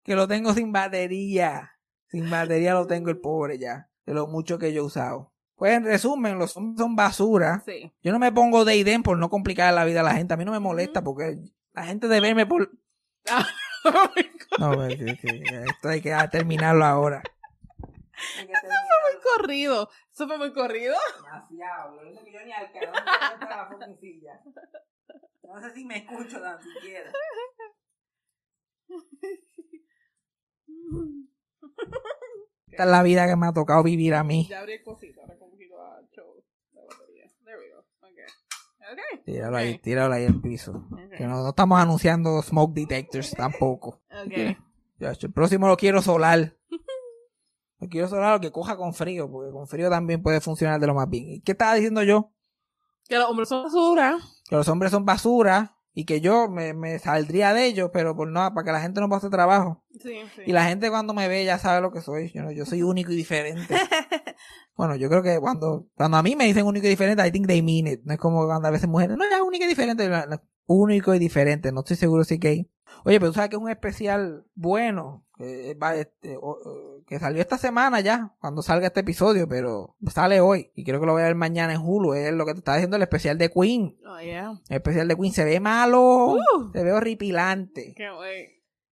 Que 0.02 0.14
lo 0.14 0.28
tengo 0.28 0.52
sin 0.52 0.72
batería. 0.72 1.72
Sin 2.08 2.28
batería 2.28 2.74
lo 2.74 2.86
tengo 2.86 3.08
el 3.08 3.18
pobre 3.18 3.58
ya. 3.58 3.88
De 4.06 4.14
lo 4.14 4.26
mucho 4.26 4.58
que 4.58 4.72
yo 4.72 4.82
he 4.82 4.86
usado. 4.86 5.32
Pues 5.56 5.74
en 5.74 5.84
resumen, 5.84 6.38
los 6.38 6.52
zombies 6.52 6.78
son 6.78 6.96
basura. 6.96 7.62
sí. 7.64 7.92
Yo 8.02 8.12
no 8.12 8.18
me 8.18 8.32
pongo 8.32 8.64
de 8.64 8.76
idem 8.76 9.02
por 9.02 9.18
no 9.18 9.30
complicar 9.30 9.72
la 9.72 9.84
vida 9.84 10.00
a 10.00 10.04
la 10.04 10.14
gente. 10.14 10.34
A 10.34 10.36
mí 10.36 10.44
no 10.44 10.52
me 10.52 10.58
molesta 10.58 11.02
porque 11.02 11.38
la 11.72 11.84
gente 11.84 12.08
debe 12.08 12.28
verme 12.28 12.46
por... 12.46 12.70
Ah, 13.30 13.46
No, 14.58 14.72
pues, 14.74 14.98
sí, 14.98 15.16
sí, 15.16 15.42
esto 15.68 15.88
hay 15.88 16.00
que 16.00 16.14
terminarlo 16.30 16.84
ahora. 16.84 17.22
Hay 18.38 18.46
que 18.46 18.52
terminarlo. 18.52 19.20
corrido. 19.36 19.88
Eso 20.12 20.26
fue 20.26 20.38
muy 20.38 20.52
corrido. 20.52 20.94
Demasiado. 21.22 21.96
Lo 21.96 22.02
único 22.02 22.24
que 22.24 22.32
yo 22.32 22.40
ni 22.44 22.52
al 22.52 22.70
carajo 22.70 23.78
me 23.78 23.84
encuentro 23.86 24.22
la. 24.22 24.40
No 25.42 25.60
sé 25.60 25.74
si 25.74 25.84
me 25.84 25.98
escucho 25.98 26.40
tan 26.40 26.58
siquiera. 26.62 27.10
Esta 32.72 32.84
es 32.84 32.90
la 32.90 33.02
vida 33.02 33.26
que 33.26 33.36
me 33.36 33.46
ha 33.46 33.52
tocado 33.52 33.82
vivir 33.82 34.14
a 34.14 34.24
mí. 34.24 34.46
Ya 34.48 34.60
abrí 34.60 34.72
el 34.72 34.82
cosito. 34.82 35.20
Ahora 35.20 35.36
show 36.10 36.42
batería. 36.88 37.26
There 37.44 37.58
we 37.58 37.68
go. 37.70 37.84
Okay. 38.00 38.24
Okay. 38.92 39.24
Tíralo 39.24 39.56
ahí, 39.58 39.78
tíralo 39.78 40.14
ahí 40.14 40.24
al 40.24 40.40
piso. 40.40 40.86
Ok. 40.90 41.16
Que 41.18 41.26
no, 41.26 41.42
no 41.42 41.50
estamos 41.50 41.78
anunciando 41.78 42.40
smoke 42.42 42.74
detectors 42.74 43.32
tampoco. 43.32 44.00
Okay. 44.26 44.56
Ya, 44.98 45.10
el 45.10 45.32
próximo 45.32 45.68
lo 45.68 45.76
quiero 45.76 46.00
solar. 46.00 46.56
Lo 47.78 47.88
quiero 47.88 48.06
solar 48.06 48.36
o 48.36 48.40
que 48.40 48.52
coja 48.52 48.76
con 48.76 48.94
frío, 48.94 49.28
porque 49.28 49.50
con 49.50 49.66
frío 49.66 49.90
también 49.90 50.22
puede 50.22 50.40
funcionar 50.40 50.78
de 50.78 50.86
lo 50.86 50.94
más 50.94 51.10
bien. 51.10 51.28
¿Y 51.28 51.40
qué 51.40 51.50
estaba 51.50 51.74
diciendo 51.74 52.04
yo? 52.04 52.32
Que 53.08 53.18
los 53.18 53.28
hombres 53.28 53.48
son 53.48 53.64
basura. 53.64 54.18
Que 54.48 54.54
los 54.54 54.68
hombres 54.68 54.92
son 54.92 55.04
basura 55.04 55.76
y 55.94 56.06
que 56.06 56.20
yo 56.20 56.48
me, 56.48 56.72
me 56.72 56.98
saldría 56.98 57.52
de 57.52 57.66
ellos, 57.66 57.90
pero 57.92 58.16
por 58.16 58.28
no, 58.28 58.40
para 58.54 58.64
que 58.64 58.72
la 58.72 58.80
gente 58.80 59.00
no 59.00 59.10
pase 59.10 59.28
trabajo. 59.28 59.84
Sí, 60.00 60.14
sí. 60.34 60.42
Y 60.46 60.52
la 60.52 60.64
gente 60.64 60.88
cuando 60.88 61.12
me 61.12 61.28
ve 61.28 61.44
ya 61.44 61.58
sabe 61.58 61.82
lo 61.82 61.92
que 61.92 62.00
soy. 62.00 62.32
Yo, 62.32 62.50
yo 62.50 62.64
soy 62.64 62.82
único 62.82 63.12
y 63.12 63.16
diferente. 63.16 63.74
bueno, 64.76 64.96
yo 64.96 65.08
creo 65.10 65.22
que 65.22 65.38
cuando, 65.38 65.86
cuando 65.94 66.16
a 66.16 66.22
mí 66.22 66.34
me 66.34 66.46
dicen 66.46 66.66
único 66.66 66.86
y 66.86 66.90
diferente, 66.90 67.26
I 67.26 67.30
think 67.30 67.46
they 67.46 67.60
mean 67.60 67.86
it. 67.86 68.00
No 68.04 68.14
es 68.14 68.18
como 68.18 68.46
cuando 68.46 68.68
a 68.68 68.70
veces 68.70 68.88
mujeres, 68.88 69.18
no, 69.18 69.24
ya 69.28 69.42
único 69.42 69.64
y 69.64 69.68
diferente. 69.68 70.10
Único 70.64 71.14
y 71.14 71.18
diferente. 71.18 71.72
No 71.72 71.80
estoy 71.80 71.96
seguro 71.96 72.24
si 72.24 72.38
gay. 72.38 72.71
Oye, 73.04 73.18
pero 73.18 73.30
tú 73.30 73.34
sabes 73.34 73.50
que 73.50 73.56
es 73.56 73.62
un 73.62 73.70
especial 73.70 74.44
bueno, 74.54 75.24
que, 75.36 75.74
va, 75.74 75.94
este, 75.96 76.36
o- 76.40 77.02
que 77.06 77.18
salió 77.18 77.40
esta 77.40 77.58
semana 77.58 78.00
ya, 78.00 78.34
cuando 78.40 78.62
salga 78.62 78.86
este 78.86 79.00
episodio, 79.00 79.48
pero 79.48 79.96
sale 80.10 80.40
hoy. 80.40 80.70
Y 80.74 80.84
creo 80.84 81.00
que 81.00 81.06
lo 81.06 81.12
voy 81.12 81.22
a 81.22 81.26
ver 81.26 81.34
mañana 81.34 81.72
en 81.74 81.80
Hulu. 81.82 82.14
Es 82.14 82.32
lo 82.32 82.46
que 82.46 82.52
te 82.52 82.58
está 82.58 82.74
diciendo 82.74 82.96
el 82.96 83.02
especial 83.02 83.38
de 83.38 83.50
Queen. 83.50 83.98
Oh, 84.06 84.20
yeah. 84.20 84.52
El 84.68 84.76
especial 84.76 85.08
de 85.08 85.16
Queen 85.16 85.32
se 85.32 85.44
ve 85.44 85.58
malo, 85.60 86.34
Uh. 86.34 86.72
se 86.72 86.84
ve 86.84 86.92
horripilante. 86.92 87.94
Can't 87.96 88.18
wait. 88.20 88.50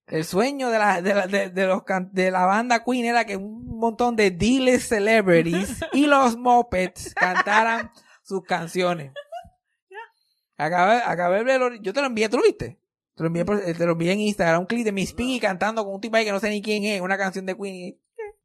El 0.07 0.25
sueño 0.25 0.69
de 0.71 0.79
la, 0.79 1.01
de 1.03 1.13
la, 1.13 1.27
de, 1.27 1.49
de 1.51 1.67
los, 1.67 1.83
de 2.11 2.31
la 2.31 2.45
banda 2.45 2.83
Queen 2.83 3.05
era 3.05 3.25
que 3.25 3.37
un 3.37 3.77
montón 3.77 4.15
de 4.15 4.31
D-list 4.31 4.89
celebrities 4.89 5.81
y 5.93 6.07
los 6.07 6.35
Muppets 6.35 7.13
cantaran 7.13 7.91
sus 8.23 8.43
canciones. 8.43 9.13
Acabé, 10.57 10.95
acabé 11.05 11.37
de 11.37 11.43
verlo, 11.45 11.75
yo 11.75 11.93
te 11.93 12.01
lo 12.01 12.07
envié, 12.07 12.27
¿tú 12.27 12.37
lo 12.37 12.43
viste? 12.43 12.79
Te 13.19 13.23
lo 13.23 13.27
envié, 13.27 13.43
por- 13.43 13.59
te 13.59 13.85
lo 13.85 13.91
envié 13.91 14.13
en 14.13 14.21
Instagram, 14.21 14.61
un 14.61 14.65
clip 14.65 14.85
de 14.85 14.93
Miss 14.93 15.11
Piggy 15.11 15.41
cantando 15.41 15.83
con 15.83 15.93
un 15.95 15.99
tipo 15.99 16.15
ahí 16.15 16.23
que 16.23 16.31
no 16.31 16.39
sé 16.39 16.49
ni 16.49 16.61
quién 16.61 16.85
es, 16.85 17.01
una 17.01 17.17
canción 17.17 17.45
de 17.45 17.53
Queen. 17.57 17.75
y- 17.75 17.99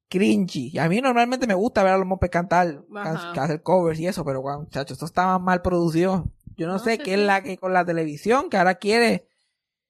Cringy. 0.08 0.70
Y 0.72 0.78
a 0.78 0.88
mí 0.88 1.00
normalmente 1.00 1.46
me 1.46 1.54
gusta 1.54 1.82
ver 1.84 1.92
a 1.92 1.98
los 1.98 2.06
Muppets 2.08 2.32
cantar, 2.32 2.82
can- 3.04 3.38
hacer 3.38 3.62
covers 3.62 4.00
y 4.00 4.06
eso, 4.08 4.24
pero 4.24 4.40
guau, 4.40 4.62
muchachos, 4.62 4.96
esto 4.96 5.06
estaba 5.06 5.38
mal 5.38 5.62
producido. 5.62 6.24
Yo 6.56 6.66
no, 6.66 6.72
No 6.74 6.78
sé 6.80 6.92
sé 6.96 6.98
qué 6.98 7.14
es 7.14 7.20
la 7.20 7.42
que 7.42 7.56
con 7.56 7.72
la 7.72 7.84
televisión 7.84 8.50
que 8.50 8.56
ahora 8.56 8.74
quiere. 8.76 9.28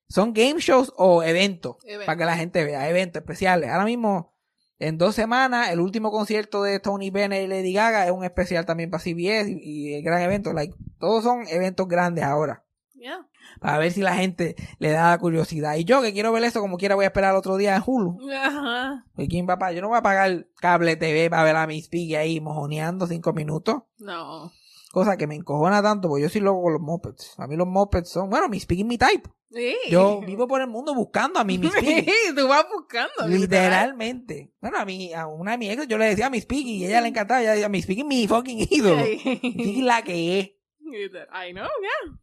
¿Son 0.09 0.33
game 0.35 0.61
shows 0.61 0.93
o 0.97 1.23
eventos? 1.23 1.77
Evento. 1.85 2.05
Para 2.07 2.19
que 2.19 2.25
la 2.27 2.37
gente 2.37 2.63
vea, 2.65 2.89
eventos 2.91 3.21
especiales. 3.23 3.71
Ahora 3.71 3.85
mismo, 3.87 4.33
en 4.79 4.99
dos 4.99 5.15
semanas, 5.15 5.71
el 5.71 5.81
último 5.81 6.11
concierto 6.11 6.63
de 6.63 6.79
Tony 6.79 7.11
Bennett 7.11 7.45
y 7.45 7.47
Lady 7.47 7.73
Gaga 7.73 8.05
es 8.07 8.11
un 8.13 8.23
especial 8.25 8.67
también 8.67 8.91
para 8.91 9.03
CBS 9.03 9.51
y, 9.51 9.59
y 9.63 9.95
el 9.95 10.03
gran 10.03 10.21
evento. 10.23 10.53
Like, 10.53 10.75
todos 10.99 11.25
son 11.25 11.47
eventos 11.49 11.89
grandes 11.89 12.25
ahora. 12.25 12.64
Yeah. 13.05 13.29
Para 13.61 13.77
ver 13.77 13.93
si 13.93 14.01
la 14.01 14.15
gente 14.15 14.57
le 14.79 14.91
da 14.91 15.19
curiosidad. 15.19 15.77
Y 15.77 15.85
yo 15.85 16.01
que 16.01 16.15
quiero 16.15 16.33
ver 16.33 16.43
eso 16.43 16.61
como 16.63 16.79
quiera 16.79 16.95
voy 16.95 17.05
a 17.05 17.09
esperar 17.09 17.35
otro 17.35 17.59
día 17.59 17.77
en 17.77 17.83
Hulu. 17.85 18.17
Ajá. 18.33 19.05
¿Y 19.19 19.29
quién 19.29 19.47
va 19.47 19.55
a 19.55 19.59
pagar? 19.59 19.75
Yo 19.75 19.83
no 19.83 19.89
voy 19.89 19.99
a 19.99 20.03
pagar 20.03 20.47
cable 20.57 20.97
TV 20.97 21.29
para 21.29 21.45
ver 21.45 21.55
a 21.57 21.67
Miss 21.67 21.89
Piggy 21.89 22.15
ahí 22.15 22.41
mojoneando 22.41 23.07
cinco 23.07 23.35
minutos. 23.35 23.83
No. 23.99 24.51
Cosa 24.91 25.19
que 25.19 25.27
me 25.27 25.35
encojona 25.35 25.83
tanto, 25.83 26.09
porque 26.09 26.23
yo 26.23 26.29
soy 26.31 26.41
loco 26.41 26.63
con 26.63 26.73
los 26.73 26.81
mopeds. 26.81 27.39
A 27.39 27.47
mí 27.47 27.57
los 27.57 27.67
mopeds 27.67 28.09
son, 28.09 28.31
bueno, 28.31 28.49
Miss 28.49 28.65
Piggy 28.65 28.81
es 28.83 28.89
mi 28.89 28.97
type. 28.97 29.29
Sí. 29.53 29.75
Yo 29.91 30.23
vivo 30.23 30.49
por 30.49 30.63
el 30.63 30.69
mundo 30.69 30.95
buscando 30.95 31.39
a 31.39 31.45
mi 31.45 31.59
Miss 31.59 31.73
Piggy. 31.79 32.05
Sí, 32.05 32.35
tú 32.35 32.49
vas 32.49 32.65
buscando. 32.75 33.29
literal. 33.29 33.41
Literalmente. 33.43 34.55
Bueno, 34.63 34.79
a 34.79 34.87
mí, 34.87 35.13
a 35.13 35.27
una 35.27 35.51
de 35.51 35.59
mis 35.59 35.71
ex, 35.73 35.87
yo 35.89 35.99
le 35.99 36.07
decía 36.07 36.29
a 36.29 36.31
Miss 36.31 36.47
Piggy 36.47 36.77
y 36.77 36.87
ella 36.87 37.03
le 37.03 37.09
encantaba. 37.09 37.43
Ella 37.43 37.51
decía, 37.53 37.69
Miss 37.69 37.85
Piggy 37.85 38.01
es 38.01 38.07
mi 38.07 38.27
fucking 38.27 38.67
ídolo. 38.71 39.03
Miss 39.05 39.23
Piggy 39.23 39.83
la 39.83 40.01
que 40.01 40.41
es. 40.41 40.51
I 40.81 41.53
know, 41.53 41.69
yeah. 41.83 42.19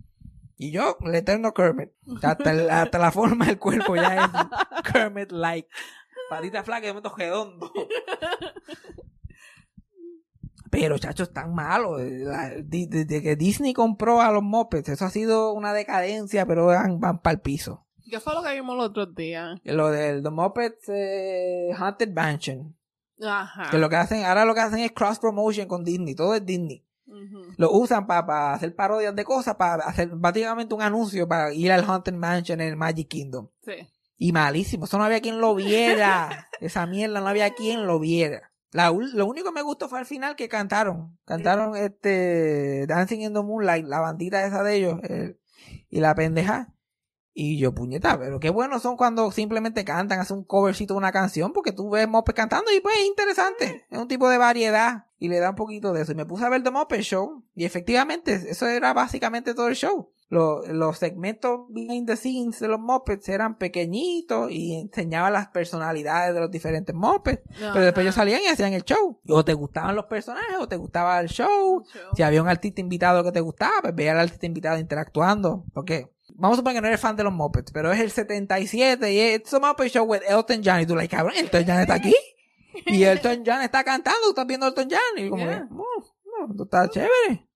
Y 0.63 0.69
yo, 0.71 0.95
el 1.01 1.15
eterno 1.15 1.55
Kermit. 1.55 1.89
Hasta, 2.21 2.51
el- 2.51 2.69
hasta 2.69 2.99
la 2.99 3.11
forma 3.11 3.47
del 3.47 3.57
cuerpo 3.57 3.95
ya 3.95 4.25
es 4.25 4.29
Kermit-like. 4.93 5.67
Patita 6.29 6.63
flaca 6.63 6.81
y 6.83 6.87
de 6.87 6.93
momento 6.93 7.15
redondo. 7.17 7.73
Pero, 10.69 10.99
chachos, 10.99 11.29
están 11.29 11.53
malos. 11.55 11.99
Desde 11.99 13.21
que 13.23 13.35
Disney 13.35 13.73
compró 13.73 14.21
a 14.21 14.31
los 14.31 14.43
Muppets, 14.43 14.89
eso 14.89 15.03
ha 15.05 15.09
sido 15.09 15.51
una 15.53 15.73
decadencia, 15.73 16.45
pero 16.45 16.67
van, 16.67 16.99
van 16.99 17.19
para 17.23 17.33
el 17.33 17.41
piso. 17.41 17.87
¿Qué 18.09 18.19
fue 18.19 18.33
lo 18.35 18.43
que 18.43 18.53
vimos 18.53 18.77
los 18.77 18.89
otros 18.89 19.15
días? 19.15 19.59
Lo 19.63 19.89
del 19.89 20.21
The 20.21 20.29
Muppets 20.29 20.89
eh, 20.89 21.71
Haunted 21.75 22.13
Mansion. 22.13 22.75
Ajá. 23.21 23.69
Que 23.71 23.79
lo 23.79 23.89
que 23.89 23.95
hacen, 23.95 24.23
ahora 24.25 24.45
lo 24.45 24.53
que 24.53 24.61
hacen 24.61 24.79
es 24.79 24.91
cross 24.91 25.17
promotion 25.19 25.67
con 25.67 25.83
Disney, 25.83 26.13
todo 26.15 26.35
es 26.35 26.45
Disney. 26.45 26.85
Lo 27.57 27.71
usan 27.71 28.07
para 28.07 28.53
hacer 28.53 28.75
parodias 28.75 29.15
de 29.15 29.23
cosas, 29.23 29.55
para 29.55 29.85
hacer 29.85 30.09
básicamente 30.09 30.73
un 30.73 30.81
anuncio 30.81 31.27
para 31.27 31.53
ir 31.53 31.71
al 31.71 31.83
Haunted 31.83 32.13
Mansion 32.13 32.61
en 32.61 32.69
el 32.69 32.75
Magic 32.75 33.07
Kingdom. 33.07 33.49
Sí. 33.63 33.73
Y 34.17 34.31
malísimo, 34.31 34.85
eso 34.85 34.97
no 34.97 35.03
había 35.03 35.21
quien 35.21 35.41
lo 35.41 35.55
viera. 35.55 36.49
Esa 36.59 36.85
mierda 36.85 37.21
no 37.21 37.27
había 37.27 37.53
quien 37.53 37.87
lo 37.87 37.99
viera. 37.99 38.51
La, 38.71 38.91
lo 38.91 39.25
único 39.25 39.47
que 39.47 39.55
me 39.55 39.63
gustó 39.63 39.89
fue 39.89 39.99
al 39.99 40.05
final 40.05 40.35
que 40.35 40.47
cantaron. 40.47 41.17
Cantaron 41.25 41.75
este 41.75 42.85
Dancing 42.87 43.21
in 43.21 43.33
the 43.33 43.41
Moonlight, 43.41 43.85
la 43.85 43.99
bandita 43.99 44.45
esa 44.45 44.63
de 44.63 44.75
ellos, 44.75 44.99
y 45.89 45.99
la 45.99 46.15
pendeja. 46.15 46.73
Y 47.33 47.57
yo, 47.57 47.73
puñeta, 47.73 48.19
pero 48.19 48.39
qué 48.39 48.49
buenos 48.49 48.81
son 48.81 48.97
cuando 48.97 49.31
simplemente 49.31 49.85
cantan, 49.85 50.19
hacen 50.19 50.37
un 50.37 50.43
covercito 50.43 50.93
de 50.93 50.97
una 50.97 51.11
canción, 51.11 51.53
porque 51.53 51.71
tú 51.71 51.89
ves 51.89 52.07
Moped 52.07 52.33
cantando 52.33 52.71
y 52.75 52.81
pues 52.81 52.95
es 52.97 53.05
interesante. 53.05 53.85
Es 53.89 53.97
un 53.97 54.07
tipo 54.07 54.27
de 54.29 54.37
variedad 54.37 55.05
y 55.17 55.29
le 55.29 55.39
da 55.39 55.51
un 55.51 55.55
poquito 55.55 55.93
de 55.93 56.01
eso. 56.01 56.11
Y 56.11 56.15
me 56.15 56.25
puse 56.25 56.45
a 56.45 56.49
ver 56.49 56.63
The 56.63 56.71
Moped 56.71 57.01
Show 57.01 57.45
y 57.55 57.65
efectivamente 57.65 58.33
eso 58.33 58.67
era 58.67 58.93
básicamente 58.93 59.53
todo 59.53 59.69
el 59.69 59.75
show. 59.75 60.11
Los, 60.31 60.65
los 60.69 60.97
segmentos 60.97 61.67
behind 61.67 62.07
the 62.07 62.15
scenes 62.15 62.61
de 62.61 62.69
los 62.69 62.79
Muppets 62.79 63.27
eran 63.27 63.57
pequeñitos 63.57 64.49
y 64.49 64.75
enseñaban 64.75 65.33
las 65.33 65.49
personalidades 65.49 66.33
de 66.33 66.39
los 66.39 66.49
diferentes 66.49 66.95
Muppets. 66.95 67.43
Pero 67.59 67.81
después 67.81 68.05
ellos 68.05 68.15
salían 68.15 68.39
y 68.41 68.47
hacían 68.47 68.71
el 68.71 68.85
show. 68.85 69.19
O 69.27 69.43
te 69.43 69.53
gustaban 69.53 69.93
los 69.93 70.05
personajes 70.05 70.55
o 70.57 70.69
te 70.69 70.77
gustaba 70.77 71.19
el 71.19 71.27
show. 71.27 71.83
Si 72.15 72.23
había 72.23 72.41
un 72.41 72.47
artista 72.47 72.79
invitado 72.79 73.25
que 73.25 73.33
te 73.33 73.41
gustaba, 73.41 73.81
pues 73.81 73.93
veía 73.93 74.13
al 74.13 74.19
artista 74.19 74.45
invitado 74.45 74.79
interactuando. 74.79 75.65
Porque 75.73 76.13
vamos 76.41 76.55
a 76.55 76.59
suponer 76.59 76.75
que 76.77 76.81
no 76.81 76.87
eres 76.87 76.99
fan 76.99 77.15
de 77.15 77.23
los 77.23 77.31
Muppets, 77.33 77.71
pero 77.71 77.91
es 77.91 77.99
el 77.99 78.11
77 78.11 79.13
y 79.13 79.19
es 79.19 79.39
It's 79.39 79.53
a 79.53 79.59
Muppet 79.59 79.89
Show 79.91 80.03
with 80.05 80.21
Elton 80.27 80.61
John. 80.65 80.81
Y 80.81 80.85
tú, 80.85 80.95
like, 80.95 81.15
cabrón, 81.15 81.33
Elton 81.37 81.63
John 81.65 81.79
está 81.79 81.93
aquí. 81.93 82.13
Y 82.87 83.03
Elton 83.03 83.43
John 83.45 83.61
está 83.61 83.83
cantando, 83.83 84.19
tú 84.23 84.29
estás 84.29 84.47
viendo 84.47 84.65
Elton 84.67 84.87
John. 84.89 85.23
Y 85.25 85.29
como, 85.29 85.43
Yeah. 85.45 85.59
que, 85.67 85.73
"Oh, 85.73 86.45
no, 86.45 86.51
esto 86.51 86.63
está 86.63 86.89
chévere. 86.89 87.47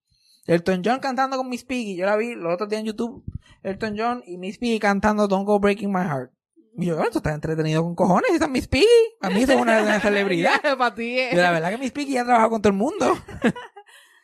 Elton 0.48 0.82
John 0.86 1.00
cantando 1.00 1.38
con 1.38 1.50
Miss 1.50 1.64
Piggy. 1.66 1.96
Yo 1.96 2.06
la 2.06 2.16
vi 2.16 2.36
los 2.36 2.54
otros 2.54 2.70
días 2.70 2.82
en 2.82 2.86
YouTube. 2.88 3.24
Elton 3.64 3.96
John 3.98 4.24
y 4.28 4.38
Miss 4.38 4.58
Piggy 4.60 4.78
cantando 4.80 5.28
Don't 5.28 5.46
Go 5.48 5.60
Breaking 5.60 5.92
My 5.92 6.04
Heart. 6.04 6.32
Y 6.78 6.86
yo, 6.88 7.00
"Ah, 7.02 7.06
esto 7.06 7.20
está 7.20 7.34
entretenido 7.34 7.82
con 7.82 7.96
cojones. 7.96 8.30
Esa 8.32 8.46
es 8.46 8.52
Miss 8.52 8.68
Piggy. 8.68 8.86
A 9.22 9.30
mí 9.30 9.42
eso 9.44 9.54
es 9.54 9.60
una, 9.62 9.82
una 9.82 10.00
celebridad. 10.02 10.62
Para 10.78 10.94
ti 10.94 11.18
es. 11.20 11.34
Y 11.34 11.38
la 11.38 11.52
verdad 11.52 11.72
que 11.72 11.78
Miss 11.80 11.92
Piggy 11.92 12.14
ya 12.14 12.22
ha 12.22 12.26
trabajado 12.26 12.50
con 12.52 12.62
todo 12.62 12.72
el 12.72 12.78
mundo. 12.78 13.18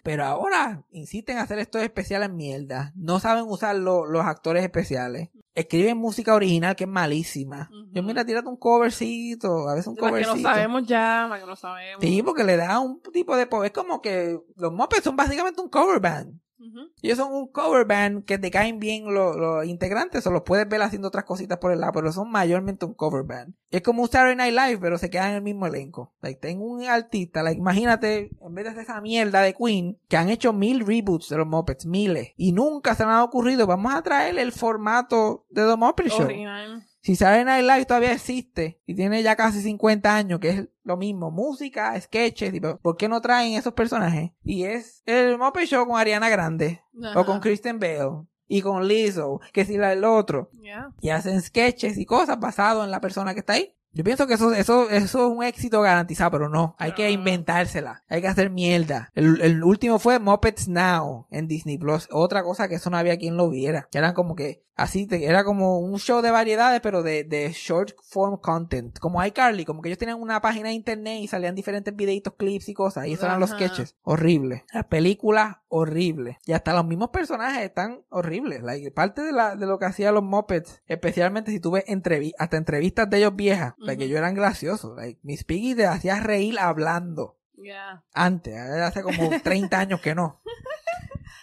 Pero 0.03 0.25
ahora 0.25 0.83
insisten 0.91 1.37
en 1.37 1.43
hacer 1.43 1.59
estos 1.59 1.81
especiales 1.83 2.29
mierda. 2.31 2.91
No 2.95 3.19
saben 3.19 3.45
usar 3.47 3.75
lo- 3.75 4.05
los 4.05 4.25
actores 4.25 4.63
especiales. 4.63 5.29
Escriben 5.53 5.97
música 5.97 6.33
original 6.33 6.75
que 6.75 6.85
es 6.85 6.89
malísima. 6.89 7.69
Yo 7.91 8.01
mira, 8.03 8.23
tírate 8.25 8.47
un 8.47 8.55
covercito, 8.57 9.67
a 9.67 9.73
veces 9.75 9.87
un 9.87 9.95
que 9.95 9.99
covercito. 10.01 10.35
no 10.37 10.41
sabemos 10.41 10.87
ya, 10.87 11.27
las 11.29 11.39
que 11.41 11.45
no 11.45 11.55
sabemos. 11.55 12.01
Sí, 12.01 12.23
porque 12.23 12.43
le 12.43 12.55
da 12.57 12.79
un 12.79 13.01
tipo 13.01 13.35
de... 13.35 13.47
Es 13.65 13.71
como 13.71 14.01
que 14.01 14.39
los 14.55 14.71
Muppets 14.71 15.03
son 15.03 15.15
básicamente 15.15 15.61
un 15.61 15.69
cover 15.69 15.99
band. 15.99 16.39
Ujú. 16.61 16.91
Ellos 17.01 17.17
son 17.17 17.33
un 17.33 17.47
cover 17.47 17.85
band 17.85 18.23
que 18.25 18.37
te 18.37 18.51
caen 18.51 18.79
bien 18.79 19.11
los, 19.11 19.35
los 19.35 19.65
integrantes 19.65 20.25
o 20.27 20.31
los 20.31 20.43
puedes 20.43 20.69
ver 20.69 20.81
haciendo 20.83 21.07
otras 21.07 21.25
cositas 21.25 21.57
por 21.57 21.71
el 21.71 21.79
lado, 21.79 21.93
pero 21.93 22.11
son 22.11 22.29
mayormente 22.29 22.85
un 22.85 22.93
cover 22.93 23.23
band. 23.23 23.55
Es 23.71 23.81
como 23.81 24.03
un 24.03 24.09
Saturday 24.09 24.35
Night 24.35 24.53
Live, 24.53 24.77
pero 24.79 24.97
se 24.99 25.09
quedan 25.09 25.31
en 25.31 25.35
el 25.37 25.41
mismo 25.41 25.65
elenco. 25.65 26.13
Like, 26.21 26.39
tengo 26.39 26.65
un 26.65 26.83
artista, 26.83 27.41
like, 27.41 27.59
imagínate, 27.59 28.29
en 28.39 28.53
vez 28.53 28.65
de 28.65 28.71
hacer 28.71 28.83
esa 28.83 29.01
mierda 29.01 29.41
de 29.41 29.55
Queen, 29.55 29.97
que 30.07 30.17
han 30.17 30.29
hecho 30.29 30.53
mil 30.53 30.85
reboots 30.85 31.29
de 31.29 31.37
los 31.37 31.47
Muppets, 31.47 31.85
miles, 31.85 32.33
y 32.37 32.51
nunca 32.51 32.93
se 32.93 33.03
les 33.03 33.13
ha 33.13 33.23
ocurrido, 33.23 33.65
vamos 33.65 33.93
a 33.95 34.03
traer 34.03 34.37
el 34.37 34.51
formato 34.51 35.45
de 35.49 35.65
The 35.65 35.75
Muppet 35.75 36.07
Show. 36.09 36.25
Original. 36.25 36.85
Si 37.01 37.15
Saturday 37.15 37.43
Night 37.45 37.65
Live 37.65 37.85
todavía 37.85 38.11
existe 38.13 38.79
y 38.85 38.93
tiene 38.95 39.23
ya 39.23 39.35
casi 39.35 39.61
50 39.61 40.15
años, 40.15 40.39
que 40.39 40.49
es 40.49 40.67
lo 40.83 40.97
mismo, 40.97 41.31
música, 41.31 41.99
sketches, 41.99 42.51
tipo, 42.51 42.77
¿por 42.77 42.95
qué 42.97 43.09
no 43.09 43.21
traen 43.21 43.53
esos 43.53 43.73
personajes? 43.73 44.31
Y 44.43 44.63
es 44.65 45.01
el 45.05 45.37
Muppet 45.39 45.65
Show 45.67 45.87
con 45.87 45.99
Ariana 45.99 46.29
Grande 46.29 46.81
Ajá. 47.03 47.19
o 47.19 47.25
con 47.25 47.39
Kristen 47.39 47.79
Bell 47.79 48.27
y 48.47 48.61
con 48.61 48.87
Lizzo, 48.87 49.39
que 49.53 49.65
si 49.65 49.77
la 49.77 49.93
el 49.93 50.03
otro, 50.03 50.49
Yeah. 50.61 50.91
y 51.01 51.09
hacen 51.09 51.41
sketches 51.41 51.97
y 51.97 52.05
cosas 52.05 52.39
basados 52.39 52.83
en 52.85 52.91
la 52.91 53.01
persona 53.01 53.33
que 53.33 53.39
está 53.39 53.53
ahí. 53.53 53.73
Yo 53.93 54.05
pienso 54.05 54.25
que 54.25 54.35
eso, 54.35 54.53
eso, 54.53 54.89
eso 54.89 55.25
es 55.27 55.37
un 55.37 55.43
éxito 55.43 55.81
garantizado, 55.81 56.31
pero 56.31 56.47
no, 56.49 56.75
hay 56.79 56.93
que 56.93 57.11
inventársela, 57.11 58.03
hay 58.07 58.21
que 58.21 58.27
hacer 58.27 58.49
mierda. 58.49 59.09
El, 59.15 59.41
el 59.41 59.63
último 59.63 59.99
fue 59.99 60.17
Muppets 60.19 60.67
Now 60.69 61.27
en 61.29 61.47
Disney 61.47 61.77
Plus, 61.77 62.07
otra 62.11 62.41
cosa 62.43 62.69
que 62.69 62.75
eso 62.75 62.89
no 62.89 62.95
había 62.97 63.17
quien 63.17 63.35
lo 63.35 63.49
viera, 63.49 63.89
que 63.91 63.97
eran 63.97 64.13
como 64.13 64.35
que, 64.35 64.63
así, 64.81 65.07
te- 65.07 65.25
era 65.25 65.43
como 65.43 65.79
un 65.79 65.97
show 65.99 66.21
de 66.21 66.31
variedades, 66.31 66.81
pero 66.81 67.03
de, 67.03 67.23
de 67.23 67.51
short 67.53 67.91
form 68.03 68.37
content, 68.37 68.97
como 68.99 69.23
iCarly, 69.23 69.65
como 69.65 69.81
que 69.81 69.89
ellos 69.89 69.97
tenían 69.99 70.21
una 70.21 70.41
página 70.41 70.69
de 70.69 70.73
internet 70.75 71.19
y 71.21 71.27
salían 71.27 71.55
diferentes 71.55 71.95
videitos, 71.95 72.33
clips 72.37 72.69
y 72.69 72.73
cosas, 72.73 73.07
y 73.07 73.13
esos 73.13 73.25
eran 73.25 73.39
los 73.39 73.51
sketches, 73.51 73.95
horrible. 74.03 74.65
La 74.73 74.89
película, 74.89 75.63
horrible. 75.67 76.39
Y 76.45 76.53
hasta 76.53 76.73
los 76.73 76.85
mismos 76.85 77.09
personajes 77.09 77.63
están 77.63 78.01
horribles. 78.09 78.61
Like, 78.63 78.91
parte 78.91 79.21
de, 79.21 79.31
la, 79.31 79.55
de 79.55 79.65
lo 79.65 79.79
que 79.79 79.85
hacían 79.85 80.13
los 80.13 80.23
Muppets, 80.23 80.81
especialmente 80.87 81.51
si 81.51 81.59
tú 81.59 81.71
ves 81.71 81.83
entrevi 81.87 82.33
hasta 82.37 82.57
entrevistas 82.57 83.09
de 83.09 83.17
ellos 83.19 83.35
viejas, 83.35 83.73
like, 83.77 83.99
que 83.99 84.05
ellos 84.05 84.17
eran 84.17 84.33
graciosos. 84.35 84.95
Like, 84.97 85.19
Miss 85.23 85.43
Piggy 85.43 85.75
te 85.75 85.85
hacía 85.85 86.19
reír 86.19 86.59
hablando. 86.59 87.37
Yeah. 87.55 88.03
Antes, 88.13 88.55
hace 88.57 89.03
como 89.03 89.29
30 89.43 89.77
años 89.79 90.01
que 90.01 90.15
no. 90.15 90.41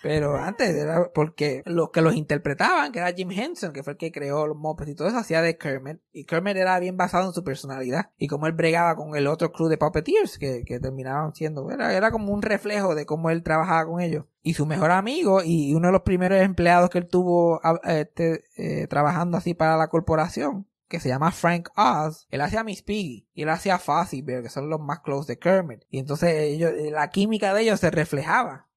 Pero 0.02 0.36
antes 0.36 0.74
era 0.74 1.10
porque 1.12 1.62
los 1.66 1.90
que 1.90 2.00
los 2.02 2.14
interpretaban, 2.14 2.92
que 2.92 3.00
era 3.00 3.12
Jim 3.12 3.30
Henson, 3.30 3.72
que 3.72 3.82
fue 3.82 3.94
el 3.94 3.96
que 3.98 4.12
creó 4.12 4.46
los 4.46 4.56
Muppets 4.56 4.90
y 4.90 4.94
todo 4.94 5.08
eso, 5.08 5.18
hacía 5.18 5.42
de 5.42 5.58
Kermit. 5.58 5.98
Y 6.12 6.24
Kermit 6.24 6.56
era 6.56 6.78
bien 6.78 6.96
basado 6.96 7.26
en 7.26 7.32
su 7.32 7.42
personalidad. 7.44 8.10
Y 8.16 8.28
cómo 8.28 8.46
él 8.46 8.52
bregaba 8.52 8.94
con 8.96 9.16
el 9.16 9.26
otro 9.26 9.52
crew 9.52 9.68
de 9.68 9.78
puppeteers 9.78 10.38
que, 10.38 10.62
que 10.64 10.78
terminaban 10.80 11.34
siendo. 11.34 11.70
Era, 11.70 11.94
era 11.94 12.10
como 12.10 12.32
un 12.32 12.42
reflejo 12.42 12.94
de 12.94 13.06
cómo 13.06 13.30
él 13.30 13.42
trabajaba 13.42 13.86
con 13.86 14.00
ellos. 14.00 14.24
Y 14.42 14.54
su 14.54 14.66
mejor 14.66 14.90
amigo 14.92 15.42
y 15.44 15.74
uno 15.74 15.88
de 15.88 15.92
los 15.92 16.02
primeros 16.02 16.40
empleados 16.40 16.90
que 16.90 16.98
él 16.98 17.08
tuvo 17.08 17.60
a- 17.64 17.80
este, 17.98 18.44
eh, 18.56 18.86
trabajando 18.86 19.36
así 19.36 19.54
para 19.54 19.76
la 19.76 19.88
corporación 19.88 20.66
que 20.86 21.00
se 21.00 21.10
llama 21.10 21.32
Frank 21.32 21.68
Oz, 21.76 22.26
él 22.30 22.40
hacía 22.40 22.64
Miss 22.64 22.82
Piggy 22.82 23.28
y 23.34 23.42
él 23.42 23.50
hacía 23.50 23.78
Fozzie 23.78 24.22
Bear, 24.22 24.42
que 24.42 24.48
son 24.48 24.70
los 24.70 24.80
más 24.80 25.00
close 25.00 25.30
de 25.30 25.38
Kermit. 25.38 25.82
Y 25.90 25.98
entonces 25.98 26.32
ellos, 26.34 26.72
la 26.90 27.10
química 27.10 27.52
de 27.52 27.60
ellos 27.60 27.80
se 27.80 27.90
reflejaba 27.90 28.67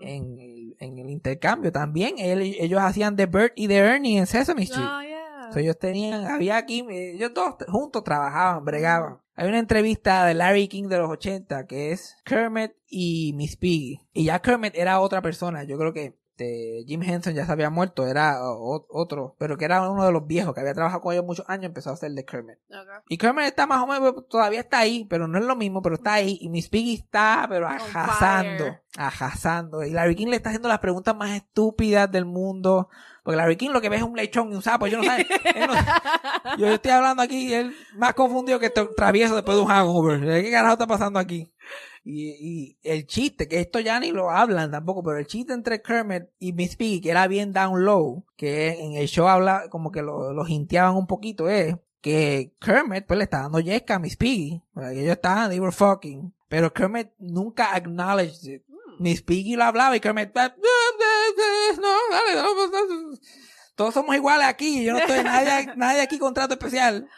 En 0.00 0.38
el, 0.38 0.76
en 0.78 0.98
el 0.98 1.10
intercambio. 1.10 1.72
También 1.72 2.18
él- 2.18 2.56
ellos 2.58 2.80
hacían 2.80 3.16
de 3.16 3.26
Bert 3.26 3.52
y 3.56 3.66
de 3.66 3.76
Ernie 3.76 4.18
en 4.18 4.26
Sesame 4.26 4.62
Street. 4.64 4.86
Oh, 4.86 5.02
yeah. 5.02 5.50
So, 5.52 5.58
ellos 5.58 5.78
tenían, 5.78 6.26
había 6.26 6.56
aquí, 6.56 6.86
ellos 6.88 7.34
todos 7.34 7.56
juntos 7.68 8.04
trabajaban, 8.04 8.64
bregaban. 8.64 9.18
Hay 9.34 9.48
una 9.48 9.58
entrevista 9.58 10.24
de 10.26 10.34
Larry 10.34 10.68
King 10.68 10.88
de 10.88 10.98
los 10.98 11.10
80 11.10 11.66
que 11.66 11.92
es 11.92 12.16
Kermit 12.24 12.72
y 12.86 13.32
Miss 13.34 13.56
Piggy. 13.56 14.00
Y 14.12 14.24
ya 14.24 14.40
Kermit 14.40 14.74
era 14.76 15.00
otra 15.00 15.22
persona. 15.22 15.64
Yo 15.64 15.78
creo 15.78 15.92
que 15.92 16.19
este, 16.40 16.84
Jim 16.86 17.02
Henson 17.02 17.34
ya 17.34 17.44
se 17.46 17.52
había 17.52 17.70
muerto, 17.70 18.06
era 18.06 18.38
otro, 18.42 19.36
pero 19.38 19.56
que 19.56 19.64
era 19.66 19.88
uno 19.88 20.04
de 20.04 20.12
los 20.12 20.26
viejos 20.26 20.54
que 20.54 20.60
había 20.60 20.74
trabajado 20.74 21.02
con 21.02 21.12
ellos 21.12 21.24
muchos 21.26 21.44
años, 21.48 21.66
empezó 21.66 21.90
a 21.90 21.94
hacer 21.94 22.12
de 22.12 22.24
Kermit. 22.24 22.56
Okay. 22.68 22.80
Y 23.08 23.18
Kermit 23.18 23.44
está 23.44 23.66
más 23.66 23.82
o 23.82 23.86
menos, 23.86 24.26
todavía 24.28 24.60
está 24.60 24.78
ahí, 24.78 25.04
pero 25.08 25.28
no 25.28 25.38
es 25.38 25.44
lo 25.44 25.56
mismo, 25.56 25.82
pero 25.82 25.96
está 25.96 26.14
ahí. 26.14 26.38
Y 26.40 26.48
Miss 26.48 26.68
Piggy 26.68 26.94
está, 26.94 27.46
pero 27.48 27.66
ajazando, 27.68 28.64
ajazando. 28.96 29.84
Y 29.84 29.90
Larry 29.90 30.16
King 30.16 30.28
le 30.28 30.36
está 30.36 30.50
haciendo 30.50 30.68
las 30.68 30.78
preguntas 30.78 31.14
más 31.16 31.30
estúpidas 31.30 32.10
del 32.10 32.24
mundo. 32.24 32.88
Porque 33.22 33.36
Larry 33.36 33.56
King 33.56 33.70
lo 33.70 33.82
que 33.82 33.90
ve 33.90 33.96
es 33.96 34.02
un 34.02 34.16
lechón 34.16 34.50
y 34.50 34.54
un 34.54 34.62
sapo. 34.62 34.86
Yo 34.86 34.96
no 34.96 35.04
sé. 35.04 35.26
no- 35.66 36.56
yo 36.58 36.68
estoy 36.68 36.90
hablando 36.90 37.22
aquí 37.22 37.48
y 37.48 37.52
él 37.54 37.74
más 37.96 38.14
confundido 38.14 38.58
que 38.58 38.72
tra- 38.72 38.88
travieso 38.96 39.34
después 39.34 39.56
de 39.58 39.62
un 39.62 39.68
hangover. 39.68 40.20
¿Qué 40.42 40.50
carajo 40.50 40.72
está 40.72 40.86
pasando 40.86 41.18
aquí? 41.18 41.52
Y, 42.04 42.30
y 42.30 42.78
el 42.82 43.06
chiste, 43.06 43.46
que 43.46 43.60
esto 43.60 43.78
ya 43.80 44.00
ni 44.00 44.10
lo 44.10 44.30
hablan 44.30 44.70
tampoco, 44.70 45.02
pero 45.02 45.18
el 45.18 45.26
chiste 45.26 45.52
entre 45.52 45.82
Kermit 45.82 46.24
y 46.38 46.52
Miss 46.52 46.76
Piggy, 46.76 47.00
que 47.00 47.10
era 47.10 47.26
bien 47.26 47.52
down 47.52 47.84
low, 47.84 48.24
que 48.36 48.80
en 48.80 48.94
el 48.94 49.06
show 49.06 49.28
habla 49.28 49.68
como 49.68 49.90
que 49.90 50.02
lo, 50.02 50.32
lo 50.32 50.46
hinteaban 50.46 50.96
un 50.96 51.06
poquito, 51.06 51.48
es 51.48 51.76
que 52.00 52.54
Kermit 52.60 53.06
pues 53.06 53.18
le 53.18 53.24
está 53.24 53.42
dando 53.42 53.60
yesca 53.60 53.96
a 53.96 53.98
Miss 53.98 54.16
Piggy. 54.16 54.62
Ellos 54.76 55.12
estaban, 55.12 55.50
they 55.50 55.60
were 55.60 55.72
fucking. 55.72 56.32
Pero 56.48 56.72
Kermit 56.72 57.10
nunca 57.18 57.74
acknowledged 57.76 58.50
it. 58.50 58.62
Miss 58.98 59.22
Piggy 59.22 59.56
lo 59.56 59.64
hablaba 59.64 59.96
y 59.96 60.00
Kermit, 60.00 60.36
"Ah, 60.36 60.44
ah, 60.44 60.56
ah, 60.56 61.76
no, 61.80 61.88
dale, 62.10 62.34
no, 62.34 63.10
no". 63.10 63.18
todos 63.74 63.94
somos 63.94 64.14
iguales 64.14 64.46
aquí, 64.46 64.84
yo 64.84 64.92
no 64.92 64.98
estoy, 64.98 65.22
nadie, 65.24 65.72
nadie 65.76 66.02
aquí 66.02 66.18
contrato 66.18 66.52
especial. 66.52 67.08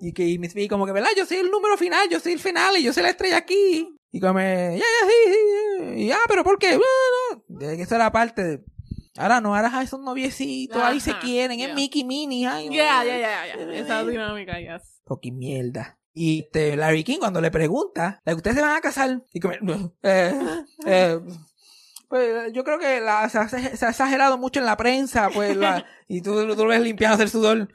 Y 0.00 0.12
que 0.12 0.26
y 0.26 0.38
Miss 0.38 0.54
Piggy 0.54 0.68
como 0.68 0.86
que, 0.86 0.92
¿verdad? 0.92 1.08
Yo 1.16 1.26
soy 1.26 1.38
el 1.38 1.50
número 1.50 1.76
final, 1.76 2.08
yo 2.08 2.20
soy 2.20 2.32
el 2.34 2.38
final 2.38 2.76
y 2.76 2.82
yo 2.84 2.92
soy 2.92 3.02
la 3.02 3.10
estrella 3.10 3.36
aquí. 3.38 3.88
Y 4.12 4.20
como, 4.20 4.38
ya, 4.38 4.70
ya, 4.70 4.78
sí, 4.78 5.32
sí. 5.32 6.02
Y, 6.04 6.10
ah, 6.12 6.18
pero 6.28 6.44
¿por 6.44 6.58
qué? 6.58 6.72
No, 6.72 6.78
no. 6.78 7.42
De 7.48 7.76
que 7.76 7.82
esa 7.82 7.96
era 7.96 8.10
parte 8.12 8.42
de... 8.44 8.64
Ahora 9.16 9.40
no, 9.40 9.54
ahora 9.56 9.84
son 9.86 10.04
noviecitos, 10.04 10.80
ahí 10.80 11.00
se 11.00 11.18
quieren, 11.18 11.58
es. 11.58 11.74
Mickey 11.74 12.04
Minnie, 12.04 12.46
ay, 12.46 12.68
Yeah, 12.70 12.98
no. 12.98 13.04
yeah, 13.04 13.18
yeah, 13.18 13.56
yeah. 13.66 13.74
Esa 13.80 14.04
dinámica, 14.04 14.60
yes. 14.60 15.00
Fucking 15.06 15.36
mierda. 15.36 15.98
Y 16.14 16.40
este, 16.44 16.76
Larry 16.76 17.02
King 17.02 17.18
cuando 17.18 17.40
le 17.40 17.50
pregunta, 17.50 18.20
"¿La 18.24 18.32
que 18.32 18.36
ustedes 18.36 18.56
se 18.56 18.62
van 18.62 18.76
a 18.76 18.80
casar? 18.80 19.22
Y 19.32 19.40
como, 19.40 19.54
eh, 20.04 20.32
eh, 20.86 21.20
pues 22.08 22.52
yo 22.52 22.64
creo 22.64 22.78
que 22.78 23.00
la- 23.00 23.28
se, 23.28 23.38
ha, 23.38 23.48
se 23.48 23.56
ha 23.86 23.90
exagerado 23.90 24.38
mucho 24.38 24.60
en 24.60 24.66
la 24.66 24.76
prensa, 24.76 25.30
pues, 25.34 25.56
la- 25.56 25.84
y 26.08 26.22
tú, 26.22 26.32
tú 26.54 26.62
lo 26.64 26.68
ves 26.68 26.80
limpiando 26.80 27.22
el 27.22 27.28
sudor. 27.30 27.68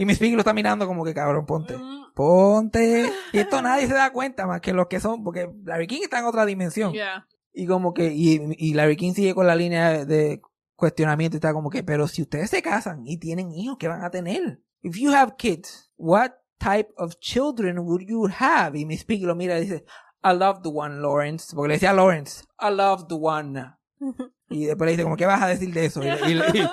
Y 0.00 0.06
Miss 0.06 0.18
Piggy 0.18 0.32
lo 0.32 0.38
está 0.38 0.54
mirando 0.54 0.86
como 0.86 1.04
que 1.04 1.12
cabrón, 1.12 1.44
ponte. 1.44 1.76
Ponte. 2.14 3.12
Y 3.34 3.38
esto 3.38 3.60
nadie 3.60 3.86
se 3.86 3.92
da 3.92 4.10
cuenta 4.12 4.46
más 4.46 4.62
que 4.62 4.72
los 4.72 4.86
que 4.86 4.98
son, 4.98 5.22
porque 5.22 5.50
Larry 5.64 5.86
King 5.86 6.00
está 6.04 6.20
en 6.20 6.24
otra 6.24 6.46
dimensión. 6.46 6.94
Yeah. 6.94 7.26
Y 7.52 7.66
como 7.66 7.92
que, 7.92 8.10
y, 8.10 8.40
y 8.56 8.72
Larry 8.72 8.96
King 8.96 9.12
sigue 9.12 9.34
con 9.34 9.46
la 9.46 9.54
línea 9.54 10.06
de, 10.06 10.40
cuestionamiento 10.74 11.36
y 11.36 11.38
está 11.38 11.52
como 11.52 11.68
que, 11.68 11.82
pero 11.84 12.08
si 12.08 12.22
ustedes 12.22 12.48
se 12.48 12.62
casan 12.62 13.06
y 13.06 13.18
tienen 13.18 13.52
hijos, 13.52 13.76
¿qué 13.78 13.88
van 13.88 14.02
a 14.02 14.10
tener? 14.10 14.62
If 14.80 14.96
you 14.96 15.12
have 15.12 15.34
kids, 15.36 15.92
what 15.98 16.30
type 16.58 16.88
of 16.96 17.16
children 17.20 17.78
would 17.80 18.00
you 18.08 18.26
have? 18.38 18.78
Y 18.78 18.86
Miss 18.86 19.04
Piggy 19.04 19.26
lo 19.26 19.34
mira 19.34 19.58
y 19.58 19.62
dice, 19.64 19.84
I 20.24 20.32
love 20.34 20.62
the 20.62 20.70
one, 20.72 20.98
Lawrence. 21.02 21.54
Porque 21.54 21.68
le 21.68 21.74
decía 21.74 21.90
a 21.90 21.94
Lawrence, 21.94 22.44
I 22.58 22.74
love 22.74 23.06
the 23.06 23.16
one. 23.20 23.74
Y 24.52 24.64
después 24.64 24.86
le 24.86 24.92
dice, 24.92 25.04
como, 25.04 25.16
¿qué 25.16 25.26
vas 25.26 25.42
a 25.42 25.46
decir 25.46 25.72
de 25.72 25.84
eso? 25.84 26.02
Y, 26.02 26.08
y- 26.08 26.40
y 26.54 26.68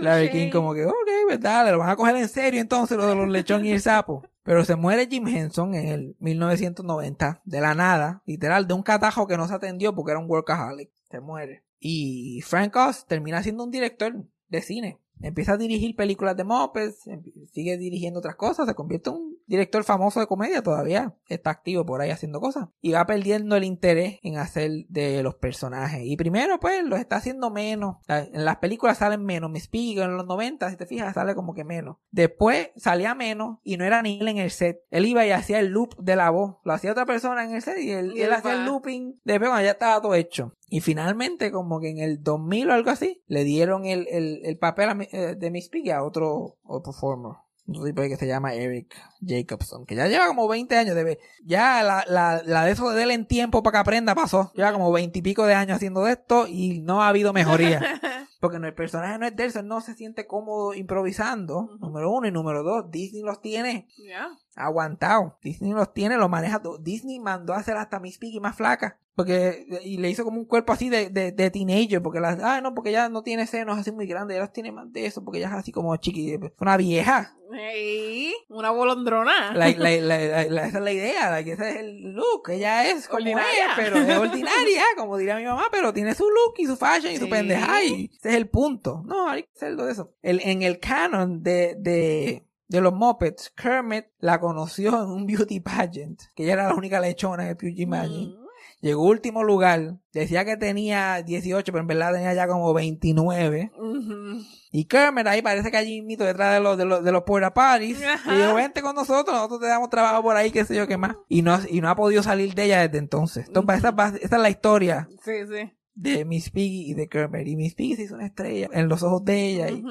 Larry. 0.00 0.30
King 0.30 0.50
como 0.50 0.74
que, 0.74 0.84
ok, 0.84 0.94
verdad, 1.28 1.64
le 1.66 1.72
lo 1.72 1.78
van 1.78 1.90
a 1.90 1.96
coger 1.96 2.16
en 2.16 2.28
serio 2.28 2.60
entonces 2.60 2.96
lo 2.96 3.06
de 3.06 3.14
los 3.14 3.28
lechón 3.28 3.64
y 3.64 3.72
el 3.72 3.80
sapo. 3.80 4.22
Pero 4.42 4.64
se 4.64 4.76
muere 4.76 5.08
Jim 5.10 5.26
Henson 5.26 5.74
en 5.74 5.88
el 5.88 6.16
1990, 6.20 7.42
de 7.44 7.60
la 7.60 7.74
nada, 7.74 8.22
literal, 8.26 8.68
de 8.68 8.74
un 8.74 8.82
catajo 8.82 9.26
que 9.26 9.36
no 9.36 9.48
se 9.48 9.54
atendió 9.54 9.94
porque 9.94 10.12
era 10.12 10.20
un 10.20 10.30
workaholic. 10.30 10.90
Se 11.10 11.20
muere. 11.20 11.64
Y 11.80 12.40
Frank 12.42 12.74
Oz 12.76 13.06
termina 13.06 13.42
siendo 13.42 13.64
un 13.64 13.70
director 13.70 14.14
de 14.48 14.62
cine. 14.62 14.98
Empieza 15.20 15.52
a 15.52 15.56
dirigir 15.56 15.96
películas 15.96 16.36
de 16.36 16.42
em- 16.42 17.22
sigue 17.52 17.76
dirigiendo 17.78 18.18
otras 18.18 18.36
cosas, 18.36 18.66
se 18.66 18.74
convierte 18.74 19.10
en 19.10 19.16
un 19.16 19.36
director 19.46 19.82
famoso 19.84 20.20
de 20.20 20.26
comedia 20.26 20.62
todavía. 20.62 21.14
Está 21.28 21.50
activo 21.50 21.86
por 21.86 22.00
ahí 22.00 22.10
haciendo 22.10 22.40
cosas. 22.40 22.68
Y 22.80 22.92
va 22.92 23.06
perdiendo 23.06 23.56
el 23.56 23.64
interés 23.64 24.18
en 24.22 24.38
hacer 24.38 24.86
de 24.88 25.22
los 25.22 25.36
personajes. 25.36 26.02
Y 26.04 26.16
primero, 26.16 26.58
pues, 26.60 26.84
los 26.84 26.98
está 26.98 27.16
haciendo 27.16 27.50
menos. 27.50 27.96
En 28.08 28.44
las 28.44 28.56
películas 28.56 28.98
salen 28.98 29.24
menos. 29.24 29.50
Miss 29.50 29.68
Piggy 29.68 30.00
en 30.00 30.16
los 30.16 30.26
90, 30.26 30.70
si 30.70 30.76
te 30.76 30.86
fijas, 30.86 31.14
sale 31.14 31.34
como 31.34 31.54
que 31.54 31.64
menos. 31.64 31.96
Después 32.10 32.70
salía 32.76 33.14
menos 33.14 33.58
y 33.62 33.76
no 33.76 33.84
era 33.84 34.02
ni 34.02 34.20
él 34.20 34.28
en 34.28 34.38
el 34.38 34.50
set. 34.50 34.82
Él 34.90 35.06
iba 35.06 35.24
y 35.26 35.30
hacía 35.30 35.60
el 35.60 35.68
loop 35.68 35.96
de 35.98 36.16
la 36.16 36.30
voz. 36.30 36.56
Lo 36.64 36.72
hacía 36.72 36.92
otra 36.92 37.06
persona 37.06 37.44
en 37.44 37.54
el 37.54 37.62
set 37.62 37.78
y 37.78 37.90
él, 37.90 38.12
Y 38.14 38.20
él 38.22 38.26
él 38.26 38.32
hacía 38.32 38.54
el 38.54 38.64
looping 38.66 39.20
después 39.24 39.50
cuando 39.50 39.64
ya 39.64 39.72
estaba 39.72 40.00
todo 40.00 40.14
hecho. 40.14 40.52
Y 40.68 40.80
finalmente, 40.80 41.52
como 41.52 41.80
que 41.80 41.90
en 41.90 41.98
el 41.98 42.22
2000 42.22 42.70
o 42.70 42.72
algo 42.72 42.90
así, 42.90 43.22
le 43.26 43.44
dieron 43.44 43.84
el, 43.86 44.06
el, 44.08 44.40
el 44.44 44.58
papel 44.58 44.88
a 44.88 44.96
eh, 45.12 45.36
de 45.36 45.50
Miss 45.50 45.68
Piggy 45.68 45.90
a 45.90 46.02
otro, 46.02 46.56
otro 46.64 46.92
performer. 46.92 47.32
Un 47.68 47.84
tipo 47.84 48.00
que 48.02 48.16
se 48.16 48.28
llama 48.28 48.54
Eric 48.54 48.94
Jacobson, 49.20 49.86
que 49.86 49.96
ya 49.96 50.06
lleva 50.06 50.28
como 50.28 50.46
20 50.46 50.76
años 50.76 50.94
de. 50.94 51.18
Ya 51.44 51.82
la, 51.82 52.04
la, 52.06 52.40
la 52.44 52.64
de 52.64 52.70
eso 52.72 52.90
de 52.90 53.02
él 53.02 53.10
en 53.10 53.26
tiempo 53.26 53.64
para 53.64 53.72
que 53.72 53.80
aprenda 53.80 54.14
pasó. 54.14 54.52
Lleva 54.54 54.72
como 54.72 54.92
20 54.92 55.18
y 55.18 55.22
pico 55.22 55.44
de 55.46 55.54
años 55.54 55.76
haciendo 55.76 56.06
esto 56.06 56.46
y 56.46 56.80
no 56.82 57.02
ha 57.02 57.08
habido 57.08 57.32
mejoría. 57.32 57.80
Porque 58.40 58.58
el 58.58 58.74
personaje 58.74 59.18
no 59.18 59.26
es 59.26 59.34
de 59.34 59.46
él, 59.46 59.50
so 59.52 59.60
él 59.60 59.66
no 59.66 59.80
se 59.80 59.94
siente 59.94 60.26
cómodo 60.28 60.74
improvisando. 60.74 61.70
Número 61.80 62.12
uno 62.12 62.28
y 62.28 62.30
número 62.30 62.62
dos, 62.62 62.88
Disney 62.90 63.22
los 63.22 63.40
tiene 63.40 63.88
Yeah. 63.96 64.28
aguantado. 64.54 65.36
Disney 65.42 65.72
los 65.72 65.92
tiene, 65.92 66.18
los 66.18 66.30
maneja. 66.30 66.60
Disney 66.80 67.18
mandó 67.18 67.54
a 67.54 67.58
hacer 67.58 67.76
hasta 67.76 67.98
Miss 67.98 68.18
Piggy 68.18 68.38
más 68.38 68.54
flaca. 68.56 69.00
Porque, 69.16 69.66
y 69.82 69.96
le 69.96 70.10
hizo 70.10 70.24
como 70.24 70.38
un 70.38 70.44
cuerpo 70.44 70.74
así 70.74 70.90
de, 70.90 71.08
de, 71.08 71.32
de 71.32 71.50
teenager. 71.50 72.02
Porque 72.02 72.20
las, 72.20 72.38
ah, 72.42 72.60
no, 72.60 72.74
porque 72.74 72.90
ella 72.90 73.08
no 73.08 73.22
tiene 73.22 73.46
senos 73.46 73.78
así 73.78 73.90
muy 73.90 74.06
grandes. 74.06 74.34
Ella 74.34 74.44
los 74.44 74.52
tiene 74.52 74.72
más 74.72 74.92
de 74.92 75.06
eso. 75.06 75.24
Porque 75.24 75.38
ella 75.38 75.48
es 75.48 75.54
así 75.54 75.72
como 75.72 75.96
chiqui. 75.96 76.38
Una 76.60 76.76
vieja. 76.76 77.34
Hey, 77.50 78.34
una 78.50 78.70
bolondrona. 78.70 79.52
La, 79.54 79.70
la, 79.70 79.96
la, 79.98 80.66
esa 80.66 80.78
es 80.78 80.84
la 80.84 80.92
idea. 80.92 81.30
like, 81.30 81.50
ese 81.50 81.70
es 81.70 81.76
el 81.76 82.12
look. 82.12 82.50
Ella 82.50 82.90
es 82.90 83.08
como 83.08 83.26
es, 83.26 83.36
pero 83.74 83.96
es 83.96 84.18
ordinaria. 84.18 84.82
Como 84.98 85.16
diría 85.16 85.36
mi 85.36 85.44
mamá. 85.44 85.68
Pero 85.70 85.94
tiene 85.94 86.14
su 86.14 86.24
look 86.24 86.54
y 86.58 86.66
su 86.66 86.76
fashion 86.76 87.12
y 87.12 87.16
su 87.16 87.28
pendeja. 87.28 87.82
Y 87.84 88.10
ese 88.18 88.28
es 88.28 88.34
el 88.34 88.50
punto. 88.50 89.02
No, 89.06 89.30
hay 89.30 89.44
que 89.44 89.50
hacerlo 89.56 89.86
de 89.86 89.92
eso. 89.92 90.12
El, 90.20 90.40
en 90.44 90.62
el 90.62 90.78
canon 90.78 91.42
de, 91.42 91.74
de, 91.78 92.46
de 92.68 92.80
los 92.82 92.92
Muppets, 92.92 93.50
Kermit 93.50 94.06
la 94.18 94.38
conoció 94.40 95.02
en 95.02 95.08
un 95.08 95.24
beauty 95.24 95.60
pageant. 95.60 96.20
Que 96.34 96.42
ella 96.42 96.52
era 96.52 96.68
la 96.68 96.74
única 96.74 97.00
lechona 97.00 97.48
el 97.48 97.54
Beauty 97.54 97.86
Pageant. 97.86 98.36
Mm. 98.36 98.45
Llegó 98.80 99.04
último 99.04 99.42
lugar. 99.42 99.96
Decía 100.12 100.44
que 100.44 100.56
tenía 100.56 101.22
18, 101.22 101.72
pero 101.72 101.80
en 101.80 101.86
verdad 101.88 102.12
tenía 102.12 102.34
ya 102.34 102.46
como 102.46 102.72
29. 102.74 103.72
Ujú. 103.76 104.42
Y 104.70 104.84
Kermit 104.84 105.26
ahí 105.26 105.40
parece 105.42 105.70
que 105.70 105.76
allí 105.78 106.02
mito 106.02 106.24
detrás 106.24 106.52
de 106.54 106.60
los, 106.60 106.76
de 106.76 106.84
los, 106.84 107.02
de 107.02 107.10
los 107.10 107.22
porta 107.22 107.54
parties. 107.54 108.02
Ajá. 108.04 108.34
Y 108.34 108.38
dijo, 108.38 108.54
vente 108.54 108.82
con 108.82 108.94
nosotros, 108.94 109.34
nosotros 109.34 109.60
te 109.60 109.66
damos 109.66 109.88
trabajo 109.88 110.22
por 110.22 110.36
ahí, 110.36 110.50
qué 110.50 110.64
sé 110.64 110.76
yo 110.76 110.86
qué 110.86 110.98
más. 110.98 111.16
Y 111.28 111.40
no, 111.42 111.58
y 111.70 111.80
no 111.80 111.88
ha 111.88 111.96
podido 111.96 112.22
salir 112.22 112.54
de 112.54 112.64
ella 112.64 112.80
desde 112.86 112.98
entonces. 112.98 113.46
Entonces, 113.48 113.78
esa, 113.78 113.90
va- 113.92 114.08
esa 114.20 114.36
es 114.36 114.42
la 114.42 114.50
historia 114.50 115.08
Sí, 115.24 115.32
sí. 115.50 115.72
de 115.94 116.24
Miss 116.26 116.50
Piggy 116.50 116.90
y 116.90 116.94
de 116.94 117.08
Kermit. 117.08 117.46
Y 117.48 117.56
Miss 117.56 117.74
Piggy 117.74 117.96
se 117.96 118.02
hizo 118.02 118.14
una 118.14 118.26
estrella 118.26 118.68
en 118.72 118.88
los 118.88 119.02
ojos 119.02 119.24
de 119.24 119.46
ella 119.46 119.70
y, 119.70 119.82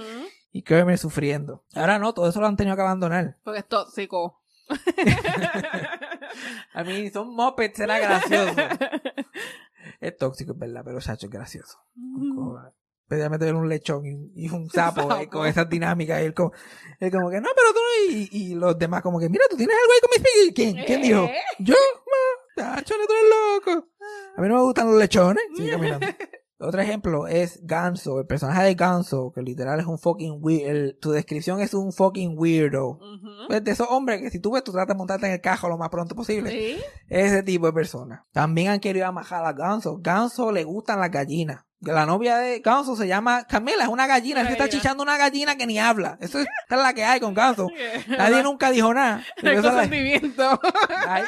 y 0.51 0.61
Kermit 0.61 0.97
sufriendo. 0.97 1.63
Ahora 1.73 1.97
no, 1.97 2.13
todo 2.13 2.29
eso 2.29 2.39
lo 2.39 2.45
han 2.47 2.55
tenido 2.55 2.75
que 2.75 2.83
abandonar. 2.83 3.37
Porque 3.43 3.59
es 3.61 3.67
tóxico. 3.67 4.41
A 6.73 6.83
mí 6.83 7.09
son 7.09 7.29
Muppets, 7.35 7.79
era 7.79 7.99
gracioso. 7.99 8.53
es 9.99 10.17
tóxico, 10.17 10.53
es 10.53 10.57
verdad, 10.59 10.81
pero 10.85 11.01
Sacho 11.01 11.27
es 11.27 11.31
gracioso. 11.31 11.77
Especialmente 13.03 13.45
ver 13.45 13.53
un 13.55 13.69
lechón 13.69 14.03
y, 14.05 14.13
un- 14.13 14.31
y 14.35 14.49
un 14.49 14.69
sapo, 14.69 15.01
sapo. 15.07 15.15
eh, 15.21 15.29
con 15.29 15.45
esas 15.45 15.69
dinámicas. 15.69 16.21
Y 16.21 16.25
él 16.25 16.33
como, 16.33 16.51
él 16.99 17.11
como 17.11 17.29
que, 17.29 17.39
no, 17.39 17.49
pero 17.55 17.67
tú 17.73 17.79
no. 17.79 18.11
Y, 18.13 18.29
y 18.31 18.55
los 18.55 18.77
demás 18.79 19.01
como 19.03 19.19
que, 19.19 19.29
mira, 19.29 19.43
tú 19.49 19.55
tienes 19.57 19.75
algo 19.75 19.93
ahí 19.93 19.99
con 20.01 20.09
Miss 20.09 20.31
Piggy. 20.33 20.53
¿Quién? 20.73 20.85
¿Quién 20.85 21.01
dijo? 21.03 21.23
¿Eh? 21.25 21.35
Yo, 21.59 21.75
ma, 22.55 22.73
Sacho, 22.75 22.95
no 22.97 23.05
tú 23.05 23.13
eres 23.13 23.75
loco. 23.75 23.87
A 24.37 24.41
mí 24.41 24.47
no 24.47 24.55
me 24.55 24.61
gustan 24.61 24.87
los 24.87 24.99
lechones. 24.99 25.43
Sigue 25.55 25.69
caminando. 25.77 26.07
Otro 26.57 26.81
ejemplo 26.81 27.27
es 27.27 27.59
Ganso, 27.63 28.19
el 28.19 28.27
personaje 28.27 28.63
de 28.63 28.75
Ganso, 28.75 29.31
que 29.33 29.41
literal 29.41 29.79
es 29.79 29.85
un 29.85 29.99
fucking 29.99 30.37
weird. 30.41 30.97
Tu 30.99 31.11
descripción 31.11 31.59
es 31.59 31.73
un 31.73 31.91
fucking 31.91 32.35
weirdo. 32.37 32.97
Pues 33.47 33.63
de 33.63 33.71
esos 33.71 33.87
hombres 33.89 34.21
que 34.21 34.29
si 34.29 34.39
tú 34.39 34.51
ves, 34.51 34.63
tú 34.63 34.71
tratas 34.71 34.95
de 34.95 34.97
montarte 34.97 35.25
en 35.25 35.33
el 35.33 35.41
cajo 35.41 35.67
lo 35.67 35.77
más 35.77 35.89
pronto 35.89 36.15
posible. 36.15 36.49
Sí. 36.51 36.77
Ese 37.09 37.43
tipo 37.43 37.65
de 37.65 37.73
personas. 37.73 38.21
También 38.31 38.69
han 38.69 38.79
querido 38.79 39.05
amajar 39.05 39.43
a 39.43 39.51
Ganso. 39.51 39.97
Ganso 39.99 40.51
le 40.53 40.63
gustan 40.63 41.01
las 41.01 41.11
gallinas. 41.11 41.64
La 41.81 42.05
novia 42.05 42.37
de 42.37 42.59
Ganso 42.61 42.95
se 42.95 43.07
llama 43.07 43.45
Camila, 43.45 43.83
es 43.83 43.89
una 43.89 44.07
gallina. 44.07 44.41
Él 44.41 44.47
se 44.47 44.53
está 44.53 44.67
chichando 44.69 45.03
una 45.03 45.17
gallina 45.17 45.55
que 45.55 45.67
ni 45.67 45.77
habla. 45.77 46.17
Eso 46.19 46.39
es, 46.39 46.47
es 46.69 46.77
la 46.77 46.93
que 46.93 47.03
hay 47.03 47.19
con 47.19 47.33
Ganso. 47.35 47.69
Nadie 48.07 48.41
nunca 48.41 48.71
dijo 48.71 48.91
nada. 48.93 49.21
El 49.37 49.49
Eso 49.49 49.57
es 49.59 49.63
la- 49.65 49.71
consentimiento. 49.71 50.59
Ay, 51.07 51.23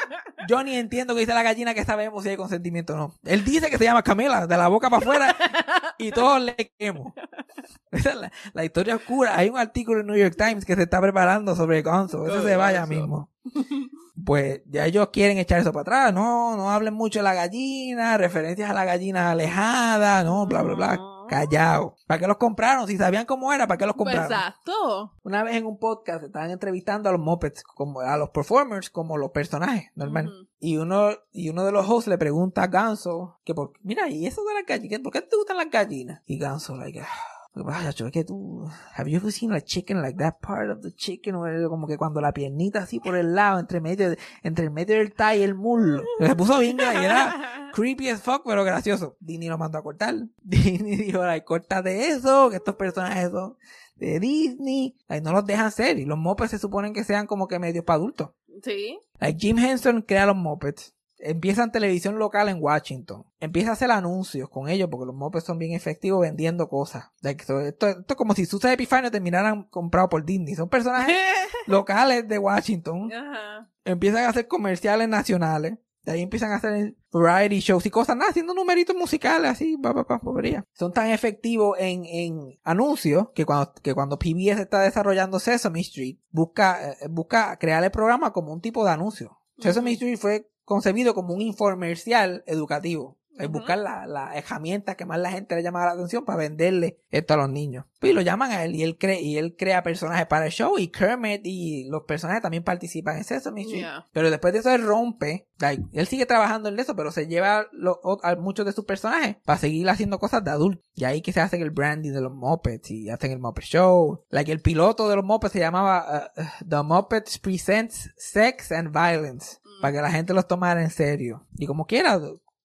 yo 0.48 0.62
ni 0.64 0.76
entiendo 0.76 1.14
que 1.14 1.20
dice 1.20 1.34
la 1.34 1.42
gallina 1.44 1.74
que 1.74 1.84
sabemos 1.84 2.24
si 2.24 2.30
hay 2.30 2.36
consentimiento 2.36 2.94
o 2.94 2.96
no. 2.96 3.14
Él 3.24 3.44
dice 3.44 3.70
que 3.70 3.78
se 3.78 3.84
llama 3.84 4.02
Camila, 4.02 4.46
de 4.48 4.56
la 4.56 4.66
boca 4.68 4.90
para 4.90 5.00
afuera, 5.02 5.36
y 5.98 6.10
todos 6.12 6.40
le 6.40 6.54
quemo. 6.78 7.14
Esa 7.90 8.10
es 8.10 8.16
la, 8.16 8.32
la 8.52 8.64
historia 8.64 8.96
oscura. 8.96 9.36
Hay 9.36 9.48
un 9.48 9.58
artículo 9.58 10.00
en 10.00 10.06
New 10.06 10.16
York 10.16 10.36
Times 10.36 10.64
que 10.64 10.74
se 10.74 10.82
está 10.82 11.00
preparando 11.00 11.54
sobre 11.56 11.82
Gonzo. 11.82 12.26
Eso 12.26 12.42
se 12.42 12.56
vaya 12.56 12.86
mismo. 12.86 13.30
Pues 14.24 14.62
ya 14.66 14.84
ellos 14.84 15.10
quieren 15.12 15.38
echar 15.38 15.60
eso 15.60 15.72
para 15.72 15.82
atrás. 15.82 16.12
No, 16.12 16.56
no 16.56 16.70
hablen 16.70 16.92
mucho 16.92 17.20
de 17.20 17.22
la 17.22 17.34
gallina, 17.34 18.18
referencias 18.18 18.68
a 18.68 18.74
la 18.74 18.84
gallina 18.84 19.30
alejada, 19.30 20.24
no, 20.24 20.44
bla, 20.46 20.62
bla, 20.62 20.74
bla. 20.74 20.98
Callao. 21.28 21.94
¿Para 22.06 22.20
qué 22.20 22.26
los 22.26 22.36
compraron? 22.36 22.86
Si 22.86 22.96
sabían 22.96 23.26
cómo 23.26 23.52
era, 23.52 23.66
¿para 23.66 23.78
qué 23.78 23.86
los 23.86 23.94
compraron? 23.96 24.24
Exacto. 24.24 25.12
Una 25.22 25.42
vez 25.42 25.56
en 25.56 25.66
un 25.66 25.78
podcast 25.78 26.24
estaban 26.24 26.50
entrevistando 26.50 27.08
a 27.08 27.12
los 27.12 27.20
Muppets, 27.20 27.62
como 27.62 28.00
a 28.00 28.16
los 28.16 28.30
performers, 28.30 28.90
como 28.90 29.16
los 29.16 29.30
personajes, 29.30 29.90
normal. 29.94 30.48
Y 30.58 30.76
uno, 30.76 31.10
y 31.30 31.50
uno 31.50 31.64
de 31.64 31.72
los 31.72 31.88
hosts 31.88 32.08
le 32.08 32.18
pregunta 32.18 32.64
a 32.64 32.66
Ganso 32.66 33.38
que 33.44 33.54
por, 33.54 33.72
mira, 33.82 34.08
y 34.08 34.26
eso 34.26 34.42
de 34.44 34.54
las 34.54 34.66
gallinas, 34.66 35.00
¿por 35.00 35.12
qué 35.12 35.22
te 35.22 35.36
gustan 35.36 35.56
las 35.56 35.70
gallinas? 35.70 36.22
Y 36.26 36.38
Ganso, 36.38 36.76
like, 36.76 37.00
ah, 37.00 37.37
vaya, 37.64 37.90
es 37.90 37.96
que 38.12 38.24
tú, 38.24 38.66
have 38.94 39.10
you 39.10 39.16
ever 39.18 39.32
seen 39.32 39.52
a 39.52 39.60
chicken 39.60 40.02
like 40.02 40.18
that 40.18 40.38
part 40.40 40.70
of 40.70 40.80
the 40.82 40.92
chicken? 40.92 41.34
Como 41.68 41.86
que 41.86 41.96
cuando 41.96 42.20
la 42.20 42.32
piernita 42.32 42.80
así 42.80 43.00
por 43.00 43.16
el 43.16 43.34
lado, 43.34 43.58
entre 43.58 43.80
medio, 43.80 44.14
entre 44.42 44.64
el 44.64 44.70
medio 44.70 44.96
del 44.96 45.12
thigh 45.12 45.40
y 45.40 45.42
el 45.42 45.54
muslo. 45.54 46.02
Se 46.20 46.36
puso 46.36 46.58
bien, 46.58 46.78
y 46.78 47.04
era 47.04 47.70
creepy 47.72 48.08
as 48.08 48.22
fuck, 48.22 48.42
pero 48.44 48.64
gracioso. 48.64 49.16
Disney 49.20 49.48
lo 49.48 49.58
mandó 49.58 49.78
a 49.78 49.82
cortar. 49.82 50.14
Disney 50.42 50.96
dijo, 50.96 51.22
ay, 51.22 51.42
córtate 51.42 52.08
eso, 52.08 52.50
que 52.50 52.56
estos 52.56 52.76
personajes 52.76 53.30
son 53.30 53.56
de 53.96 54.20
Disney. 54.20 54.96
Ay, 55.08 55.20
no 55.20 55.32
los 55.32 55.46
dejan 55.46 55.70
ser. 55.70 55.98
Y 55.98 56.04
los 56.04 56.18
Muppets 56.18 56.50
se 56.52 56.58
suponen 56.58 56.92
que 56.92 57.04
sean 57.04 57.26
como 57.26 57.48
que 57.48 57.58
medios 57.58 57.84
para 57.84 57.96
adultos. 57.96 58.30
Sí. 58.62 58.98
Like 59.20 59.38
Jim 59.38 59.58
Henson 59.58 60.02
crea 60.02 60.26
los 60.26 60.36
Muppets. 60.36 60.94
Empieza 61.20 61.64
en 61.64 61.72
televisión 61.72 62.18
local 62.18 62.48
en 62.48 62.62
Washington. 62.62 63.24
Empieza 63.40 63.70
a 63.70 63.72
hacer 63.72 63.90
anuncios 63.90 64.48
con 64.48 64.68
ellos 64.68 64.88
porque 64.90 65.06
los 65.06 65.14
Muppets 65.14 65.44
son 65.44 65.58
bien 65.58 65.72
efectivos 65.72 66.20
vendiendo 66.20 66.68
cosas. 66.68 67.10
So, 67.44 67.60
esto, 67.60 67.88
esto 67.88 68.04
es 68.08 68.16
como 68.16 68.34
si 68.34 68.46
Susan 68.46 68.72
Epifanio 68.72 69.10
terminaran 69.10 69.64
comprado 69.64 70.08
por 70.08 70.24
Disney. 70.24 70.54
Son 70.54 70.68
personajes 70.68 71.16
locales 71.66 72.28
de 72.28 72.38
Washington. 72.38 73.12
Ajá. 73.12 73.68
Empiezan 73.84 74.24
a 74.24 74.28
hacer 74.28 74.46
comerciales 74.46 75.08
nacionales. 75.08 75.78
De 76.02 76.12
ahí 76.12 76.22
empiezan 76.22 76.52
a 76.52 76.56
hacer 76.56 76.96
variety 77.12 77.60
shows 77.60 77.84
y 77.84 77.90
cosas, 77.90 78.16
nada, 78.16 78.30
haciendo 78.30 78.54
numeritos 78.54 78.96
musicales 78.96 79.50
así, 79.50 79.76
pa, 79.76 79.92
pa, 79.92 80.06
pa, 80.06 80.18
bobería. 80.22 80.64
Son 80.72 80.90
tan 80.90 81.08
efectivos 81.10 81.76
en, 81.78 82.06
en 82.06 82.58
anuncios 82.64 83.28
que 83.34 83.44
cuando, 83.44 83.74
que 83.82 83.94
cuando 83.94 84.18
PBS 84.18 84.60
está 84.60 84.80
desarrollando 84.80 85.38
Sesame 85.38 85.80
Street, 85.80 86.16
busca, 86.30 86.92
eh, 86.92 87.08
busca 87.10 87.58
crear 87.58 87.84
el 87.84 87.90
programa 87.90 88.32
como 88.32 88.54
un 88.54 88.62
tipo 88.62 88.86
de 88.86 88.92
anuncio. 88.92 89.38
Sesame 89.58 89.92
Street 89.92 90.16
fue 90.16 90.48
concebido 90.68 91.14
como 91.14 91.34
un 91.34 91.40
infomercial 91.42 92.44
educativo. 92.46 93.17
Es 93.38 93.46
Ujú. 93.48 93.58
buscar 93.58 93.78
las 93.78 94.08
la 94.08 94.34
herramientas 94.36 94.96
que 94.96 95.04
más 95.06 95.18
la 95.18 95.30
gente 95.30 95.54
le 95.56 95.62
llama 95.62 95.84
la 95.84 95.92
atención 95.92 96.24
para 96.24 96.38
venderle 96.38 96.98
esto 97.10 97.34
a 97.34 97.36
los 97.38 97.48
niños. 97.50 97.84
Pues, 98.00 98.12
Y 98.12 98.14
lo 98.14 98.20
llaman 98.20 98.50
a 98.52 98.64
él 98.64 98.74
y 98.74 98.82
él, 98.82 98.96
cre 98.98 99.20
y 99.20 99.36
él 99.38 99.56
crea 99.58 99.82
personajes 99.82 100.26
para 100.26 100.46
el 100.46 100.52
show 100.52 100.78
y 100.78 100.88
Kermit 100.88 101.40
y 101.44 101.88
los 101.88 102.02
personajes 102.04 102.42
también 102.42 102.62
participan 102.64 103.16
en 103.16 103.24
Sesame 103.24 103.62
Street. 103.62 103.80
Yeah. 103.80 104.06
Pero 104.12 104.30
después 104.30 104.52
de 104.52 104.60
eso 104.60 104.70
él 104.70 104.82
rompe. 104.84 105.46
like, 105.60 105.82
él 105.92 106.06
sigue 106.06 106.24
trabajando 106.26 106.68
en 106.68 106.78
eso, 106.78 106.94
pero 106.94 107.10
se 107.10 107.26
lleva 107.26 107.66
lo- 107.72 108.00
a 108.22 108.36
muchos 108.36 108.64
de 108.64 108.72
sus 108.72 108.84
personajes 108.84 109.36
para 109.44 109.58
seguir 109.58 109.88
haciendo 109.90 110.18
cosas 110.20 110.44
de 110.44 110.50
adulto. 110.52 110.82
Y 110.94 111.04
ahí 111.04 111.20
que 111.22 111.32
se 111.32 111.40
hacen 111.40 111.62
el 111.62 111.70
branding 111.70 112.12
de 112.12 112.20
los 112.20 112.32
Muppets 112.32 112.90
y 112.92 113.10
hacen 113.10 113.32
el 113.32 113.40
Muppet 113.40 113.64
Show. 113.64 114.24
Like 114.30 114.52
el 114.52 114.60
piloto 114.60 115.08
de 115.08 115.16
los 115.16 115.24
Muppets 115.24 115.52
se 115.54 115.58
llamaba 115.58 116.30
uh, 116.36 116.40
uh, 116.40 116.44
The 116.68 116.82
Muppets 116.84 117.38
Presents 117.40 118.10
Sex 118.16 118.70
and 118.72 118.92
Violence. 118.92 119.58
Para 119.80 119.92
que 119.94 120.02
la 120.02 120.10
gente 120.10 120.34
los 120.34 120.48
tomara 120.48 120.82
en 120.82 120.90
serio. 120.90 121.46
Y 121.56 121.66
como 121.66 121.86
quiera, 121.86 122.18